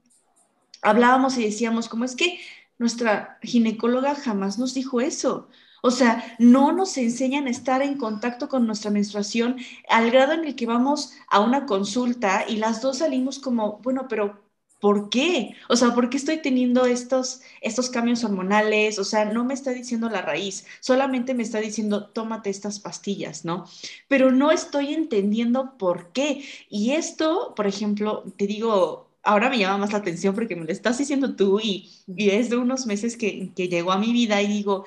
hablábamos 0.83 1.37
y 1.39 1.45
decíamos, 1.45 1.89
¿cómo 1.89 2.05
es 2.05 2.15
que 2.17 2.39
nuestra 2.79 3.39
ginecóloga 3.43 4.15
jamás 4.15 4.59
nos 4.59 4.75
dijo 4.75 5.01
eso? 5.01 5.49
O 5.83 5.91
sea, 5.91 6.37
no 6.39 6.71
nos 6.73 6.97
enseñan 6.97 7.49
a 7.49 7.51
estar 7.51 7.83
en 7.83 7.99
contacto 7.99 8.49
con 8.49 8.67
nuestra 8.67 8.93
menstruación 8.93 9.57
al 9.89 10.11
grado 10.13 10.33
en 10.35 10.45
el 10.45 10.55
que 10.57 10.67
vamos 10.67 11.13
a 11.29 11.41
una 11.41 11.67
consulta 11.67 12.45
y 12.49 12.57
las 12.57 12.81
dos 12.83 12.99
salimos 12.99 13.41
como, 13.41 13.79
bueno, 13.83 14.07
pero 14.09 14.41
¿por 14.83 15.11
qué? 15.11 15.55
O 15.71 15.77
sea, 15.77 15.95
¿por 15.95 16.11
qué 16.11 16.19
estoy 16.19 16.43
teniendo 16.43 16.87
estos, 16.87 17.43
estos 17.63 17.91
cambios 17.91 18.25
hormonales? 18.25 18.99
O 18.99 19.05
sea, 19.05 19.25
no 19.27 19.45
me 19.47 19.55
está 19.55 19.73
diciendo 19.73 20.11
la 20.11 20.23
raíz, 20.23 20.67
solamente 20.81 21.35
me 21.35 21.45
está 21.45 21.61
diciendo, 21.61 22.09
tómate 22.11 22.51
estas 22.51 22.81
pastillas, 22.81 23.47
¿no? 23.47 23.67
Pero 24.09 24.33
no 24.33 24.51
estoy 24.51 24.95
entendiendo 24.95 25.79
por 25.79 26.13
qué. 26.13 26.45
Y 26.69 26.93
esto, 26.93 27.55
por 27.57 27.69
ejemplo, 27.69 28.25
te 28.37 28.47
digo, 28.49 29.11
ahora 29.23 29.51
me 29.51 29.59
llama 29.59 29.79
más 29.79 29.93
la 29.93 29.99
atención 30.01 30.35
porque 30.35 30.57
me 30.57 30.65
lo 30.67 30.73
estás 30.73 30.99
diciendo 30.99 31.37
tú 31.37 31.61
y, 31.63 31.91
y 32.09 32.31
es 32.31 32.51
de 32.51 32.57
unos 32.57 32.87
meses 32.87 33.17
que, 33.17 33.53
que 33.55 33.69
llegó 33.69 33.93
a 33.93 33.99
mi 33.99 34.13
vida 34.13 34.43
y 34.43 34.49
digo, 34.49 34.85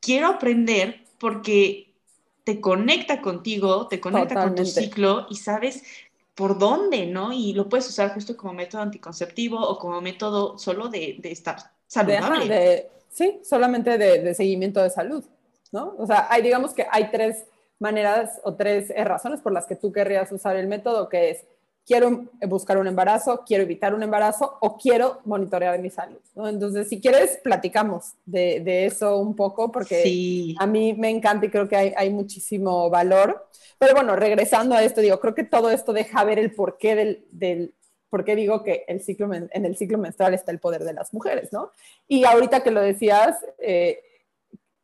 quiero 0.00 0.28
aprender 0.28 1.06
porque 1.18 1.94
te 2.44 2.60
conecta 2.60 3.20
contigo, 3.22 3.88
te 3.88 4.00
conecta 4.00 4.38
con 4.38 4.54
tu 4.54 4.64
ciclo 4.66 5.26
y 5.30 5.36
sabes 5.36 5.84
por 6.40 6.58
dónde, 6.58 7.04
¿no? 7.04 7.34
Y 7.34 7.52
lo 7.52 7.68
puedes 7.68 7.86
usar 7.90 8.14
justo 8.14 8.34
como 8.34 8.54
método 8.54 8.80
anticonceptivo 8.80 9.60
o 9.60 9.78
como 9.78 10.00
método 10.00 10.56
solo 10.56 10.88
de, 10.88 11.16
de 11.18 11.32
estar 11.32 11.58
saludable. 11.86 12.88
sí, 13.10 13.40
solamente 13.44 13.98
de, 13.98 14.34
seguimiento 14.34 14.82
de 14.82 14.88
salud, 14.88 15.22
¿no? 15.70 15.94
O 15.98 16.06
sea, 16.06 16.28
hay, 16.30 16.40
digamos 16.40 16.72
que 16.72 16.86
hay 16.90 17.10
tres 17.10 17.44
maneras 17.78 18.40
o 18.42 18.54
tres 18.54 18.90
razones 19.04 19.42
por 19.42 19.52
las 19.52 19.66
que 19.66 19.76
tú 19.76 19.92
querrías 19.92 20.32
usar 20.32 20.56
el 20.56 20.66
método, 20.66 21.10
que 21.10 21.28
es 21.28 21.44
quiero 21.86 22.26
buscar 22.46 22.78
un 22.78 22.86
embarazo, 22.86 23.42
quiero 23.46 23.64
evitar 23.64 23.94
un 23.94 24.02
embarazo 24.02 24.58
o 24.60 24.76
quiero 24.76 25.20
monitorear 25.24 25.78
mi 25.80 25.90
salud. 25.90 26.18
¿no? 26.34 26.48
Entonces, 26.48 26.88
si 26.88 27.00
quieres, 27.00 27.38
platicamos 27.42 28.14
de, 28.24 28.60
de 28.60 28.86
eso 28.86 29.18
un 29.18 29.34
poco 29.34 29.72
porque 29.72 30.54
a 30.58 30.66
mí 30.66 30.94
me 30.94 31.10
encanta 31.10 31.46
y 31.46 31.50
creo 31.50 31.68
que 31.68 31.76
hay, 31.76 31.92
hay, 31.96 32.10
muchísimo 32.10 32.88
valor. 32.90 33.48
Pero 33.78 33.94
bueno, 33.94 34.14
regresando 34.16 34.74
a 34.74 34.82
esto, 34.82 35.00
digo, 35.00 35.18
creo 35.20 35.34
que 35.34 35.44
todo 35.44 35.70
esto 35.70 35.92
deja 35.92 36.22
ver 36.24 36.38
el 36.38 36.54
porqué 36.54 36.94
del, 36.94 37.24
del 37.30 37.74
por 38.10 38.24
qué 38.24 38.36
digo 38.36 38.62
que 38.62 38.84
el 38.88 39.00
ciclo, 39.00 39.32
en 39.32 39.64
el 39.64 39.76
ciclo 39.76 39.96
menstrual 39.96 40.34
está 40.34 40.50
el 40.50 40.58
poder 40.58 40.84
de 40.84 40.92
las 40.92 41.14
mujeres, 41.14 41.52
¿no? 41.52 41.70
Y 42.08 42.24
ahorita 42.24 42.62
que 42.62 42.72
lo 42.72 42.80
decías, 42.82 43.36
eh, 43.58 44.00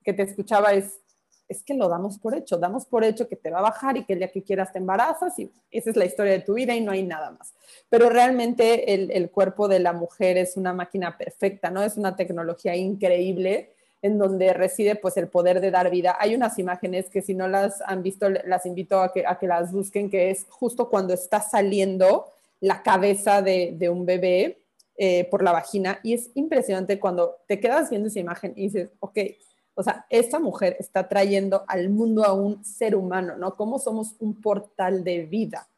que 0.05 0.12
te 0.12 0.22
escuchaba 0.22 0.72
es 0.72 1.01
es 1.49 1.62
que 1.62 1.74
lo 1.74 1.88
damos 1.88 2.18
por 2.18 2.34
hecho, 2.34 2.57
damos 2.57 2.86
por 2.86 3.05
hecho 3.05 3.28
que 3.28 3.36
te 3.36 3.51
va 3.51 3.59
a 3.59 3.62
bajar 3.62 3.97
y 3.97 4.05
que 4.05 4.14
el 4.14 4.18
día 4.20 4.32
que 4.32 4.42
quieras 4.42 4.72
te 4.72 4.78
embarazas 4.78 5.38
y 5.38 5.51
esa 5.70 5.90
es 5.90 5.97
la 5.97 6.05
historia 6.05 6.32
de 6.32 6.40
tu 6.40 6.55
vida 6.55 6.74
y 6.74 6.80
no 6.80 6.92
hay 6.92 7.03
nada 7.03 7.30
más. 7.30 7.55
Pero 7.88 8.09
realmente 8.09 8.94
el, 8.94 9.30
cuerpo 9.30 9.68
de 9.68 9.80
la 9.80 9.92
mujer 9.92 10.36
es 10.38 10.57
una 10.57 10.72
máquina 10.72 11.16
perfecta, 11.16 11.70
¿no? 11.70 11.82
Es 11.82 11.97
una 11.97 12.16
tecnología 12.16 12.74
increíble 12.74 13.70
en 14.03 14.18
donde 14.18 14.53
reside 14.53 14.97
pues 14.97 15.16
el 15.16 15.28
poder 15.28 15.61
de 15.61 15.70
dar 15.70 15.90
vida. 15.90 16.16
Hay 16.18 16.34
unas 16.34 16.59
imágenes 16.59 17.09
que 17.09 17.22
si 17.22 17.34
no 17.34 17.49
las 17.49 17.80
han 17.82 18.03
visto, 18.03 18.28
las 18.28 18.66
invito 18.66 19.01
a 19.01 19.12
que, 19.12 19.26
a 19.26 19.38
que 19.38 19.47
las 19.47 19.72
busquen, 19.72 20.11
que 20.11 20.30
es 20.30 20.47
justo 20.49 20.88
cuando 20.88 21.14
está 21.14 21.40
saliendo 21.40 22.26
la 22.61 22.82
cabeza 22.82 23.42
de, 23.42 23.88
un 23.90 24.07
bebé 24.07 24.59
eh, 24.97 25.24
por 25.30 25.42
la 25.42 25.53
vagina 25.53 26.01
y 26.03 26.14
es 26.14 26.30
impresionante 26.34 26.99
cuando 26.99 27.36
te 27.47 27.61
quedas 27.61 27.90
viendo 27.90 28.09
esa 28.09 28.20
imagen 28.20 28.53
y 28.57 28.62
dices, 28.62 28.90
ok, 29.01 29.18
o 29.77 29.83
sea, 29.83 30.07
esta 30.09 30.39
mujer 30.39 30.77
está 30.81 31.07
trayendo 31.07 31.64
al 31.68 31.91
mundo 31.91 32.24
a 32.24 32.33
un 32.33 32.64
ser 32.64 32.97
humano, 32.97 33.37
¿no? 33.37 33.57
Como 33.57 33.79
somos 33.79 34.16
un 34.18 34.41
portal 34.41 35.05
de 35.05 35.27
vida. 35.27 35.68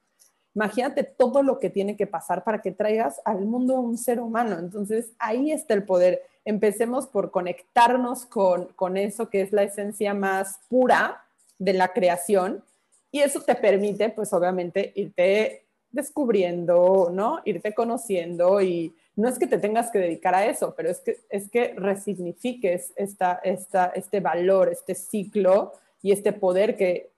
Imagínate 0.55 1.03
todo 1.03 1.43
lo 1.43 1.59
que 1.59 1.69
tiene 1.69 1.97
que 1.97 2.07
pasar 2.07 2.45
para 2.45 2.63
que 2.63 2.71
traigas 2.71 3.21
al 3.25 3.45
mundo 3.45 3.77
a 3.77 3.81
un 3.81 3.99
ser 3.99 4.21
humano. 4.21 4.57
Entonces, 4.59 5.11
ahí 5.19 5.51
está 5.51 5.75
el 5.75 5.83
poder. 5.83 6.23
Empecemos 6.45 7.09
por 7.09 7.33
conectarnos 7.33 8.25
con, 8.25 8.67
con 8.77 8.97
eso 8.97 9.29
que 9.29 9.41
es 9.41 9.53
la 9.53 9.65
esencia 9.65 10.15
más 10.15 10.61
pura 10.69 11.25
de 11.59 11.73
la 11.73 11.89
creación. 11.89 12.63
Y 13.11 13.21
eso 13.21 13.41
te 13.41 13.57
permite, 13.57 14.11
pues 14.11 14.33
obviamente, 14.33 14.93
irte 14.95 15.65
descubriendo, 15.91 17.11
¿no? 17.13 17.41
Irte 17.45 17.75
conociendo 17.75 18.61
y 18.61 18.95
no 19.19 19.29
es 19.29 19.37
que 19.37 19.49
te 19.49 19.59
tengas 19.59 19.91
que 19.91 19.99
dedicar 19.99 20.33
a 20.33 20.47
eso, 20.47 20.75
pero 20.77 20.89
es 20.89 21.01
que, 21.01 21.19
es 21.29 21.51
que 21.51 21.75
resignifiques 21.77 22.93
esta, 22.95 23.41
esta, 23.43 23.87
este 23.87 24.21
valor, 24.21 24.69
este 24.69 24.95
ciclo 24.95 25.73
y 26.01 26.13
este 26.13 26.33
poder 26.33 26.77
que, 26.77 27.11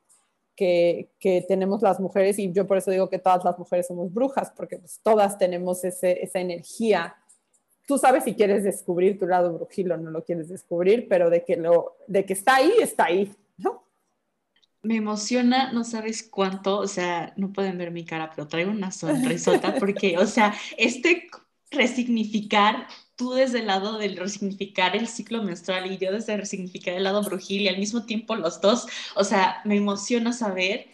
que, 0.56 1.44
tenemos 1.46 1.82
las 1.82 2.00
mujeres. 2.00 2.38
Y 2.38 2.52
yo 2.52 2.66
por 2.66 2.78
eso 2.78 2.90
digo 2.90 3.10
que 3.10 3.18
todas 3.18 3.44
las 3.44 3.58
mujeres 3.58 3.86
somos 3.86 4.12
brujas, 4.14 4.50
porque 4.56 4.78
pues, 4.78 4.98
todas 5.02 5.36
tenemos 5.36 5.84
ese, 5.84 6.24
esa 6.24 6.40
energía. 6.40 7.16
Tú 7.86 7.98
sabes 7.98 8.24
si 8.24 8.34
quieres 8.34 8.64
descubrir 8.64 9.18
tu 9.18 9.26
lado 9.26 9.52
brujil 9.52 9.92
o 9.92 9.98
no 9.98 10.10
lo 10.10 10.24
quieres 10.24 10.48
descubrir, 10.48 11.06
pero 11.06 11.28
de 11.28 11.44
que, 11.44 11.56
lo, 11.56 11.96
de 12.06 12.24
que 12.24 12.32
está 12.32 12.56
ahí, 12.56 12.72
está 12.80 13.04
ahí, 13.04 13.30
me 14.82 14.96
emociona, 14.96 15.72
no 15.72 15.84
sabes 15.84 16.22
cuánto, 16.22 16.78
o 16.78 16.86
sea, 16.86 17.34
no 17.36 17.52
pueden 17.52 17.76
ver 17.76 17.90
mi 17.90 18.06
cara, 18.06 18.32
pero 18.34 18.48
traigo 18.48 18.70
una 18.70 18.90
sonrisota 18.90 19.74
porque, 19.78 20.16
o 20.16 20.26
sea, 20.26 20.54
este 20.78 21.28
resignificar, 21.70 22.88
tú 23.16 23.32
desde 23.32 23.60
el 23.60 23.66
lado 23.66 23.98
del 23.98 24.16
resignificar 24.16 24.96
el 24.96 25.08
ciclo 25.08 25.42
menstrual 25.42 25.90
y 25.90 25.98
yo 25.98 26.12
desde 26.12 26.36
resignificar 26.36 26.94
el 26.94 27.04
lado 27.04 27.22
brujil 27.22 27.62
y 27.62 27.68
al 27.68 27.78
mismo 27.78 28.04
tiempo 28.04 28.34
los 28.36 28.60
dos. 28.60 28.86
O 29.14 29.24
sea, 29.24 29.60
me 29.64 29.76
emociona 29.76 30.32
saber 30.32 30.88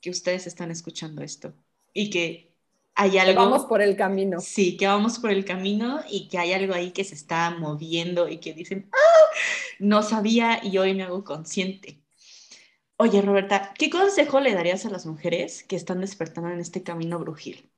que 0.00 0.10
ustedes 0.10 0.46
están 0.46 0.70
escuchando 0.70 1.22
esto 1.22 1.52
y 1.92 2.10
que 2.10 2.52
hay 2.94 3.18
algo. 3.18 3.32
Que 3.32 3.36
vamos 3.36 3.64
por 3.66 3.80
el 3.80 3.96
camino. 3.96 4.40
Sí, 4.40 4.76
que 4.76 4.86
vamos 4.86 5.18
por 5.18 5.30
el 5.30 5.44
camino 5.44 6.00
y 6.10 6.28
que 6.28 6.38
hay 6.38 6.52
algo 6.52 6.74
ahí 6.74 6.90
que 6.90 7.04
se 7.04 7.14
está 7.14 7.50
moviendo 7.50 8.28
y 8.28 8.38
que 8.38 8.54
dicen, 8.54 8.88
¡ah! 8.92 9.36
No 9.78 10.02
sabía 10.02 10.60
y 10.64 10.78
hoy 10.78 10.94
me 10.94 11.04
hago 11.04 11.22
consciente. 11.24 12.00
Oye, 12.96 13.22
Roberta, 13.22 13.72
¿qué 13.78 13.90
consejo 13.90 14.40
le 14.40 14.54
darías 14.54 14.84
a 14.84 14.90
las 14.90 15.06
mujeres 15.06 15.62
que 15.62 15.76
están 15.76 16.00
despertando 16.00 16.50
en 16.50 16.58
este 16.60 16.82
camino 16.82 17.18
brujil? 17.20 17.70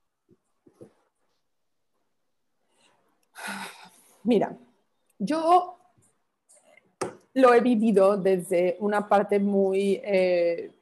Mira, 4.25 4.57
yo 5.19 5.79
lo 7.35 7.55
he 7.55 7.61
vivido 7.61 8.17
desde 8.17 8.77
una 8.81 9.09
parte 9.09 9.39
muy 9.39 10.01
eh, 10.03 10.73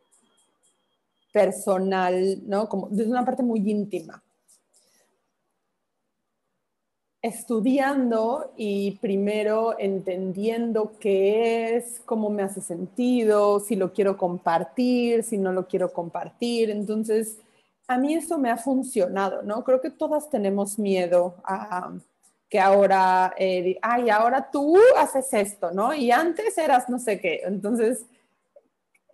personal, 1.32 2.38
¿no? 2.46 2.68
Como 2.68 2.88
desde 2.88 3.10
una 3.10 3.24
parte 3.24 3.42
muy 3.42 3.60
íntima. 3.70 4.22
Estudiando 7.20 8.52
y 8.56 8.92
primero 8.98 9.76
entendiendo 9.78 10.92
qué 11.00 11.76
es, 11.76 12.00
cómo 12.04 12.30
me 12.30 12.42
hace 12.42 12.60
sentido, 12.60 13.60
si 13.60 13.76
lo 13.76 13.92
quiero 13.92 14.16
compartir, 14.16 15.24
si 15.24 15.36
no 15.36 15.52
lo 15.52 15.66
quiero 15.66 15.92
compartir. 15.92 16.70
Entonces, 16.70 17.38
a 17.88 17.98
mí 17.98 18.14
eso 18.14 18.38
me 18.38 18.50
ha 18.50 18.56
funcionado, 18.56 19.42
¿no? 19.42 19.64
Creo 19.64 19.80
que 19.80 19.90
todas 19.90 20.30
tenemos 20.30 20.78
miedo 20.78 21.34
a 21.44 21.92
que 22.48 22.58
ahora, 22.58 23.34
eh, 23.36 23.78
ay, 23.82 24.08
ahora 24.10 24.50
tú 24.50 24.78
haces 24.96 25.32
esto, 25.34 25.70
¿no? 25.70 25.94
Y 25.94 26.10
antes 26.10 26.56
eras 26.56 26.88
no 26.88 26.98
sé 26.98 27.20
qué. 27.20 27.42
Entonces, 27.44 28.06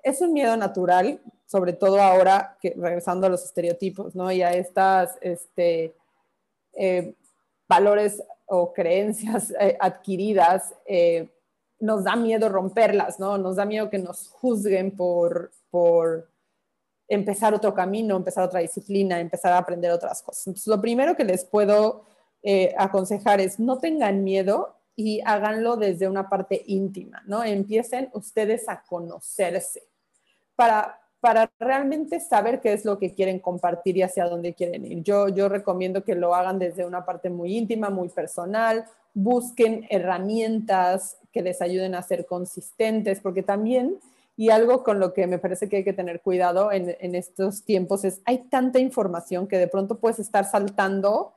es 0.02 0.20
un 0.20 0.32
miedo 0.32 0.56
natural, 0.56 1.20
sobre 1.46 1.72
todo 1.72 2.00
ahora 2.00 2.56
que 2.60 2.74
regresando 2.76 3.26
a 3.26 3.30
los 3.30 3.44
estereotipos, 3.44 4.14
¿no? 4.14 4.30
Y 4.30 4.42
a 4.42 4.52
estas, 4.52 5.18
este, 5.20 5.94
eh, 6.74 7.14
valores 7.68 8.22
o 8.46 8.72
creencias 8.72 9.52
eh, 9.58 9.76
adquiridas, 9.80 10.74
nos 11.80 12.04
da 12.04 12.16
miedo 12.16 12.48
romperlas, 12.48 13.18
¿no? 13.18 13.36
Nos 13.36 13.56
da 13.56 13.64
miedo 13.64 13.90
que 13.90 13.98
nos 13.98 14.28
juzguen 14.28 14.96
por, 14.96 15.50
por 15.70 16.30
empezar 17.08 17.52
otro 17.54 17.74
camino, 17.74 18.16
empezar 18.16 18.44
otra 18.44 18.60
disciplina, 18.60 19.20
empezar 19.20 19.52
a 19.52 19.58
aprender 19.58 19.90
otras 19.90 20.22
cosas. 20.22 20.46
Entonces, 20.46 20.66
lo 20.66 20.80
primero 20.80 21.16
que 21.16 21.24
les 21.24 21.44
puedo 21.44 22.04
eh, 22.46 22.74
aconsejar 22.76 23.40
es 23.40 23.58
no 23.58 23.78
tengan 23.78 24.22
miedo 24.22 24.76
y 24.94 25.22
háganlo 25.24 25.76
desde 25.76 26.06
una 26.08 26.28
parte 26.28 26.62
íntima, 26.66 27.22
¿no? 27.26 27.42
Empiecen 27.42 28.10
ustedes 28.12 28.68
a 28.68 28.82
conocerse 28.82 29.82
para, 30.54 31.00
para 31.20 31.50
realmente 31.58 32.20
saber 32.20 32.60
qué 32.60 32.74
es 32.74 32.84
lo 32.84 32.98
que 32.98 33.14
quieren 33.14 33.38
compartir 33.38 33.96
y 33.96 34.02
hacia 34.02 34.26
dónde 34.26 34.52
quieren 34.52 34.84
ir. 34.84 35.02
Yo, 35.02 35.28
yo 35.28 35.48
recomiendo 35.48 36.04
que 36.04 36.14
lo 36.14 36.34
hagan 36.34 36.58
desde 36.58 36.84
una 36.84 37.06
parte 37.06 37.30
muy 37.30 37.56
íntima, 37.56 37.88
muy 37.88 38.10
personal, 38.10 38.84
busquen 39.14 39.86
herramientas 39.88 41.16
que 41.32 41.40
les 41.40 41.62
ayuden 41.62 41.94
a 41.94 42.02
ser 42.02 42.26
consistentes, 42.26 43.20
porque 43.20 43.42
también, 43.42 43.98
y 44.36 44.50
algo 44.50 44.84
con 44.84 45.00
lo 45.00 45.14
que 45.14 45.26
me 45.26 45.38
parece 45.38 45.70
que 45.70 45.76
hay 45.76 45.84
que 45.84 45.94
tener 45.94 46.20
cuidado 46.20 46.70
en, 46.70 46.94
en 47.00 47.14
estos 47.14 47.64
tiempos 47.64 48.04
es, 48.04 48.20
hay 48.26 48.44
tanta 48.50 48.80
información 48.80 49.48
que 49.48 49.56
de 49.56 49.66
pronto 49.66 49.98
puedes 49.98 50.18
estar 50.18 50.44
saltando 50.44 51.32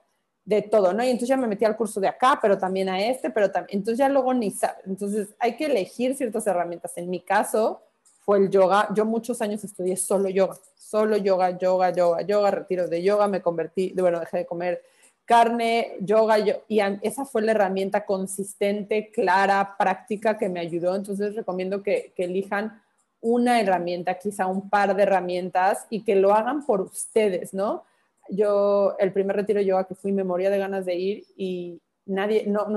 de 0.47 0.61
todo, 0.61 0.93
¿no? 0.93 1.03
Y 1.03 1.09
entonces 1.09 1.27
ya 1.27 1.35
me 1.35 1.45
metí 1.45 1.65
al 1.65 1.75
curso 1.75 1.99
de 1.99 2.07
acá, 2.07 2.39
pero 2.41 2.57
también 2.57 2.87
a 2.87 3.01
este, 3.01 3.29
pero 3.29 3.51
también, 3.51 3.79
entonces 3.79 3.99
ya 3.99 4.07
luego 4.07 4.33
ni 4.33 4.49
sabes. 4.49 4.87
Entonces 4.87 5.35
hay 5.39 5.57
que 5.57 5.65
elegir 5.65 6.15
ciertas 6.15 6.47
herramientas. 6.47 6.93
En 6.95 7.09
mi 7.09 7.19
caso 7.19 7.81
fue 8.21 8.37
el 8.37 8.49
yoga. 8.49 8.87
Yo 8.93 9.03
muchos 9.03 9.41
años 9.41 9.61
estudié 9.65 9.97
solo 9.97 10.29
yoga, 10.29 10.55
solo 10.77 11.17
yoga, 11.17 11.57
yoga, 11.57 11.89
yoga, 11.91 12.21
yoga, 12.21 12.51
retiro 12.51 12.87
de 12.87 13.03
yoga, 13.03 13.27
me 13.27 13.41
convertí, 13.41 13.93
bueno, 13.97 14.21
dejé 14.21 14.37
de 14.37 14.45
comer 14.45 14.81
carne, 15.25 15.97
yoga, 15.99 16.37
yo, 16.39 16.53
y 16.69 16.79
esa 17.01 17.25
fue 17.25 17.41
la 17.41 17.51
herramienta 17.51 18.05
consistente, 18.05 19.11
clara, 19.11 19.75
práctica 19.77 20.37
que 20.37 20.47
me 20.47 20.61
ayudó. 20.61 20.95
Entonces 20.95 21.35
recomiendo 21.35 21.83
que, 21.83 22.13
que 22.15 22.23
elijan 22.23 22.81
una 23.19 23.59
herramienta, 23.59 24.17
quizá 24.17 24.47
un 24.47 24.69
par 24.69 24.95
de 24.95 25.03
herramientas 25.03 25.87
y 25.89 26.05
que 26.05 26.15
lo 26.15 26.33
hagan 26.33 26.65
por 26.65 26.79
ustedes, 26.79 27.53
¿no? 27.53 27.83
Yo 28.29 28.95
el 28.99 29.13
primer 29.13 29.35
retiro 29.35 29.61
yo 29.61 29.77
a 29.77 29.87
que 29.87 29.95
fui 29.95 30.11
me 30.11 30.23
moría 30.23 30.49
de 30.49 30.57
ganas 30.57 30.85
de 30.85 30.95
ir 30.95 31.25
y 31.35 31.81
nadie, 32.05 32.45
no, 32.47 32.67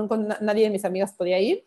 nadie 0.41 0.65
de 0.65 0.69
mis 0.69 0.85
amigas 0.85 1.13
podía 1.13 1.39
ir. 1.39 1.65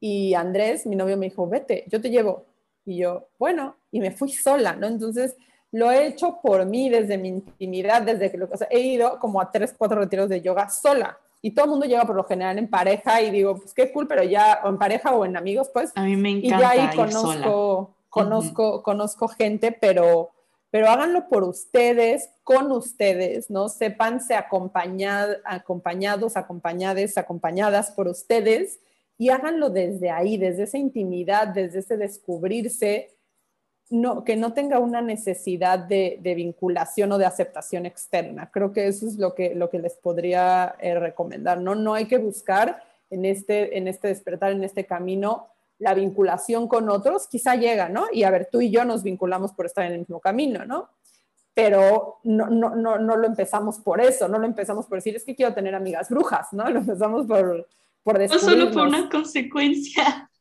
Y 0.00 0.34
Andrés, 0.34 0.86
mi 0.86 0.94
novio, 0.94 1.16
me 1.16 1.26
dijo, 1.26 1.48
vete, 1.48 1.84
yo 1.88 2.00
te 2.00 2.10
llevo. 2.10 2.44
Y 2.84 2.98
yo, 2.98 3.28
bueno, 3.38 3.76
y 3.90 4.00
me 4.00 4.10
fui 4.10 4.30
sola, 4.30 4.76
¿no? 4.76 4.86
Entonces, 4.86 5.36
lo 5.72 5.90
he 5.90 6.06
hecho 6.06 6.38
por 6.42 6.64
mí 6.66 6.88
desde 6.88 7.18
mi 7.18 7.28
intimidad, 7.28 8.02
desde 8.02 8.30
que 8.30 8.38
lo, 8.38 8.48
o 8.52 8.56
sea, 8.56 8.68
he 8.70 8.80
ido 8.80 9.18
como 9.18 9.40
a 9.40 9.50
tres, 9.50 9.74
cuatro 9.76 9.98
retiros 10.00 10.28
de 10.28 10.40
yoga 10.40 10.68
sola. 10.68 11.18
Y 11.42 11.52
todo 11.52 11.64
el 11.64 11.70
mundo 11.72 11.86
llega 11.86 12.04
por 12.04 12.16
lo 12.16 12.24
general 12.24 12.58
en 12.58 12.68
pareja 12.68 13.20
y 13.22 13.30
digo, 13.30 13.56
pues 13.56 13.74
qué 13.74 13.92
cool, 13.92 14.06
pero 14.06 14.22
ya, 14.22 14.60
o 14.64 14.68
en 14.68 14.78
pareja 14.78 15.14
o 15.14 15.24
en 15.24 15.36
amigos, 15.36 15.70
pues. 15.72 15.92
A 15.94 16.02
mí 16.02 16.16
me 16.16 16.30
encanta. 16.30 16.56
Y 16.56 16.60
ya 16.60 16.70
ahí 16.70 16.96
conozco, 16.96 17.94
conozco, 18.08 18.82
conozco 18.82 19.28
gente, 19.28 19.72
pero 19.72 20.30
pero 20.70 20.88
háganlo 20.88 21.28
por 21.28 21.44
ustedes, 21.44 22.30
con 22.42 22.70
ustedes, 22.72 23.50
¿no? 23.50 23.68
Sépanse 23.68 24.34
acompañados, 24.34 25.38
acompañadas, 25.44 27.16
acompañadas 27.16 27.90
por 27.92 28.08
ustedes 28.08 28.80
y 29.18 29.30
háganlo 29.30 29.70
desde 29.70 30.10
ahí, 30.10 30.36
desde 30.36 30.64
esa 30.64 30.78
intimidad, 30.78 31.48
desde 31.48 31.78
ese 31.78 31.96
descubrirse, 31.96 33.16
no, 33.88 34.24
que 34.24 34.36
no 34.36 34.52
tenga 34.52 34.78
una 34.78 35.00
necesidad 35.00 35.78
de, 35.78 36.20
vinculación 36.36 37.12
o 37.12 37.18
de 37.18 37.24
aceptación 37.24 37.86
externa. 37.86 38.50
Creo 38.52 38.72
que 38.72 38.88
eso 38.88 39.06
es 39.06 39.16
lo 39.16 39.34
que, 39.34 39.54
lo 39.54 39.70
que 39.70 39.78
les 39.78 39.94
podría 39.94 40.74
eh, 40.80 40.98
recomendar, 40.98 41.60
¿no? 41.60 41.74
No 41.74 41.94
hay 41.94 42.06
que 42.06 42.18
buscar 42.18 42.82
en 43.10 43.24
este, 43.24 43.78
en 43.78 43.86
este 43.88 44.08
despertar, 44.08 44.52
en 44.52 44.64
este 44.64 44.84
camino, 44.84 45.48
la 45.78 45.94
vinculación 45.94 46.68
con 46.68 46.88
otros, 46.88 47.26
quizá 47.28 47.54
llega, 47.54 47.88
¿no? 47.88 48.06
Y 48.12 48.22
a 48.22 48.30
ver, 48.30 48.48
tú 48.50 48.60
y 48.60 48.70
yo 48.70 48.84
nos 48.84 49.02
vinculamos 49.02 49.52
por 49.52 49.66
estar 49.66 49.84
en 49.84 49.92
el 49.92 49.98
mismo 50.00 50.20
camino, 50.20 50.64
¿no? 50.64 50.90
Pero 51.54 52.18
no, 52.24 52.46
no, 52.46 52.74
no, 52.74 52.98
no 52.98 53.16
lo 53.16 53.26
empezamos 53.26 53.78
por 53.78 54.00
eso, 54.00 54.28
no 54.28 54.38
lo 54.38 54.46
empezamos 54.46 54.86
por 54.86 54.98
decir, 54.98 55.16
es 55.16 55.24
que 55.24 55.34
quiero 55.34 55.54
tener 55.54 55.74
amigas 55.74 56.08
brujas, 56.08 56.52
¿no? 56.52 56.64
Lo 56.70 56.80
empezamos 56.80 57.26
por, 57.26 57.68
por 58.02 58.20
No 58.20 58.38
solo 58.38 58.70
por 58.70 58.86
una 58.86 59.08
consecuencia. 59.08 60.30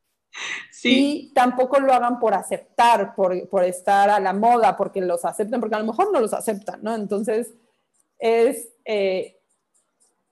Sí. 0.69 1.29
Y 1.29 1.33
tampoco 1.33 1.79
lo 1.79 1.93
hagan 1.93 2.19
por 2.19 2.33
aceptar, 2.33 3.15
por, 3.15 3.47
por 3.47 3.63
estar 3.63 4.09
a 4.09 4.19
la 4.19 4.33
moda, 4.33 4.75
porque 4.75 4.99
los 4.99 5.23
acepten, 5.23 5.61
porque 5.61 5.75
a 5.75 5.79
lo 5.79 5.85
mejor 5.85 6.11
no 6.11 6.19
los 6.19 6.33
aceptan, 6.33 6.83
¿no? 6.83 6.93
Entonces, 6.93 7.53
es 8.19 8.67
eh, 8.83 9.39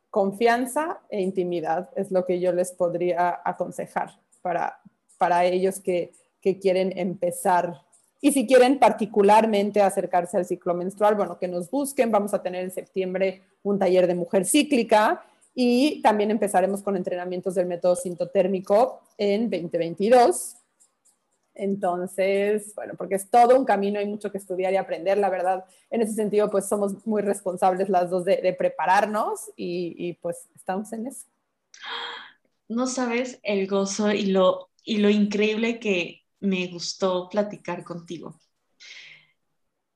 confianza 0.09 0.99
e 1.09 1.21
intimidad, 1.21 1.89
es 1.95 2.11
lo 2.11 2.25
que 2.25 2.39
yo 2.39 2.51
les 2.51 2.73
podría 2.73 3.41
aconsejar 3.45 4.19
para, 4.43 4.79
para 5.17 5.45
ellos 5.45 5.79
que, 5.79 6.11
quieren 6.61 6.97
empezar. 6.97 7.81
Y 8.19 8.33
si 8.33 8.45
quieren 8.45 8.77
particularmente 8.77 9.81
acercarse 9.81 10.35
al 10.35 10.45
ciclo 10.45 10.73
menstrual, 10.73 11.15
bueno, 11.15 11.37
que 11.39 11.47
nos 11.47 11.71
busquen. 11.71 12.11
Vamos 12.11 12.33
a 12.33 12.43
tener 12.43 12.65
en 12.65 12.71
septiembre 12.71 13.43
un 13.63 13.79
taller 13.79 14.07
de 14.07 14.15
mujer 14.15 14.45
cíclica 14.45 15.23
y 15.55 16.01
también 16.01 16.31
empezaremos 16.31 16.81
con 16.81 16.97
entrenamientos 16.97 17.55
del 17.55 17.67
método 17.67 17.95
sintotérmico 17.95 19.01
en 19.17 19.49
2022. 19.49 20.57
Entonces, 21.55 22.73
bueno, 22.75 22.93
porque 22.97 23.15
es 23.15 23.29
todo 23.29 23.57
un 23.57 23.63
camino, 23.63 23.99
hay 23.99 24.07
mucho 24.07 24.31
que 24.31 24.39
estudiar 24.39 24.73
y 24.73 24.77
aprender, 24.77 25.17
la 25.17 25.29
verdad. 25.29 25.65
En 25.91 26.01
ese 26.01 26.13
sentido, 26.13 26.49
pues 26.49 26.67
somos 26.67 27.05
muy 27.05 27.21
responsables 27.21 27.89
las 27.89 28.09
dos 28.09 28.25
de, 28.25 28.55
prepararnos 28.57 29.51
y, 29.55 29.95
y, 29.97 30.13
pues 30.13 30.49
estamos 30.55 30.91
en 30.93 31.07
eso. 31.07 31.27
No 32.67 32.87
sabes 32.87 33.39
el 33.43 33.67
gozo 33.67 34.11
y 34.11 34.27
lo 34.27 34.69
y 34.83 34.97
lo 34.97 35.09
increíble 35.09 35.79
que 35.79 36.23
me 36.39 36.67
gustó 36.67 37.29
platicar 37.29 37.83
contigo. 37.83 38.39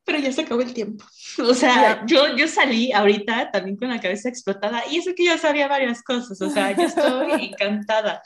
Pero 0.05 0.19
ya 0.19 0.31
se 0.31 0.41
acabó 0.41 0.61
el 0.61 0.73
tiempo. 0.73 1.05
O 1.39 1.53
sea, 1.53 2.03
yo, 2.07 2.35
yo 2.35 2.47
salí 2.47 2.91
ahorita 2.91 3.51
también 3.51 3.77
con 3.77 3.89
la 3.89 3.99
cabeza 3.99 4.27
explotada 4.27 4.81
y 4.89 4.97
eso 4.97 5.11
que 5.15 5.25
ya 5.25 5.37
sabía 5.37 5.67
varias 5.67 6.01
cosas. 6.01 6.41
O 6.41 6.49
sea, 6.49 6.75
yo 6.75 6.83
estoy 6.83 7.31
encantada. 7.51 8.23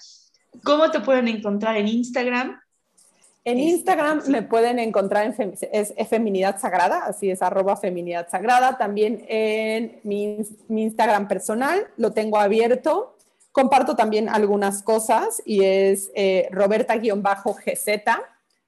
¿Cómo 0.63 0.89
te 0.91 1.01
pueden 1.01 1.27
encontrar 1.27 1.75
en 1.75 1.89
Instagram? 1.89 2.57
En 3.43 3.57
este, 3.57 3.69
Instagram 3.69 4.21
me 4.27 4.43
pueden 4.43 4.79
encontrar 4.79 5.25
en 5.25 5.53
es, 5.73 5.93
Feminidad 6.07 6.59
Sagrada, 6.59 7.05
así 7.05 7.31
es, 7.31 7.41
arroba 7.41 7.75
Feminidad 7.75 8.29
Sagrada. 8.29 8.77
También 8.77 9.25
en 9.27 9.99
mi, 10.03 10.37
mi 10.69 10.83
Instagram 10.83 11.27
personal 11.27 11.87
lo 11.97 12.13
tengo 12.13 12.37
abierto 12.37 13.17
Comparto 13.51 13.95
también 13.95 14.29
algunas 14.29 14.81
cosas 14.81 15.41
y 15.45 15.63
es 15.63 16.09
eh, 16.15 16.47
Roberta-GZ. 16.51 17.87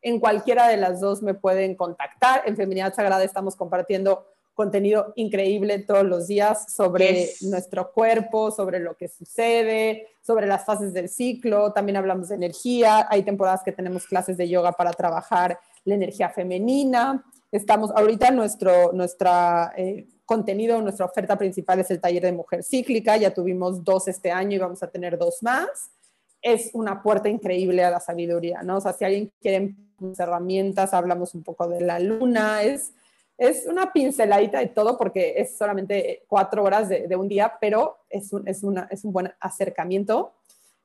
En 0.01 0.19
cualquiera 0.19 0.67
de 0.67 0.77
las 0.77 0.99
dos 0.99 1.21
me 1.21 1.33
pueden 1.33 1.75
contactar. 1.75 2.43
En 2.45 2.57
Feminidad 2.57 2.93
Sagrada 2.93 3.23
estamos 3.23 3.55
compartiendo 3.55 4.25
contenido 4.53 5.13
increíble 5.15 5.79
todos 5.79 6.03
los 6.03 6.27
días 6.27 6.73
sobre 6.73 7.29
nuestro 7.41 7.91
cuerpo, 7.91 8.51
sobre 8.51 8.79
lo 8.79 8.95
que 8.95 9.07
sucede, 9.07 10.07
sobre 10.21 10.45
las 10.47 10.65
fases 10.65 10.93
del 10.93 11.09
ciclo. 11.09 11.71
También 11.73 11.97
hablamos 11.97 12.29
de 12.29 12.35
energía. 12.35 13.07
Hay 13.09 13.23
temporadas 13.23 13.63
que 13.63 13.71
tenemos 13.71 14.05
clases 14.05 14.37
de 14.37 14.47
yoga 14.49 14.73
para 14.73 14.91
trabajar 14.91 15.59
la 15.85 15.95
energía 15.95 16.29
femenina. 16.29 17.23
Estamos 17.51 17.91
ahorita 17.91 18.31
nuestro 18.31 18.91
nuestra, 18.93 19.73
eh, 19.77 20.07
contenido, 20.25 20.81
nuestra 20.81 21.05
oferta 21.05 21.37
principal 21.37 21.79
es 21.79 21.91
el 21.91 21.99
taller 21.99 22.23
de 22.23 22.31
mujer 22.31 22.63
cíclica. 22.63 23.17
Ya 23.17 23.33
tuvimos 23.33 23.83
dos 23.83 24.07
este 24.07 24.31
año 24.31 24.55
y 24.55 24.59
vamos 24.59 24.83
a 24.83 24.87
tener 24.87 25.17
dos 25.17 25.41
más. 25.41 25.91
Es 26.41 26.71
una 26.73 27.01
puerta 27.01 27.29
increíble 27.29 27.83
a 27.83 27.89
la 27.91 27.99
sabiduría, 27.99 28.63
¿no? 28.63 28.77
O 28.77 28.81
sea, 28.81 28.93
si 28.93 29.05
alguien 29.05 29.31
quiere 29.41 29.75
herramientas, 30.17 30.93
hablamos 30.93 31.33
un 31.33 31.43
poco 31.43 31.67
de 31.67 31.81
la 31.81 31.99
luna, 31.99 32.63
es 32.63 32.93
es 33.37 33.65
una 33.67 33.91
pinceladita 33.91 34.59
de 34.59 34.67
todo 34.67 34.97
porque 34.97 35.33
es 35.37 35.57
solamente 35.57 36.23
cuatro 36.27 36.63
horas 36.63 36.89
de, 36.89 37.15
un 37.15 37.27
día, 37.27 37.53
pero 37.59 37.97
es 38.09 38.31
un, 38.31 38.47
es, 38.47 38.63
una, 38.63 38.87
es 38.91 39.03
un 39.03 39.11
buen 39.11 39.33
acercamiento. 39.39 40.33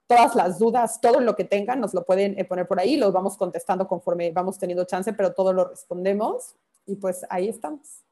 Todas 0.06 0.34
las 0.34 0.58
dudas, 0.58 1.00
todo 1.00 1.20
lo 1.20 1.36
que 1.36 1.44
tengan, 1.44 1.80
nos 1.80 1.92
lo 1.92 2.04
pueden 2.04 2.38
eh, 2.38 2.44
poner 2.44 2.66
por 2.66 2.80
ahí, 2.80 2.96
los 2.96 3.12
vamos 3.12 3.36
contestando 3.36 3.86
conforme 3.86 4.30
vamos 4.32 4.58
teniendo 4.58 4.84
chance, 4.84 5.12
pero 5.12 5.34
todo 5.34 5.52
lo 5.52 5.68
respondemos 5.68 6.54
y 6.86 6.96
pues 6.96 7.26
ahí 7.28 7.48
estamos. 7.48 8.02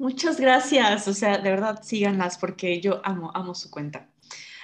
Muchas 0.00 0.40
gracias, 0.40 1.06
o 1.08 1.12
sea, 1.12 1.36
de 1.36 1.50
verdad 1.50 1.82
síganlas 1.82 2.38
porque 2.38 2.80
yo 2.80 3.02
amo, 3.04 3.30
amo 3.34 3.54
su 3.54 3.70
cuenta. 3.70 4.08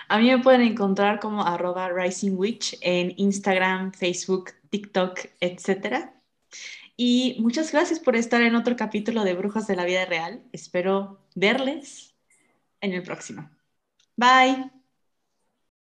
A 0.09 0.17
mí 0.17 0.31
me 0.31 0.39
pueden 0.39 0.63
encontrar 0.63 1.21
como 1.21 1.45
arroba 1.45 1.91
Rising 1.91 2.39
Witch 2.39 2.79
en 2.81 3.13
Instagram, 3.19 3.93
Facebook, 3.93 4.53
TikTok, 4.71 5.21
etcétera. 5.41 6.15
Y 6.97 7.37
muchas 7.39 7.71
gracias 7.71 8.01
por 8.01 8.17
estar 8.17 8.41
en 8.41 8.55
otro 8.55 8.77
capítulo 8.77 9.25
de 9.25 9.35
Brujas 9.35 9.67
de 9.67 9.77
la 9.77 9.85
Vida 9.85 10.07
Real. 10.07 10.43
Espero 10.53 11.21
verles 11.35 12.15
en 12.81 12.95
el 12.95 13.03
próximo. 13.03 13.51
Bye. 14.17 14.76